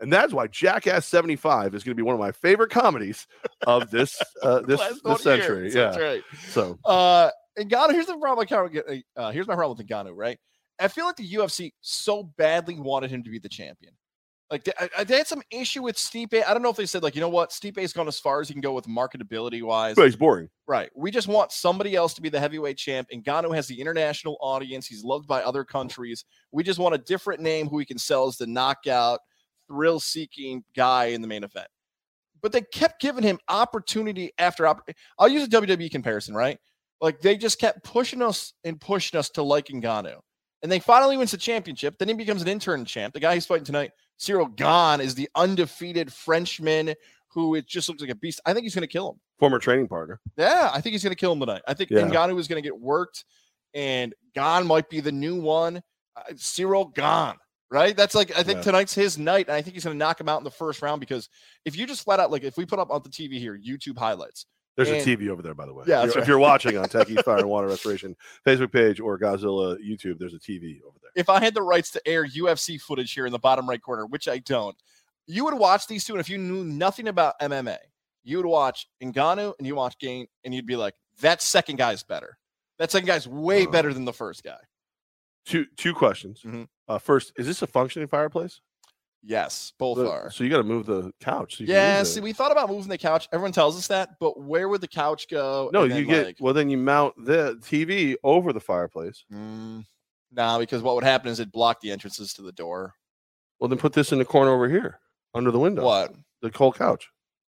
[0.00, 3.26] And that's why Jackass 75 is going to be one of my favorite comedies
[3.66, 5.62] of this uh, this, this century.
[5.62, 5.90] years, Yeah.
[5.90, 6.22] That's right.
[6.50, 8.40] So Uh, Ngannou, here's the problem.
[8.40, 8.84] I can't get.
[9.16, 10.12] Uh, here's my problem with Ngannou.
[10.14, 10.38] Right,
[10.80, 13.92] I feel like the UFC so badly wanted him to be the champion.
[14.50, 16.42] Like they, I- they had some issue with Stipe.
[16.46, 18.48] I don't know if they said like, you know what, Stipe's gone as far as
[18.48, 19.94] he can go with marketability wise.
[19.96, 20.48] but he's boring.
[20.66, 20.88] Right.
[20.96, 23.08] We just want somebody else to be the heavyweight champ.
[23.12, 24.86] And Ngannou has the international audience.
[24.86, 26.24] He's loved by other countries.
[26.52, 29.20] We just want a different name who we can sell as the knockout,
[29.66, 31.68] thrill seeking guy in the main event.
[32.40, 34.98] But they kept giving him opportunity after opportunity.
[35.18, 36.56] I'll use a WWE comparison, right?
[37.00, 40.16] Like they just kept pushing us and pushing us to like Ngannou.
[40.62, 41.98] And they finally wins the championship.
[41.98, 43.14] Then he becomes an intern champ.
[43.14, 46.94] The guy he's fighting tonight, Ciryl Gane, is the undefeated Frenchman
[47.30, 48.40] who it just looks like a beast.
[48.46, 49.20] I think he's going to kill him.
[49.38, 50.18] Former training partner.
[50.36, 51.62] Yeah, I think he's going to kill him tonight.
[51.68, 52.00] I think Yeah.
[52.00, 53.24] Ngannou is going to get worked,
[53.74, 55.82] and Gane might be the new one.
[56.16, 57.36] Uh, Ciryl Gane,
[57.70, 57.94] right?
[57.96, 58.62] That's like I think Yeah.
[58.62, 60.82] tonight's his night, and I think he's going to knock him out in the first
[60.82, 61.28] round because
[61.64, 63.98] if you just flat out like if we put up on the TV here YouTube
[63.98, 64.46] highlights,
[64.78, 65.84] There's And- a TV over there, by the way.
[65.86, 66.22] Yeah, If you're, right.
[66.22, 68.16] if you're watching on Tech East Fire and Water Restoration
[68.46, 71.10] Facebook page or Godzilla YouTube, there's a TV over there.
[71.16, 74.06] if I had the rights to air UFC footage here in the bottom right corner,
[74.06, 74.76] which I don't,
[75.26, 77.76] you would watch these two, and if you knew nothing about MMA,
[78.24, 82.02] you would watch Ngannou and you watch Gane, and you'd be like, that second guy's
[82.04, 82.38] better.
[82.78, 84.58] That second guy's way Uh, better than the first guy.
[85.44, 86.42] Two two questions.
[86.42, 86.68] Mhm.
[86.86, 88.60] Uh, first, is this a functioning fireplace?
[89.22, 90.30] Yes, both are.
[90.30, 91.60] So you got to move the couch.
[91.60, 93.28] You Yeah, see, we thought about moving the couch.
[93.32, 95.70] Everyone tells us that, but where would the couch go?
[95.72, 96.54] no, you get like, well.
[96.54, 99.24] Then you mount the TV over the fireplace.
[99.32, 99.84] mm,
[100.32, 102.94] nah, because what would happen is it blocked the entrances to the door.
[103.58, 105.00] Well, then put this in the corner over here,
[105.34, 105.82] under the window.
[105.82, 106.14] What?
[106.42, 107.08] The whole couch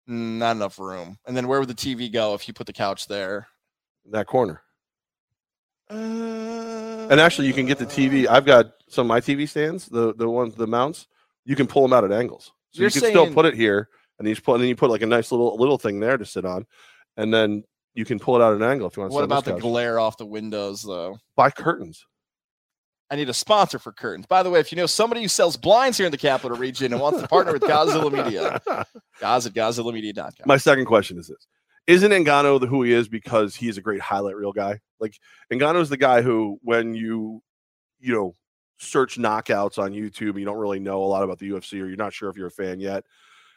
[0.10, 1.20] Mm, Not enough room.
[1.28, 3.48] And then where would the TV go if you put the couch there?
[4.12, 4.62] that corner.
[5.90, 8.28] Uh, And actually, you can get the TV.
[8.28, 11.08] I've got some of my TV stands, the the ones, the mounts.
[11.50, 13.90] You can pull them out at angles, so You're you can still put it here,
[14.20, 16.16] and you just put, and then you put like a nice little little thing there
[16.16, 16.68] to sit on,
[17.18, 17.64] and then
[17.96, 19.12] you can pull it out at an angle if you want.
[19.12, 21.18] to What about the glare off the windows, though?
[21.36, 22.06] buy curtains?
[23.10, 24.28] I need a sponsor for curtains.
[24.28, 26.94] By the way, if you know somebody who sells blinds here in the capital region
[26.94, 28.62] and wants to partner with Godzilla Media,
[29.20, 30.46] Goz at GodzillaMedia.com.
[30.46, 31.48] My second question is this:
[31.88, 34.80] isn't Ngannou the who he is because he's a great highlight reel guy?
[35.00, 35.18] Like
[35.52, 37.42] Ngannou is the guy who, when you,
[38.00, 38.36] you know,
[38.80, 41.96] search knockouts on YouTube, you don't really know a lot about the UFC, or you're
[41.96, 43.04] not sure if you're a fan yet.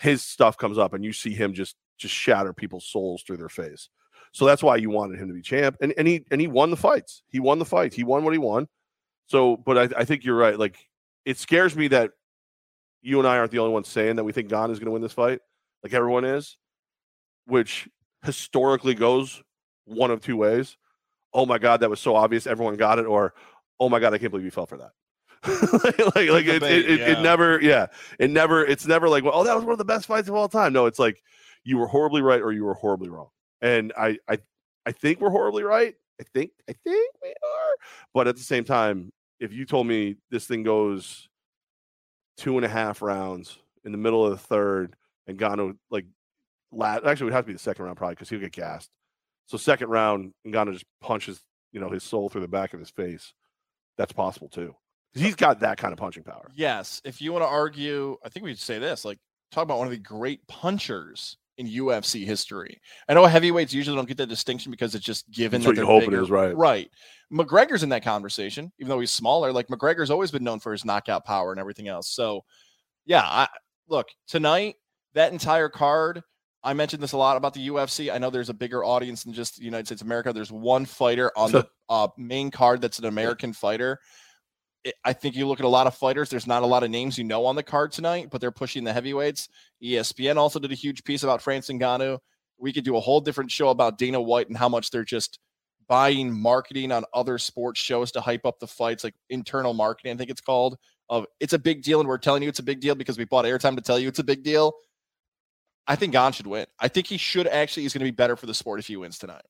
[0.00, 3.48] His stuff comes up, and you see him just just shatter people's souls through their
[3.48, 3.88] face.
[4.32, 6.70] So that's why you wanted him to be champ, and and he and he won
[6.70, 7.22] the fights.
[7.28, 7.94] He won the fight.
[7.94, 8.68] He won what he won.
[9.26, 10.58] So, but I, I think you're right.
[10.58, 10.76] Like
[11.24, 12.10] it scares me that
[13.02, 14.92] you and I aren't the only ones saying that we think Gane is going to
[14.92, 15.40] win this fight.
[15.82, 16.56] Like everyone is,
[17.46, 17.88] which
[18.24, 19.42] historically goes
[19.84, 20.76] one of two ways.
[21.34, 22.46] Oh my God, that was so obvious.
[22.46, 23.06] Everyone got it.
[23.06, 23.34] Or,
[23.80, 24.92] oh my God, I can't believe you fell for that.
[25.84, 27.06] like, like, like it, it, it, yeah.
[27.08, 27.86] it never, yeah,
[28.18, 30.34] it never, it's never like, well, oh, that was one of the best fights of
[30.34, 30.72] all time.
[30.72, 31.22] No, it's like
[31.64, 33.28] you were horribly right or you were horribly wrong.
[33.60, 34.38] And I, I,
[34.86, 35.94] I think we're horribly right.
[36.20, 37.76] I think, I think we are.
[38.14, 41.28] But at the same time, if you told me this thing goes
[42.36, 44.94] two and a half rounds in the middle of the third
[45.26, 46.06] and Ngannou like
[46.70, 48.90] last actually it would have to be the second round probably because he'll get gassed.
[49.46, 51.42] So second round, Ngannou just punches,
[51.72, 53.34] you know, his soul through the back of his face.
[53.98, 54.74] That's possible too.
[55.14, 56.50] He's got that kind of punching power.
[56.54, 57.00] Yes.
[57.04, 59.18] If you want to argue, I think we should say this like,
[59.50, 62.80] talk about one of the great punchers in UFC history.
[63.08, 65.76] I know heavyweights usually don't get that distinction because it's just given That's that what
[65.76, 66.22] you they're hope it bigger.
[66.22, 66.56] is, right.
[66.56, 66.90] Right.
[67.32, 69.52] McGregor's in that conversation, even though he's smaller.
[69.52, 72.08] Like McGregor's always been known for his knockout power and everything else.
[72.08, 72.44] So,
[73.04, 73.48] yeah, I,
[73.88, 74.76] look tonight
[75.14, 76.22] that entire card.
[76.64, 78.12] I mentioned this a lot about the UFC.
[78.12, 80.32] I know there's a bigger audience than just the United States of America.
[80.32, 83.98] There's one fighter on the uh, main card that's an American fighter.
[84.84, 86.28] It- I think you look at a lot of fighters.
[86.28, 88.84] There's not a lot of names you know on the card tonight, but they're pushing
[88.84, 89.48] the heavyweights.
[89.82, 92.18] ESPN also did a huge piece about France Ngannou.
[92.58, 95.38] We could do a whole different show about Dana White and how much they're just
[95.88, 100.16] buying marketing on other sports shows to hype up the fights, like internal marketing, I
[100.16, 100.76] think it's called.
[101.08, 103.24] Of it's a big deal, and we're telling you it's a big deal because we
[103.24, 104.72] bought airtime to tell you it's a big deal.
[105.86, 106.66] I think Gane should win.
[106.80, 107.82] I think he should actually.
[107.82, 109.42] He's going to be better for the sport if he wins tonight.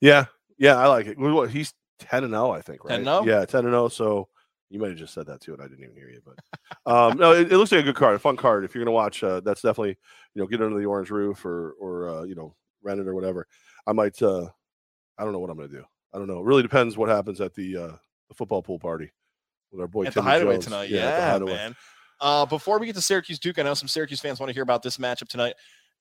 [0.00, 0.26] Yeah,
[0.58, 1.50] yeah, I like it.
[1.50, 2.84] He's ten and zero, I think.
[2.84, 3.00] Right?
[3.00, 3.26] 10-0?
[3.26, 3.88] Yeah, ten and zero.
[3.88, 4.28] So
[4.70, 6.20] you might have just said that too, and I didn't even hear you.
[6.24, 8.64] But um, no, it, it looks like a good card, a fun card.
[8.64, 9.96] If you're gonna watch, uh, that's definitely
[10.34, 13.14] you know get under the orange roof or or uh, you know rent it or
[13.14, 13.46] whatever.
[13.86, 14.20] I might.
[14.22, 14.48] uh
[15.16, 15.84] I don't know what I'm gonna do.
[16.12, 16.40] I don't know.
[16.40, 17.92] It really depends what happens at the uh
[18.28, 19.12] the football pool party
[19.70, 20.64] with our boy at the hideaway Jones.
[20.64, 20.90] tonight.
[20.90, 21.52] Yeah, Hideaway.
[21.52, 21.76] man.
[22.20, 24.62] Uh, before we get to Syracuse Duke, I know some Syracuse fans want to hear
[24.62, 25.54] about this matchup tonight.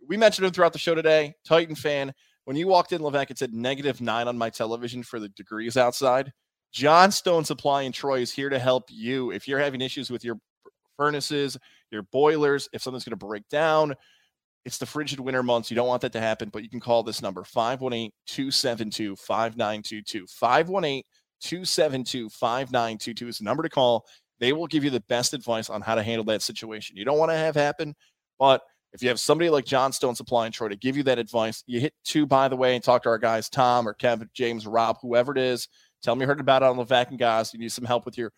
[0.08, 1.34] We mentioned him throughout the show today.
[1.46, 2.14] Titan fan.
[2.46, 5.78] When you walked in, Levac, it said negative nine on my television for the degrees
[5.78, 6.32] outside.
[6.74, 9.32] Johnstone Supply in Troy is here to help you.
[9.32, 10.40] If you're having issues with your
[10.98, 11.58] furnaces,
[11.92, 13.96] your boilers, if something's going to break down,
[14.66, 15.70] it's the frigid winter months.
[15.70, 20.26] You don't want that to happen, but you can call this number 518 272 5922.
[20.28, 21.04] 518
[21.42, 24.06] 272 5922 is the number to call.
[24.40, 26.98] They will give you the best advice on how to handle that situation.
[26.98, 27.94] You don't want to have happen,
[28.40, 28.64] but
[28.94, 31.80] if you have somebody like Johnstone Supply and Troy to give you that advice, you
[31.80, 34.98] hit two, by the way, and talk to our guys, Tom or Kevin, James, Rob,
[35.02, 35.68] whoever it is.
[36.04, 37.54] Tell them you heard about it on Levac and Goz.
[37.54, 38.32] You need some help with your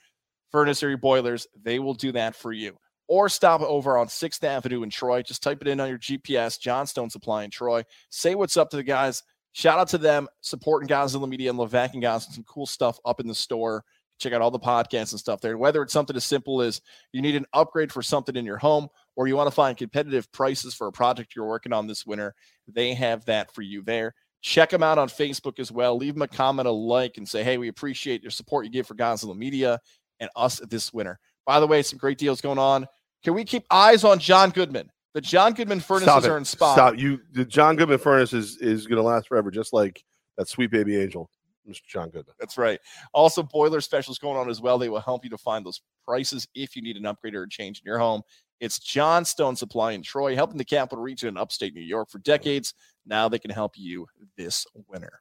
[0.51, 1.47] furnace or your boilers.
[1.63, 2.77] They will do that for you.
[3.07, 5.21] Or stop over on 6th Avenue in Troy.
[5.21, 7.83] Just type it in on your GPS, Johnstone Supply in Troy.
[8.09, 9.21] Say what's up to the guys.
[9.53, 13.19] Shout out to them, supporting Godzilla Media and Levac and and some cool stuff up
[13.19, 13.83] in the store.
[14.17, 15.57] Check out all the podcasts and stuff there.
[15.57, 16.81] Whether it's something as simple as
[17.11, 20.31] you need an upgrade for something in your home, or you want to find competitive
[20.31, 22.33] prices for a project you're working on this winter,
[22.67, 24.13] they have that for you there.
[24.45, 25.97] Check them out on Facebook as well.
[25.97, 28.85] Leave them a comment, a like, and say, hey, we appreciate your support you give
[28.85, 29.79] for Godzilla Media
[30.19, 31.17] and us this winter.
[31.47, 32.85] By the way, some great deals going on.
[33.23, 34.91] Can we keep eyes on John Goodman?
[35.15, 36.75] The John Goodman furnaces are in spot.
[36.75, 36.95] Stop.
[36.95, 40.03] You the John Goodman furnace is is gonna last forever, just like
[40.37, 41.27] that sweet baby angel,
[41.67, 41.81] Mr.
[41.87, 42.35] John Goodman.
[42.39, 42.79] That's right.
[43.15, 44.77] Also, boiler specials going on as well.
[44.77, 47.49] They will help you to find those prices if you need an upgrade or a
[47.49, 48.21] change in your home.
[48.59, 52.73] It's Johnstone Supply in Troy, helping the capital region in upstate New York for decades.
[53.05, 54.07] Now they can help you
[54.37, 55.19] this winter.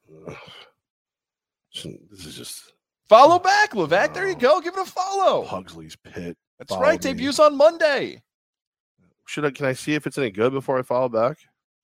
[1.74, 2.72] This is just
[3.08, 4.14] Follow back, Levac.
[4.14, 4.60] There you go.
[4.60, 5.44] Give it a follow.
[5.44, 6.36] Pugsley's pit.
[6.58, 7.04] That's follow right.
[7.04, 7.12] me.
[7.12, 8.22] Debuts on Monday.
[9.26, 9.50] Should I?
[9.50, 11.38] Can I see if it's any good before I follow back?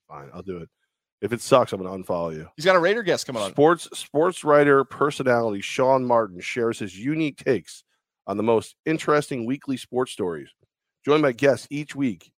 [0.09, 0.69] Fine, I'll do it.
[1.21, 2.49] If it sucks, I'm gonna unfollow you.
[2.57, 3.51] He's got a Raider guest coming on.
[3.51, 7.85] Sports sports writer personality Sean Martin shares his unique takes
[8.27, 10.49] on the most interesting weekly sports stories.
[11.05, 12.31] Joined by guests each week.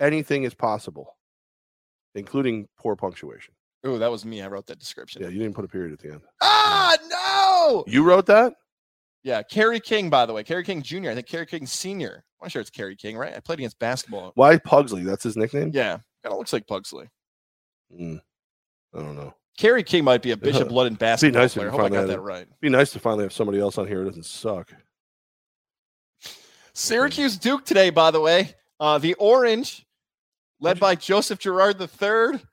[0.00, 1.16] Anything is possible,
[2.14, 3.54] including poor punctuation.
[3.84, 4.42] Oh, that was me.
[4.42, 5.22] I wrote that description.
[5.22, 6.20] Yeah, you didn't put a period at the end.
[6.40, 7.84] Ah, no.
[7.86, 8.54] You wrote that?
[9.24, 10.42] Yeah, Kerry King, by the way.
[10.42, 11.10] Kerry King Jr.
[11.10, 12.24] I think Kerry King Sr.
[12.42, 13.32] I'm sure it's Kerry King, right?
[13.34, 14.32] I played against basketball.
[14.34, 15.04] Why Pugsley?
[15.04, 15.70] That's his nickname.
[15.72, 17.08] Yeah, kind of looks like Pugsley.
[17.96, 18.20] Mm,
[18.94, 19.34] I don't know.
[19.58, 21.66] Kerry King might be a Bishop Ludden basketball nice if player.
[21.66, 22.46] you Hope I got that right.
[22.60, 24.72] Be nice to finally have somebody else on here who doesn't suck.
[26.74, 28.54] Syracuse Duke today, by the way.
[28.80, 29.86] Uh, the Orange,
[30.60, 31.88] led by Joseph Girard III.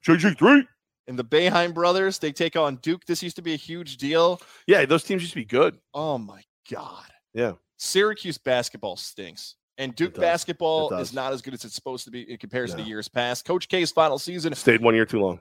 [0.06, 0.68] JG three.
[1.08, 3.04] And the Boeheim brothers, they take on Duke.
[3.06, 4.40] This used to be a huge deal.
[4.68, 5.76] Yeah, those teams used to be good.
[5.94, 7.06] Oh my God.
[7.34, 7.54] Yeah.
[7.78, 9.56] Syracuse basketball stinks.
[9.80, 12.84] And Duke basketball is not as good as it's supposed to be in comparison No.
[12.84, 13.46] to years past.
[13.46, 14.54] Coach K's final season.
[14.54, 15.40] Stayed one year too long.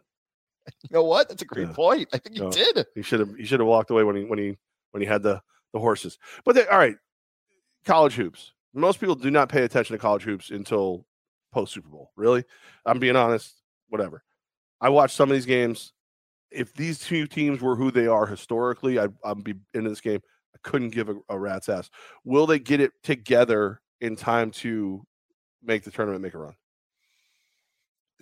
[0.83, 1.29] You know what?
[1.29, 1.75] That's a great Yeah.
[1.75, 2.09] point.
[2.13, 2.51] I think you No.
[2.51, 2.87] did.
[2.95, 3.35] He should have.
[3.35, 4.57] He should have walked away when he when he
[4.93, 5.43] when he had the
[5.73, 6.19] the horses.
[6.45, 6.97] But they, all right,
[7.85, 8.53] college hoops.
[8.79, 11.07] Most people do not pay attention to college hoops until
[11.53, 12.11] post Super Bowl.
[12.17, 12.45] Really,
[12.87, 13.55] I'm being honest.
[13.89, 14.23] Whatever.
[14.81, 15.93] I watched some of these games.
[16.51, 20.21] If these two teams were who they are historically, I'd, I'd be into this game.
[20.55, 21.91] I couldn't give a, a rat's ass.
[22.25, 25.05] Will they get it together in time to
[25.63, 26.55] make the tournament, make a run?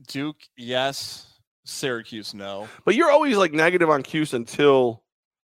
[0.09, 1.27] Duke, yes.
[1.65, 2.69] Syracuse, no.
[2.85, 5.03] But you're always like negative on Cuse until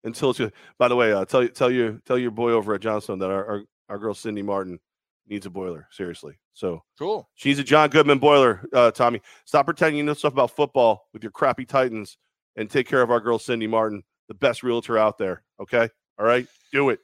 [0.03, 0.41] until it's.
[0.77, 3.30] By the way, uh, tell you tell you tell your boy over at Johnstone that
[3.30, 4.80] our, our our girl Cindy Martin
[5.27, 5.88] needs a boiler.
[5.91, 7.27] Seriously, so Cool.
[7.35, 8.68] she's a John Goodman boiler.
[8.73, 12.18] Uh, Tommy, stop pretending you know stuff about football with your crappy Titans
[12.56, 15.43] and take care of our girl Cindy Martin, the best realtor out there.
[15.61, 15.89] Okay,
[16.19, 16.99] all right, do it,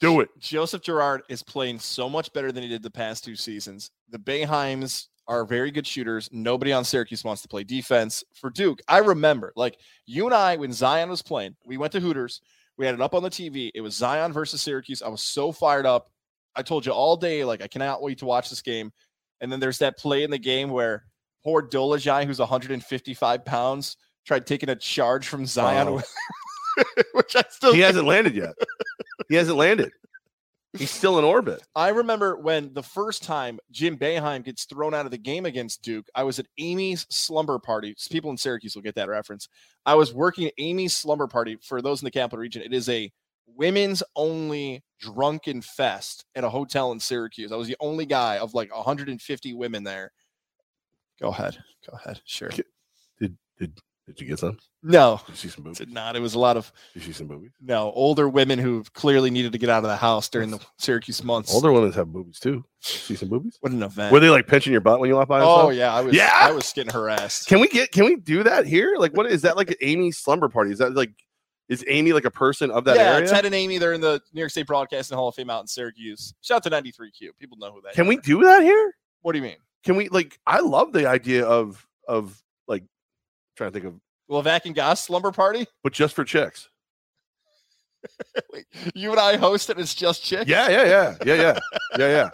[0.00, 0.28] do it.
[0.38, 3.90] Joseph Girard is playing so much better than he did the past two seasons.
[4.10, 6.28] The Boeheims are very good shooters.
[6.32, 8.24] Nobody on Syracuse wants to play defense.
[8.34, 12.00] For Duke, I remember like you and I, when Zion was playing, we went to
[12.00, 12.40] Hooters.
[12.76, 13.70] We had it up on the TV.
[13.74, 15.02] It was Zion versus Syracuse.
[15.02, 16.08] I was so fired up.
[16.60, 18.92] I told you all day, like, I cannot wait to watch this game.
[19.40, 21.04] And then there's that play in the game where
[21.42, 23.96] poor Dolajai, who's 155 pounds,
[24.26, 26.02] tried taking a charge from Zion, Oh.
[27.14, 28.54] which I still He think- hasn't landed yet.
[29.28, 29.92] He hasn't landed.
[30.76, 31.62] He's still in orbit.
[31.76, 35.82] I remember when the first time Jim Boeheim gets thrown out of the game against
[35.82, 37.94] Duke, I was at Amy's slumber party.
[38.10, 39.48] People in Syracuse will get that reference.
[39.86, 42.62] I was working at Amy's slumber party for those in the capital region.
[42.62, 43.12] It is a
[43.56, 47.52] women's only drunken fest at a hotel in Syracuse.
[47.52, 50.12] I was the only guy of like 150 women there.
[51.20, 51.58] Go ahead.
[51.90, 52.20] Go ahead.
[52.24, 52.48] Sure.
[52.48, 54.58] Did did did you get some?
[54.82, 55.78] No, Did you see some boobies?
[55.78, 56.16] did not.
[56.16, 57.50] It was a lot of Did you see some boobies?
[57.60, 61.22] no older women who clearly needed to get out of the house during the Syracuse
[61.22, 61.54] months.
[61.54, 62.64] Older women have boobies too.
[62.80, 63.58] See some boobies?
[63.60, 64.12] What an event.
[64.12, 65.40] Were they like pinching your butt when you walk by?
[65.42, 65.74] Oh stuff?
[65.74, 66.14] yeah, I was.
[66.14, 66.30] Yeah?
[66.32, 67.46] I was getting harassed.
[67.46, 67.92] Can we get?
[67.92, 68.96] Can we do that here?
[68.98, 69.56] Like, what is that?
[69.56, 70.72] Like an Amy slumber party?
[70.72, 71.12] Is that like?
[71.70, 73.28] Is Amy like a person of that yeah, area?
[73.28, 75.68] Ted and Amy, they're in the New York State Broadcasting Hall of Fame out in
[75.68, 76.34] Syracuse.
[76.42, 77.30] Shout out to 93Q.
[77.38, 78.08] People know who that Can is.
[78.08, 78.92] we do that here?
[79.22, 79.56] What do you mean?
[79.84, 82.82] Can we like I love the idea of of like
[83.56, 85.66] trying to think of well, Vac and Goz slumber party?
[85.84, 86.68] But just for chicks.
[88.52, 90.50] Wait, you and I host it it's just chicks?
[90.50, 91.16] Yeah, yeah, yeah.
[91.24, 91.58] Yeah, yeah.
[91.98, 92.30] yeah, yeah.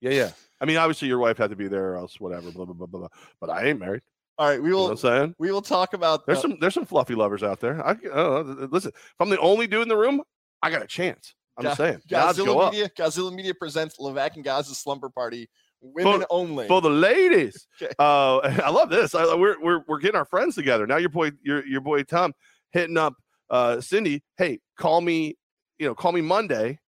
[0.00, 0.30] Yeah, yeah.
[0.60, 2.86] I mean, obviously your wife had to be there or else whatever, blah blah blah
[2.86, 3.00] blah.
[3.00, 3.08] blah.
[3.40, 4.02] But I ain't married.
[4.38, 4.90] All right, we You know will.
[4.92, 5.34] I'm saying?
[5.38, 6.26] we will talk about.
[6.26, 7.86] There's the- some there's some fluffy lovers out there.
[7.86, 8.72] I, don't.
[8.72, 10.22] Listen, if I'm the only dude in the room,
[10.62, 11.34] I got a chance.
[11.56, 12.00] I'm just saying.
[12.08, 12.72] Godzilla up.
[12.72, 12.88] Media.
[12.96, 15.48] Godzilla Media presents Levac and Goz's slumber party.
[15.82, 16.68] Women only.
[16.68, 17.66] for the ladies.
[17.82, 17.92] Okay.
[17.98, 19.14] Uh, I love this.
[19.14, 20.96] I, we're we're we're getting our friends together now.
[20.96, 22.32] Your boy, your your boy Tom,
[22.70, 23.14] hitting up
[23.50, 24.22] uh, Cindy.
[24.38, 25.36] Hey, call me.
[25.78, 26.78] You know, call me Monday.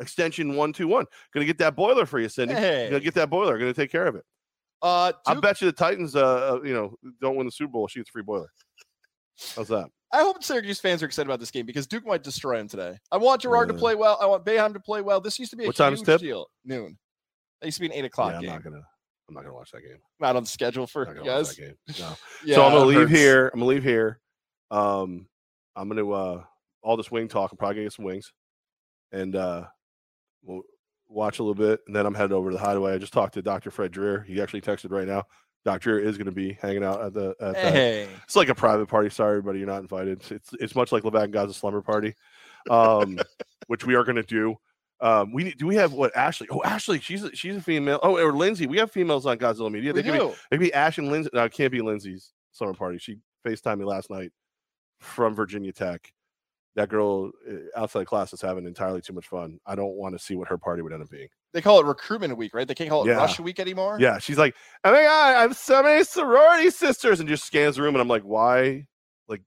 [0.00, 1.06] Extension one two one.
[1.32, 2.54] Gonna get that boiler for you, Cindy.
[2.54, 2.88] Hey.
[2.90, 3.58] Gonna get that boiler.
[3.58, 4.24] Gonna take care of it.
[4.84, 6.14] Uh, I bet you the Titans.
[6.14, 7.88] Uh, uh, you know, don't win the Super Bowl.
[7.88, 8.50] She gets a free boiler.
[9.56, 9.88] How's that?
[10.12, 12.98] I hope Syracuse fans are excited about this game because Duke might destroy him today.
[13.10, 14.18] I want Girard to Uh, play well.
[14.20, 15.20] I want Boeheim to play well.
[15.20, 16.46] This used to be a What huge deal.
[16.64, 16.96] Noon.
[17.60, 18.50] That used to be an eight Yeah, o'clock I'm game.
[18.50, 18.82] not gonna.
[19.28, 19.94] I'm not gonna watch that game.
[19.94, 21.56] I'm not on the schedule for you guys.
[21.56, 21.74] that game.
[21.98, 22.14] No.
[22.44, 23.10] Yeah, so I'm gonna leave hurts.
[23.12, 23.48] here.
[23.54, 24.20] I'm gonna leave here.
[24.70, 25.26] Um,
[25.74, 26.44] I'm gonna uh
[26.82, 27.50] all this wing talk.
[27.50, 28.32] I'm probably gonna get some wings,
[29.12, 29.64] and uh,
[30.42, 30.60] we'll
[31.08, 32.94] watch a little bit, and then I'm headed over to the hideaway.
[32.94, 33.70] I just talked to Dr.
[33.70, 34.22] Fred Dreer.
[34.22, 35.24] He actually texted right now.
[35.64, 35.92] Dr.
[35.92, 37.34] Dreer is gonna be hanging out at the.
[37.40, 39.08] At the Hey, It's like a private party.
[39.10, 40.22] Sorry, everybody, you're not invited.
[40.30, 42.14] It's it's much like Levac and Goz's slumber party,
[42.70, 43.18] um,
[43.66, 44.56] which we are gonna do.
[45.00, 46.48] Um, we do we have what Ashley?
[46.50, 47.98] Oh, Ashley, she's a, she's a female.
[48.02, 48.66] Oh, or Lindsay.
[48.66, 49.92] We have females on Godzilla Media.
[49.92, 50.34] we They could be do.
[50.50, 51.30] Maybe Ash and Lindsay.
[51.32, 52.98] No, it can't be Lindsay's summer party.
[52.98, 54.32] She FaceTimed me last night
[55.00, 56.12] from Virginia Tech.
[56.76, 59.60] That girl uh, outside of class is having entirely too much fun.
[59.64, 61.28] I don't want to see what her party would end up being.
[61.52, 62.66] They call it recruitment week, right?
[62.66, 63.18] They can't call it Yeah.
[63.18, 63.98] rush week anymore.
[64.00, 67.76] Yeah, she's like, oh my god, I have so many sorority sisters, and just scans
[67.76, 68.86] the room, and I'm like, why?
[69.28, 69.42] Like,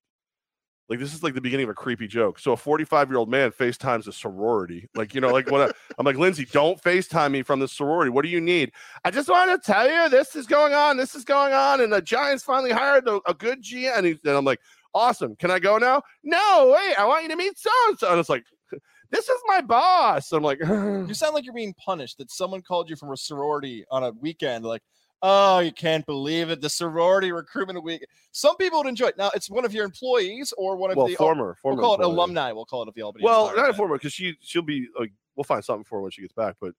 [0.87, 2.39] like this is like the beginning of a creepy joke.
[2.39, 5.75] So a 45 year old man FaceTimes a sorority, like you know, like what?
[5.99, 8.09] I'm like, Lindsay, don't FaceTime me from the sorority.
[8.09, 8.71] What do you need?
[9.03, 11.91] I just want to tell you this is going on, this is going on, and
[11.91, 14.61] the Giants finally hired a, a good GM, and, he, and I'm like,
[14.97, 15.35] awesome.
[15.35, 16.01] Can I go now?
[16.23, 18.43] No, wait, I want you to meet so and so, and it's like.
[19.09, 20.33] This is my boss.
[20.33, 23.85] I'm like, You sound like you're being punished that someone called you from a sorority
[23.89, 24.65] on a weekend.
[24.65, 24.81] Like,
[25.21, 26.59] oh, you can't believe it.
[26.59, 28.05] The sorority recruitment week.
[28.33, 29.17] Some people would enjoy it.
[29.17, 31.77] Now, it's one of your employees or one of well, the former, former.
[31.77, 32.15] We'll call it employee.
[32.15, 32.51] alumni.
[32.51, 33.23] We'll call it of the Albany.
[33.23, 33.73] Well, not then.
[33.75, 36.55] former because she she'll be like we'll find something for her when she gets back.
[36.59, 36.73] But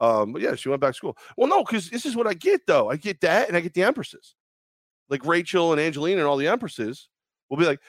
[0.00, 1.18] um, but yeah, she went back to school.
[1.36, 2.88] Well, no, because this is what I get though.
[2.88, 4.34] I get that, and I get the empresses.
[5.08, 7.10] like Rachel and Angelina and all the empresses
[7.48, 7.80] will be like,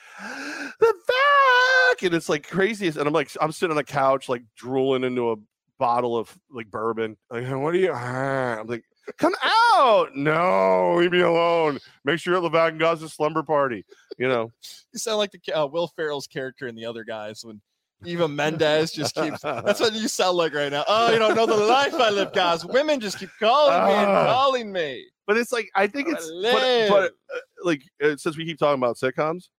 [0.80, 2.98] the back, and it's like craziest.
[2.98, 5.36] And I'm like, I'm sitting on the couch, like drooling into a
[5.80, 7.18] bottle of like bourbon.
[7.30, 7.92] Like, what are you?
[7.94, 8.84] ah." I'm like,
[9.18, 10.16] come out.
[10.16, 11.80] No, leave me alone.
[12.04, 13.86] Make sure you're at Levac and slumber party.
[14.18, 14.52] You know,
[14.94, 17.62] You sound like the uh, Will Ferrell's character in the other guys when
[18.06, 19.42] Eva Mendes just keeps.
[19.42, 20.84] That's what you sound like right now.
[20.88, 22.64] Oh, you don't know the life I live, guys.
[22.66, 24.34] Women just keep calling me and Ah.
[24.34, 25.06] calling me.
[25.26, 28.60] but it's like I think I it's but, but uh, like uh, since we keep
[28.60, 29.50] talking about sitcoms,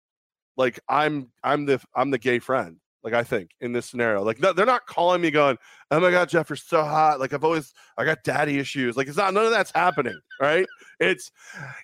[0.56, 2.77] like I'm I'm the I'm the gay friend.
[3.04, 5.56] Like I think in this scenario, like no, they're not calling me going,
[5.90, 8.96] "Oh my god, Jeff, you're so hot." Like I've always I got daddy issues.
[8.96, 10.66] Like it's not none of that's happening, right?
[10.98, 11.30] It's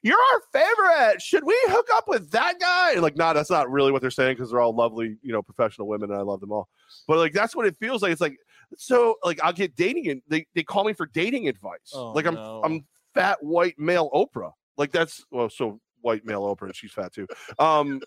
[0.02, 1.22] you're our favorite.
[1.22, 2.94] Should we hook up with that guy?
[2.94, 5.86] Like, nah, that's not really what they're saying because they're all lovely, you know, professional
[5.86, 6.68] women, and I love them all.
[7.06, 8.10] But like that's what it feels like.
[8.10, 8.36] It's like
[8.76, 11.92] so like I'll get dating and they they call me for dating advice.
[11.94, 12.60] Oh, like I'm no.
[12.64, 12.84] I'm
[13.14, 14.52] fat white male Oprah.
[14.76, 17.28] Like that's well, so white male Oprah, and she's fat too.
[17.58, 18.00] Um,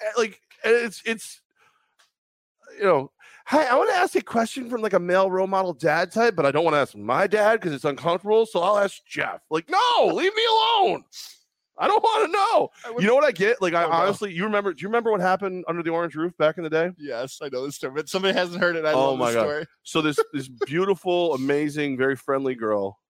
[0.00, 1.42] eh, like it's it's
[2.78, 3.10] you know,
[3.48, 6.34] hey, I want to ask a question from like a male role model dad type,
[6.36, 8.46] but I don't want to ask my dad because it's uncomfortable.
[8.46, 9.42] So I'll ask Jeff.
[9.50, 11.04] Like, no, leave me alone.
[11.76, 13.00] I don't want to know.
[13.00, 13.60] You know what I get?
[13.60, 13.96] Like, I Oh, no.
[13.96, 14.72] honestly, you remember?
[14.72, 16.90] Do you remember what happened under the orange roof back in the day?
[16.98, 18.84] Yes, I know this story, but somebody hasn't heard it.
[18.84, 19.48] I Oh love my this God.
[19.48, 19.66] story.
[19.82, 23.00] So this this beautiful, amazing, very friendly girl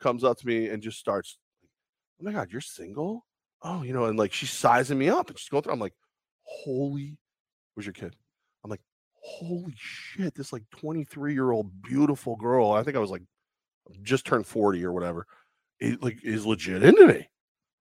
[0.00, 1.36] comes up to me and just starts,
[2.18, 3.26] "Oh my god, you're single?
[3.62, 5.74] Oh, you know," and like she's sizing me up and she's going through.
[5.74, 5.94] I'm like,
[6.44, 7.18] "Holy,
[7.74, 8.16] where's your kid?"
[9.26, 12.72] "Holy shit!" This like 23 year old beautiful girl.
[12.72, 13.22] I think I was like
[14.02, 15.26] just turned 40 or whatever.
[15.80, 17.28] It like is legit into me.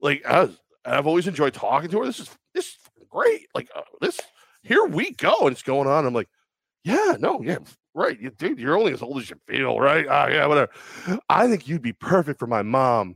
[0.02, 2.06] Like I was, I've always enjoyed talking to her.
[2.06, 2.78] This is this is
[3.10, 3.48] great.
[3.54, 4.20] Like uh, this,
[4.64, 6.06] here we go, and it's going on.
[6.06, 6.30] I'm like,
[6.84, 7.60] yeah, no, yeah,
[7.94, 8.60] right, you, dude.
[8.60, 10.06] You're only as old as you feel, right?
[10.10, 10.72] Ah, yeah, whatever.
[11.30, 13.16] I think you'd be perfect for my mom.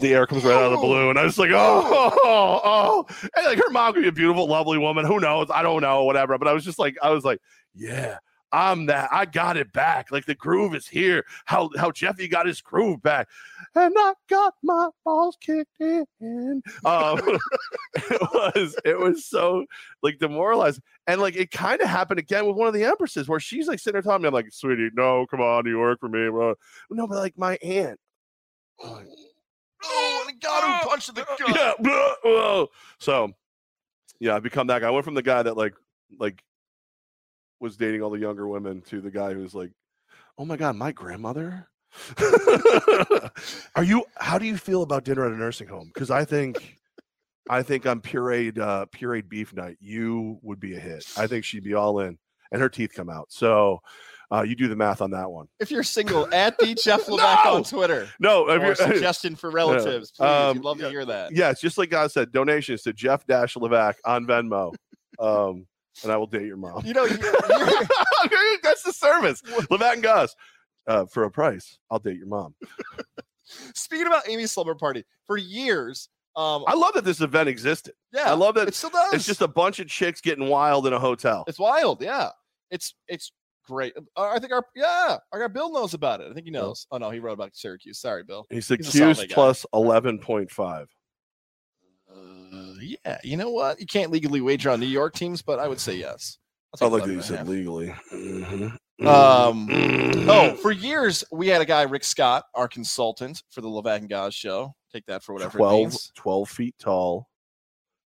[0.00, 0.82] The air comes right out of the Oh.
[0.82, 1.16] balloon.
[1.16, 1.82] I was like, oh,
[2.24, 3.06] oh, oh.
[3.36, 5.04] And like her mom could be a beautiful, lovely woman.
[5.04, 5.48] Who knows?
[5.52, 6.36] I don't know, whatever.
[6.38, 7.40] But I was just like, I was like,
[7.74, 8.18] yeah,
[8.52, 9.08] I'm that.
[9.12, 10.10] I got it back.
[10.10, 11.24] Like the groove is here.
[11.44, 13.28] How how Jeffy got his groove back,
[13.76, 16.06] and I got my balls kicked in.
[16.84, 17.20] Um,
[17.94, 18.20] it
[18.54, 19.66] was it was so
[20.02, 23.38] like demoralized, and like it kind of happened again with one of the empresses where
[23.38, 24.28] she's like sitting there talking to me.
[24.28, 26.28] I'm like, sweetie, no, come on, you work for me.
[26.28, 26.54] blah."
[26.90, 28.00] No, but like my aunt.
[29.84, 31.38] Oh, the God who punched the gut.
[31.54, 31.72] yeah.
[31.78, 32.70] blah, whoa.
[32.98, 33.32] So,
[34.18, 34.88] yeah, I become that guy.
[34.88, 35.74] I went from the guy that like
[36.18, 36.42] like
[37.60, 39.70] was dating all the younger women to the guy who's like,
[40.38, 41.68] oh my god, my grandmother.
[43.74, 44.04] Are you?
[44.16, 45.90] How do you feel about dinner at a nursing home?
[45.92, 46.78] Because I think,
[47.48, 51.04] I think on pureed uh, pureed beef night, you would be a hit.
[51.16, 52.16] I think she'd be all in,
[52.52, 53.32] and her teeth come out.
[53.32, 53.80] So,
[54.32, 55.46] uh, you do the math on that one.
[55.58, 57.54] If you're single, at the Jeff Levac No!
[57.56, 58.08] on Twitter.
[58.20, 60.12] No, if Or you're- suggestion for relatives.
[60.12, 61.34] Please, Um, we'd love to hear that.
[61.34, 64.74] Yes, just like God said, donations to Jeff Dash Levac on Venmo.
[65.18, 65.66] Um,
[66.02, 66.80] and I will date your mom.
[66.86, 67.18] You know, you're,
[67.50, 69.42] you're, That's the service.
[69.42, 70.34] Levac and Goz.
[70.86, 72.54] Uh, for a price, I'll date your mom.
[73.74, 77.94] speaking about Amy's slumber party, for years, um, I love that this event existed.
[78.12, 79.12] yeah, I love that it still does.
[79.12, 81.44] it's just a bunch of chicks getting wild in a hotel.
[81.48, 82.30] It's wild, yeah.
[82.70, 83.32] It's it's
[83.70, 83.94] great.
[84.16, 86.28] Uh, I think our yeah, our Bill knows about it.
[86.30, 86.86] I think he knows.
[86.90, 87.98] Oh no, he wrote about Syracuse.
[88.00, 88.46] Sorry, Bill.
[88.50, 90.86] He's accused plus 11.5.
[92.12, 93.80] Uh, yeah, you know what?
[93.80, 96.38] You can't legally wager on New York teams, but I would say yes.
[96.80, 97.48] I like that you said half.
[97.48, 97.88] legally.
[98.12, 98.76] Mhm.
[99.06, 100.28] Um, Mhm.
[100.28, 104.08] Oh, for years we had a guy, Rick Scott, our consultant for the Levac and
[104.08, 104.74] Goz show.
[104.92, 106.12] Take that for whatever it 12, means.
[106.16, 107.28] 12 feet tall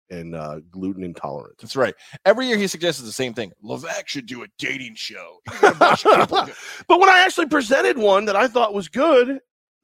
[0.09, 1.57] and uh, gluten intolerant.
[1.59, 1.93] That's right.
[2.25, 3.51] Every year he suggests the same thing.
[3.63, 5.39] Levac should do a dating show.
[5.51, 6.55] You get a bunch of people to-
[6.87, 9.39] but when I actually presented one that I thought was good,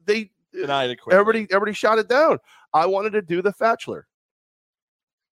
[0.06, 2.40] they Denied it everybody everybody shot it down.
[2.74, 4.08] I wanted to do the Bachelor.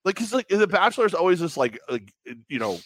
[0.04, 2.14] Like, cause like the Bachelor is always this like, like
[2.50, 2.80] you know,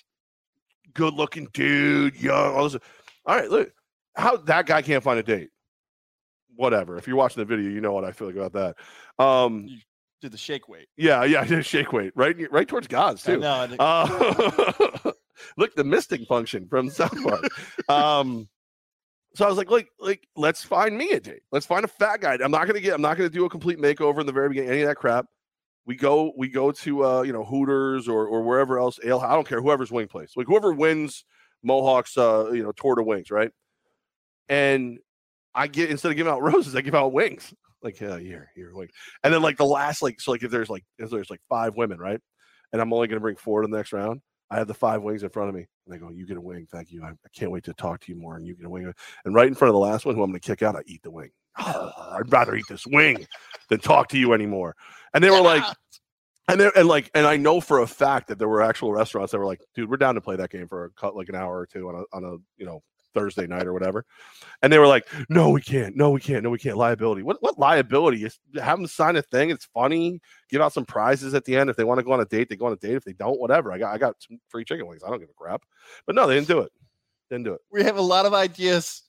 [0.94, 2.56] good looking dude, young.
[2.56, 2.80] All, this.
[3.26, 3.72] all right, look
[4.16, 5.50] how that guy can't find a date.
[6.56, 6.98] Whatever.
[6.98, 8.54] If you're watching the video, you know what I feel like about
[9.18, 9.24] that.
[9.24, 9.68] Um,
[10.22, 10.88] Did the shake weight.
[10.98, 13.44] yeah, yeah, I did shake weight right, right towards God's too.
[13.44, 15.12] I Uh,
[15.58, 17.90] look, the misting function from South Park.
[17.90, 18.50] um,
[19.36, 21.44] so I was like, like, like, let's find me a date.
[21.52, 22.38] Let's find a fat guy.
[22.44, 22.96] I'm not gonna get.
[22.96, 24.72] I'm not gonna do a complete makeover in the very beginning.
[24.72, 25.28] Any of that crap.
[25.86, 26.34] We go.
[26.36, 29.00] We go to uh, you know Hooters or or wherever else.
[29.04, 29.20] Ale.
[29.20, 29.62] I don't care.
[29.62, 30.32] Whoever's wing place.
[30.36, 31.24] Like whoever wins
[31.64, 32.18] Mohawks.
[32.18, 33.52] Uh, you know Tour de Wings, right?
[34.50, 34.98] And
[35.54, 37.54] I get instead of giving out roses, I give out wings.
[37.88, 38.90] Like yeah, here, here, wing.
[39.24, 41.76] And then like the last like so like if there's like if there's like five
[41.78, 42.20] women, right?
[42.74, 44.20] And I'm only gonna bring four to the next round.
[44.50, 45.66] I have the five wings in front of me.
[45.86, 46.68] And I go, You get a wing.
[46.70, 47.02] Thank you.
[47.02, 48.36] I, I can't wait to talk to you more.
[48.36, 48.92] And you get a wing.
[49.24, 50.82] And right in front of the last one, who I'm going to kick out, I
[50.86, 51.30] eat the wing.
[51.60, 53.26] Oh, I'd rather eat this wing
[53.70, 54.76] than talk to you anymore.
[55.14, 55.64] And they were like,
[56.48, 59.32] and they and like, and I know for a fact that there were actual restaurants
[59.32, 61.36] that were like, dude, we're down to play that game for a cut like an
[61.36, 62.82] hour or two on a on a you know
[63.18, 64.06] Thursday night or whatever.
[64.62, 66.78] And they were like, no, we can't, no, we can't, no, we can't.
[66.78, 67.24] Liability.
[67.24, 68.26] What what liability?
[68.26, 69.50] Is have them sign a thing.
[69.50, 70.20] It's funny.
[70.50, 71.70] Give out some prizes at the end.
[71.70, 72.96] If they want to go on a date, they go on a date.
[72.96, 73.72] If they don't, whatever.
[73.72, 75.04] I got I got some free chicken wings.
[75.06, 75.64] I don't give a crap.
[76.06, 76.72] But no, they didn't do it.
[77.30, 77.62] Didn't do it.
[77.72, 79.04] We have a lot of ideas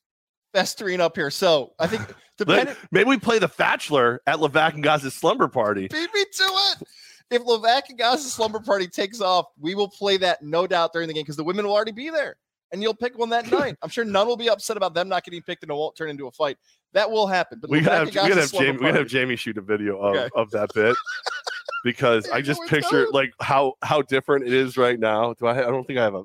[0.53, 1.31] festering up here.
[1.31, 2.03] So I think
[2.39, 5.89] depending maybe we play the Bachelor at Levac and Goz's slumber party.
[5.89, 6.83] beat me to it.
[7.31, 11.09] If Levac and Goz's slumber party takes off, we will play that no doubt during
[11.09, 12.37] the game because the women will already be there.
[12.73, 13.77] And you'll pick one that night.
[13.83, 16.11] I'm sure none will be upset about them not getting picked and it won't turn
[16.11, 16.57] into a fight.
[16.93, 17.59] That will happen.
[17.61, 18.73] But We gotta have, we gotta have Jamie.
[18.73, 20.29] We gotta have Jamie shoot a video of, Okay.
[20.35, 20.97] of that bit
[21.85, 23.13] because I just picture done.
[23.13, 25.35] like how how different it is right now.
[25.35, 25.59] Do I?
[25.59, 26.25] I don't think I have a.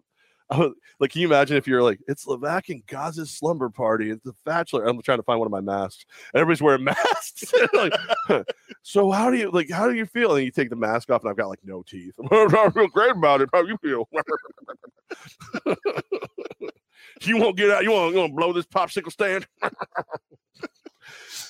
[0.54, 4.24] oh, Like, can you imagine if you're like, it's Levac and Goz's slumber party, it's
[4.24, 4.86] the Bachelor.
[4.86, 7.54] I'm trying to find one of my masks, and everybody's wearing masks.
[7.74, 7.94] like,
[8.82, 9.70] so how do you like?
[9.70, 10.36] How do you feel?
[10.36, 12.16] And you take the mask off, and I've got like no teeth.
[12.32, 13.50] I feel great about it.
[13.54, 14.08] How you feel?
[17.22, 17.84] you won't get out.
[17.84, 19.48] You want to blow this popsicle stand?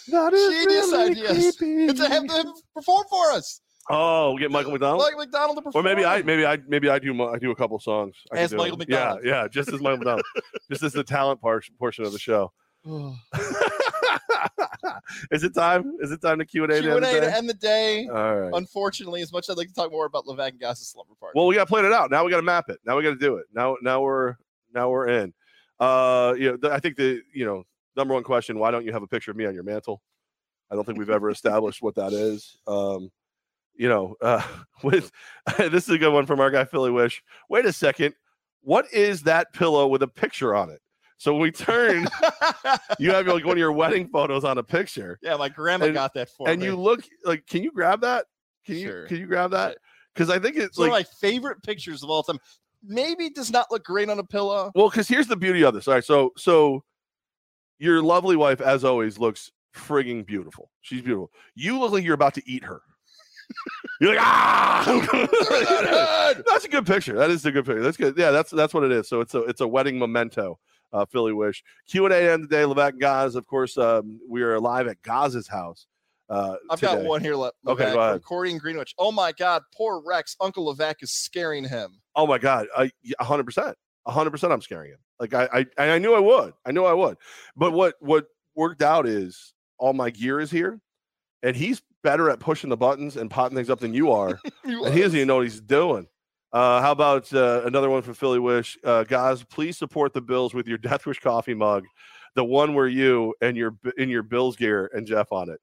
[0.10, 1.56] That is Genius really ideas.
[1.58, 1.94] creepy.
[1.94, 3.62] to have them perform for us.
[3.89, 5.01] Oh, get Michael McDonald.
[5.01, 7.77] Like McDonald to or maybe I maybe I maybe I do I do a couple
[7.80, 8.15] songs.
[8.31, 8.77] I As Michael.
[8.77, 9.22] McDonald.
[9.26, 10.26] Yeah, yeah, just as Michael McDonald.
[10.72, 12.51] just as the talent part portion of the show.
[15.31, 15.97] Is it time?
[16.01, 16.81] Is it time to Q and A?
[16.81, 18.07] Q and A to end the day.
[18.07, 18.51] All right.
[18.53, 21.34] Unfortunately, as much as I'd like to talk more about Levac and Goz's slumber party.
[21.35, 22.11] Well, we got to plan it out.
[22.11, 22.80] Now we got to map it.
[22.85, 23.45] Now we got to do it.
[23.53, 24.35] Now now we're
[24.73, 25.34] now we're in.
[25.80, 27.64] Uh, you know, th- I think the you know
[27.95, 30.01] number one question: Why don't you have a picture of me on your mantle?
[30.72, 32.57] I don't think we've ever established what that is.
[32.68, 33.11] Um,
[33.76, 34.41] you know, uh,
[34.84, 35.12] with
[35.58, 37.24] this is a good one from our guy Philly Wish.
[37.50, 38.14] Wait a second,
[38.62, 40.80] what is that pillow with a picture on it?
[41.18, 42.08] So when we turn,
[43.00, 45.94] you have like one of your wedding photos on a picture, yeah, my grandma And-
[45.94, 46.68] got that for and me.
[46.68, 48.26] And you look like, can you grab that?
[48.66, 49.08] Can you Sure.
[49.08, 49.78] can you grab that?
[50.14, 52.40] Because I think it's It's one of my favorite pictures of all time.
[52.86, 54.72] Maybe it does not look great on a pillow.
[54.76, 55.88] Well, because here's the beauty of this.
[55.88, 56.84] All right, so so
[57.80, 60.70] your lovely wife, as always, looks frigging beautiful.
[60.82, 61.32] She's beautiful.
[61.56, 62.82] You look like you're about to eat her.
[64.02, 66.34] You're like ah.
[66.48, 67.14] that's a good picture.
[67.14, 67.82] That is a good picture.
[67.82, 68.18] That's good.
[68.18, 69.07] Yeah, that's that's what it is.
[69.07, 70.60] So it's a it's a wedding memento.
[70.91, 72.64] Uh, Philly wish Q and A end of the day.
[72.64, 73.36] Levac and Goz.
[73.36, 75.88] Of course, um, we are live at Goz's house.
[76.30, 77.36] Uh, I've got one here.
[77.36, 78.11] Le- Okay, Levac, go ahead.
[78.14, 78.94] From Corey and Greenwich.
[78.98, 80.36] Oh my God, poor Rex.
[80.40, 81.99] Uncle Levac is scaring him.
[82.15, 82.68] Oh my god,
[83.20, 83.76] hundred percent,
[84.07, 84.53] hundred percent.
[84.53, 84.99] I'm scaring him.
[85.20, 86.53] Like I, I, I knew I would.
[86.65, 87.18] I knew I would.
[87.56, 88.26] But what what
[88.56, 90.80] worked out is all my gear is here,
[91.41, 94.94] and he's better at pushing the buttons and potting things up than you are, and
[94.94, 96.08] he doesn't even know what he's doing.
[96.52, 98.78] Uh, how about uh, another one from Philly Wish?
[98.84, 101.86] Uh, guys, please support the Bills with your Death Wish coffee mug,
[102.36, 105.60] the one where you and your in your Bills gear and Jeff on it.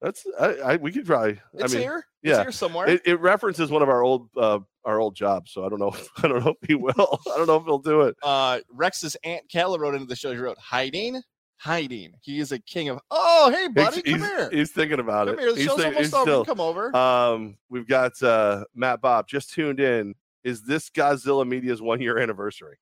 [0.00, 1.38] That's I, I we could try.
[1.52, 2.06] It's I mean, here.
[2.22, 2.40] yeah.
[2.40, 2.88] Here somewhere.
[2.88, 5.94] it, it references one of our old uh, our old jobs, so I don't know.
[6.22, 7.20] I don't know if he will.
[7.26, 8.16] I don't know if he'll do it.
[8.22, 10.32] uh, Rex's aunt Kayla wrote into the show.
[10.32, 11.20] She wrote, "Hiding,
[11.60, 12.14] hiding.
[12.22, 12.98] He is a king of.
[13.10, 14.48] Oh, hey, buddy, he's, come here.
[14.50, 15.40] he's thinking about Come it.
[15.40, 15.50] here.
[15.52, 16.22] The He's show's think- almost over.
[16.24, 16.96] still- Come over.
[16.96, 20.14] um, we've got uh, Matt Bob just tuned in.
[20.42, 22.78] Is this Godzilla Media's one year anniversary?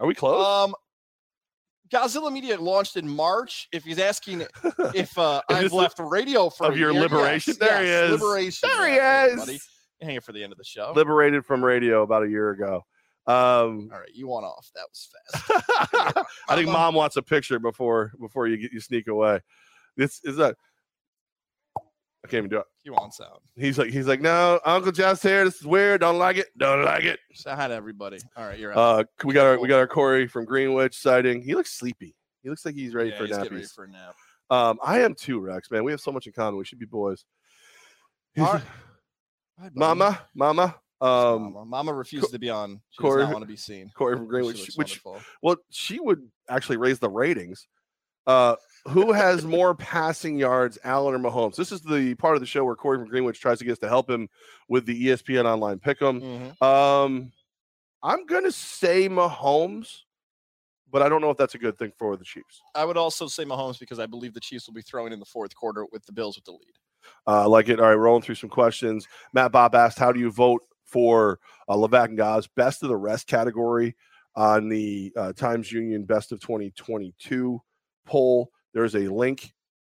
[0.00, 0.44] Are we close?
[0.44, 0.74] Um,
[1.90, 3.68] Godzilla Media launched in March.
[3.72, 4.44] If he's asking
[4.94, 7.54] if uh, I've left radio for of your year, liberation?
[7.60, 8.20] yes, There he is.
[8.20, 8.68] Liberation.
[8.68, 9.68] There he is.
[10.02, 10.92] Hang it for the end of the show.
[10.94, 12.84] Liberated from radio about a year ago.
[13.28, 14.70] Um, All right, you want off.
[14.74, 15.10] That was
[15.94, 16.26] fast.
[16.48, 19.40] I think mom wants a picture before before you get you sneak away.
[19.98, 20.56] This is that.
[21.76, 22.64] I can't even do it.
[22.84, 23.40] You want sound.
[23.54, 25.44] He's like, he's like, no, Uncle Jeff's here.
[25.44, 26.00] This is weird.
[26.00, 26.46] Don't like it.
[26.56, 27.20] Don't like it.
[27.34, 28.18] Say hi to everybody.
[28.36, 28.78] All right, you're out.
[28.78, 31.42] Uh, we got our we got our Corey from Greenwich sighting.
[31.42, 32.16] He looks sleepy.
[32.42, 34.14] He looks like he's ready Yeah, for he's getting ready for a nap.
[34.50, 35.70] Um, I am too, Rex.
[35.70, 36.56] Man, we have so much in common.
[36.56, 37.26] We should be boys.
[38.36, 38.62] Right.
[39.74, 40.76] Mama, Mama.
[41.00, 41.64] Um, Mama.
[41.64, 42.80] Mama refuses to be on.
[42.90, 43.90] She Corey- does not want to be seen.
[43.96, 45.00] Corey from She Greenwich, looks which
[45.42, 47.66] well, she would actually raise the ratings.
[48.26, 48.56] Uh,
[48.88, 51.56] who has more passing yards, Allen or Mahomes?
[51.56, 53.78] This is the part of the show where Corey from Greenwich tries to get us
[53.78, 54.28] to help him
[54.68, 56.20] with the ESPN online pick'em.
[56.60, 56.62] Mhm.
[56.62, 57.32] Um,
[58.02, 60.00] I'm gonna say Mahomes,
[60.90, 62.60] but I don't know if that's a good thing for the Chiefs.
[62.74, 65.24] I would also say Mahomes because I believe the Chiefs will be throwing in the
[65.26, 66.74] fourth quarter with the Bills with the lead.
[67.26, 67.80] Uh, I like it.
[67.80, 69.06] All right, rolling through some questions.
[69.32, 71.38] Matt Bob asked, "How do you vote for
[71.68, 73.96] uh, Levac and Goz best of the rest category
[74.34, 77.60] on the uh, Times Union Best of 2022
[78.06, 79.52] poll?" There's a link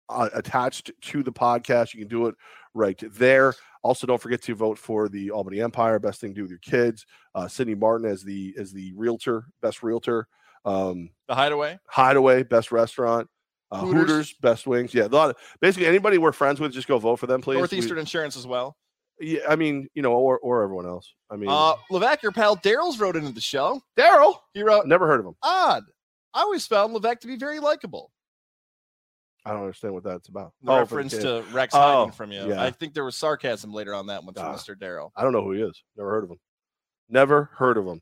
[0.10, 1.94] uh, attached to the podcast.
[1.94, 2.36] You can do it
[2.74, 3.54] right there.
[3.82, 6.00] Also, don't forget to vote for the Albany Empire.
[6.00, 7.06] Best thing to do with your kids.
[7.34, 10.28] Uh, Cindy Martin as the as the realtor, best realtor.
[10.66, 11.80] Um, The Hideaway.
[11.88, 13.30] Hideaway, best restaurant.
[13.72, 14.02] Uh, Hooters.
[14.02, 14.34] Hooters.
[14.42, 14.94] best wings.
[14.94, 17.56] Yeah, of, basically anybody we're friends with, just go vote for them, please.
[17.56, 18.76] We- Northeastern Insurance as well.
[19.20, 21.14] Yeah, I mean, you know, or or everyone else.
[21.30, 23.82] I mean, Uh, Levac, your pal Daryl's wrote into the show.
[23.98, 24.36] Daryl.
[24.54, 25.36] He wrote, Never heard of him.
[25.44, 25.84] odd.
[26.34, 28.12] I always found Levac to be very likable.
[29.46, 30.54] I don't understand what that's about.
[30.62, 32.50] The Oh, reference to Rex Oh, hiding from you.
[32.50, 32.62] yeah.
[32.62, 34.54] I think there was sarcasm later on that one from Ah.
[34.56, 34.76] Mr.
[34.76, 35.12] Daryl.
[35.16, 35.82] I don't know who he is.
[35.98, 36.40] Never heard of him.
[37.10, 38.02] Never heard of him.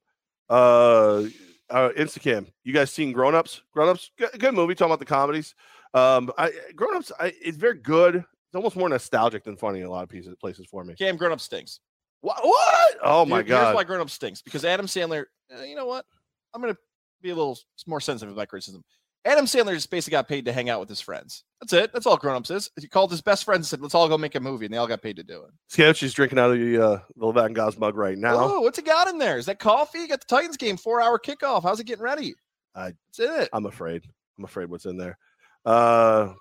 [0.50, 1.24] Uh,
[1.70, 2.48] uh Instacam.
[2.64, 3.62] You guys seen Grown Ups?
[3.74, 4.76] Grown Ups, good, good movie.
[4.76, 5.56] Talking about the comedies.
[5.94, 7.12] Um, I Grown Ups.
[7.20, 8.26] I, it's very good.
[8.50, 10.96] It's almost more nostalgic than funny in a lot of pieces places for me.
[10.96, 11.80] Cam Grown Up stinks.
[12.22, 12.40] What?
[12.44, 12.98] What?
[13.04, 13.64] Oh my god!
[13.66, 15.26] Here's why Grown Up stinks because Adam Sandler,
[15.56, 16.06] uh, you know what?
[16.54, 16.80] I'm going to
[17.22, 18.84] be a little more sensitive about criticism.
[19.26, 21.44] Adam Sandler just basically got paid to hang out with his friends.
[21.60, 21.92] That's it.
[21.92, 22.72] That's all Grown Ups is.
[22.80, 24.64] He called his best friends and said, let's all go make a movie.
[24.66, 25.52] And they all got paid to do it.
[25.68, 28.38] Sketch is drinking out of the uh, the Levac and mug right now.
[28.40, 29.38] Oh, what's it got in there?
[29.38, 30.00] Is that coffee?
[30.00, 31.64] You got the Titans game, four hour kickoff.
[31.64, 32.36] How's it getting ready?
[32.74, 33.50] I- That's it.
[33.52, 34.04] I'm afraid.
[34.38, 35.18] I'm afraid what's in there.
[35.66, 36.34] Uh,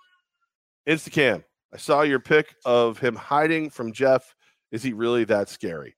[0.87, 1.43] Instacam.
[1.77, 4.35] I saw your pic of him hiding from Jeff.
[4.73, 5.95] Is he really that scary?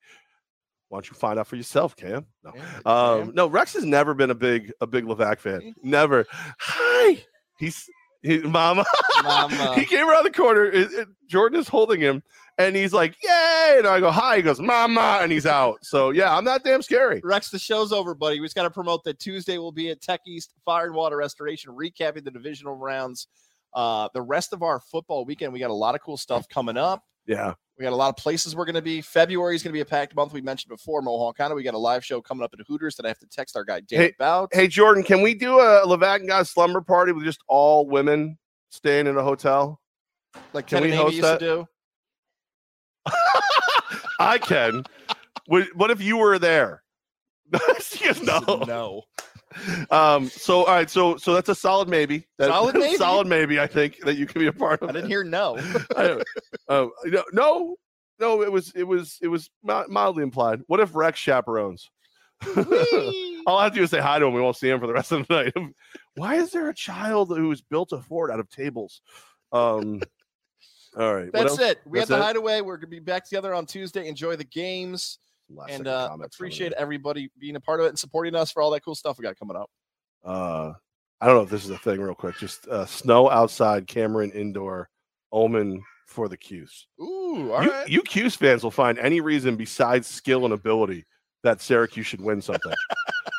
[0.89, 2.27] Why don't you find out for yourself, Cam?
[2.43, 2.53] No.
[2.85, 5.73] Um, no, Rex has never been a big a big Levac fan.
[5.85, 6.27] Never.
[6.59, 7.23] Hi.
[7.61, 7.89] He's
[8.23, 8.85] he, mama.
[9.23, 9.75] Mama.
[9.77, 10.65] he came around the corner.
[10.65, 12.25] it- it- Jordan is holding him,
[12.57, 15.79] and he's like, "Yay!" And I go, "Hi." He goes, "Mama," and he's out.
[15.83, 17.21] So yeah, I'm not damn scary.
[17.23, 18.41] Rex, the show's over, buddy.
[18.41, 21.17] We just got to promote that Tuesday will be at Tech East Fire and Water
[21.19, 23.29] Restoration, recapping the divisional rounds.
[23.75, 26.77] Uh, the rest of our football weekend, we got a lot of cool stuff coming
[26.77, 27.03] up.
[27.27, 27.55] Yeah.
[27.79, 29.01] We got a lot of places we're going to be.
[29.01, 30.33] February is going to be a packed month.
[30.33, 31.55] We mentioned before Mohawk County.
[31.55, 33.63] We got a live show coming up at Hooters that I have to text our
[33.65, 34.49] guy Dan Hey- about.
[34.53, 38.37] Hey Jordan, can we do a Levac and Guys slumber party with just all women
[38.71, 39.81] staying in a hotel?
[40.53, 41.39] like can we host used that?
[41.41, 41.67] to do.
[44.19, 44.85] I can.
[45.47, 46.83] What if you were there?
[48.23, 48.65] no.
[48.67, 49.03] no.
[49.91, 50.29] Um.
[50.29, 50.89] So all right.
[50.91, 52.27] So so that's a solid maybe.
[52.39, 52.97] That- Solid maybe?
[52.97, 53.59] solid maybe.
[53.61, 54.91] I think that you can be a part of.
[54.91, 55.15] I didn't it.
[55.15, 55.57] heir no.
[55.97, 56.23] I
[56.69, 57.77] um, no, no,
[58.21, 58.43] no.
[58.43, 60.61] It was it was it was mildly implied.
[60.67, 61.91] What if Rex chaperones?
[63.47, 64.33] All I have to do is say hi to him.
[64.35, 65.55] We won't see him for the rest of the night.
[66.15, 69.01] Why is there a child who's built a fort out of tables?
[69.53, 70.01] Um.
[70.97, 71.31] All right.
[71.33, 71.81] That's it.
[71.87, 72.27] We That's have the it?
[72.27, 72.61] hideaway.
[72.61, 74.09] We're going to be back together on Tuesday.
[74.09, 75.19] Enjoy the games.
[75.51, 78.71] Last and uh, appreciate everybody being a part of it and supporting us for all
[78.73, 79.71] that cool stuff we got coming up.
[80.25, 80.73] Uh,
[81.21, 82.37] I don't know if this is a thing, real quick.
[82.39, 84.89] Just uh, snow outside, Cameron indoor,
[85.33, 86.87] Omen for the 'Cuse.
[87.01, 87.89] Ooh, all you, right.
[87.89, 91.05] you 'Cuse fans will find any reason besides skill and ability
[91.45, 92.73] that Syracuse should win something.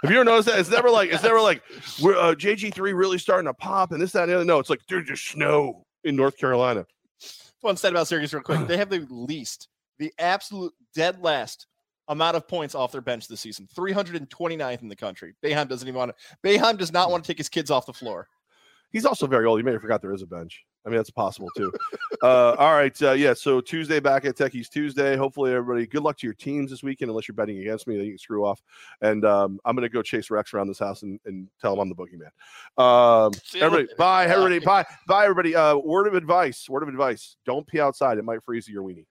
[0.03, 0.59] Have you ever noticed that?
[0.59, 1.61] It's never like it's never like
[2.01, 4.45] we're uh, JG three really starting to pop and this that and the other.
[4.45, 6.85] No, it's like dude, just snow in North Carolina.
[7.61, 8.59] One stat about Syracuse, real quick.
[8.67, 9.67] They have the least,
[9.97, 11.67] the absolute dead last
[12.09, 15.33] amount of points off their bench this season 329th in the country.
[15.43, 17.93] Boeheim doesn't even want to, Boeheim does not want to take his kids off the
[17.93, 18.27] floor.
[18.91, 19.59] He's also very old.
[19.59, 20.65] You may have forgot there is a bench.
[20.85, 21.71] I mean, that's possible too.
[22.23, 22.99] uh, all right.
[23.01, 23.33] Uh, yeah.
[23.33, 25.15] So Tuesday back at Techies Tuesday.
[25.15, 27.97] Hopefully, everybody, good luck to your teams this weekend, unless you're betting against me.
[27.97, 28.61] Then you can screw off.
[29.01, 31.79] And um, I'm going to go chase Rex around this house and, and tell him
[31.79, 32.83] I'm the boogeyman.
[32.83, 34.25] Um, everybody, bye.
[34.25, 34.33] Bye.
[34.33, 34.85] Everybody, bye.
[35.07, 35.55] Bye, everybody.
[35.55, 36.67] Uh, word of advice.
[36.67, 37.35] Word of advice.
[37.45, 38.17] Don't pee outside.
[38.17, 39.05] It might freeze your weenie.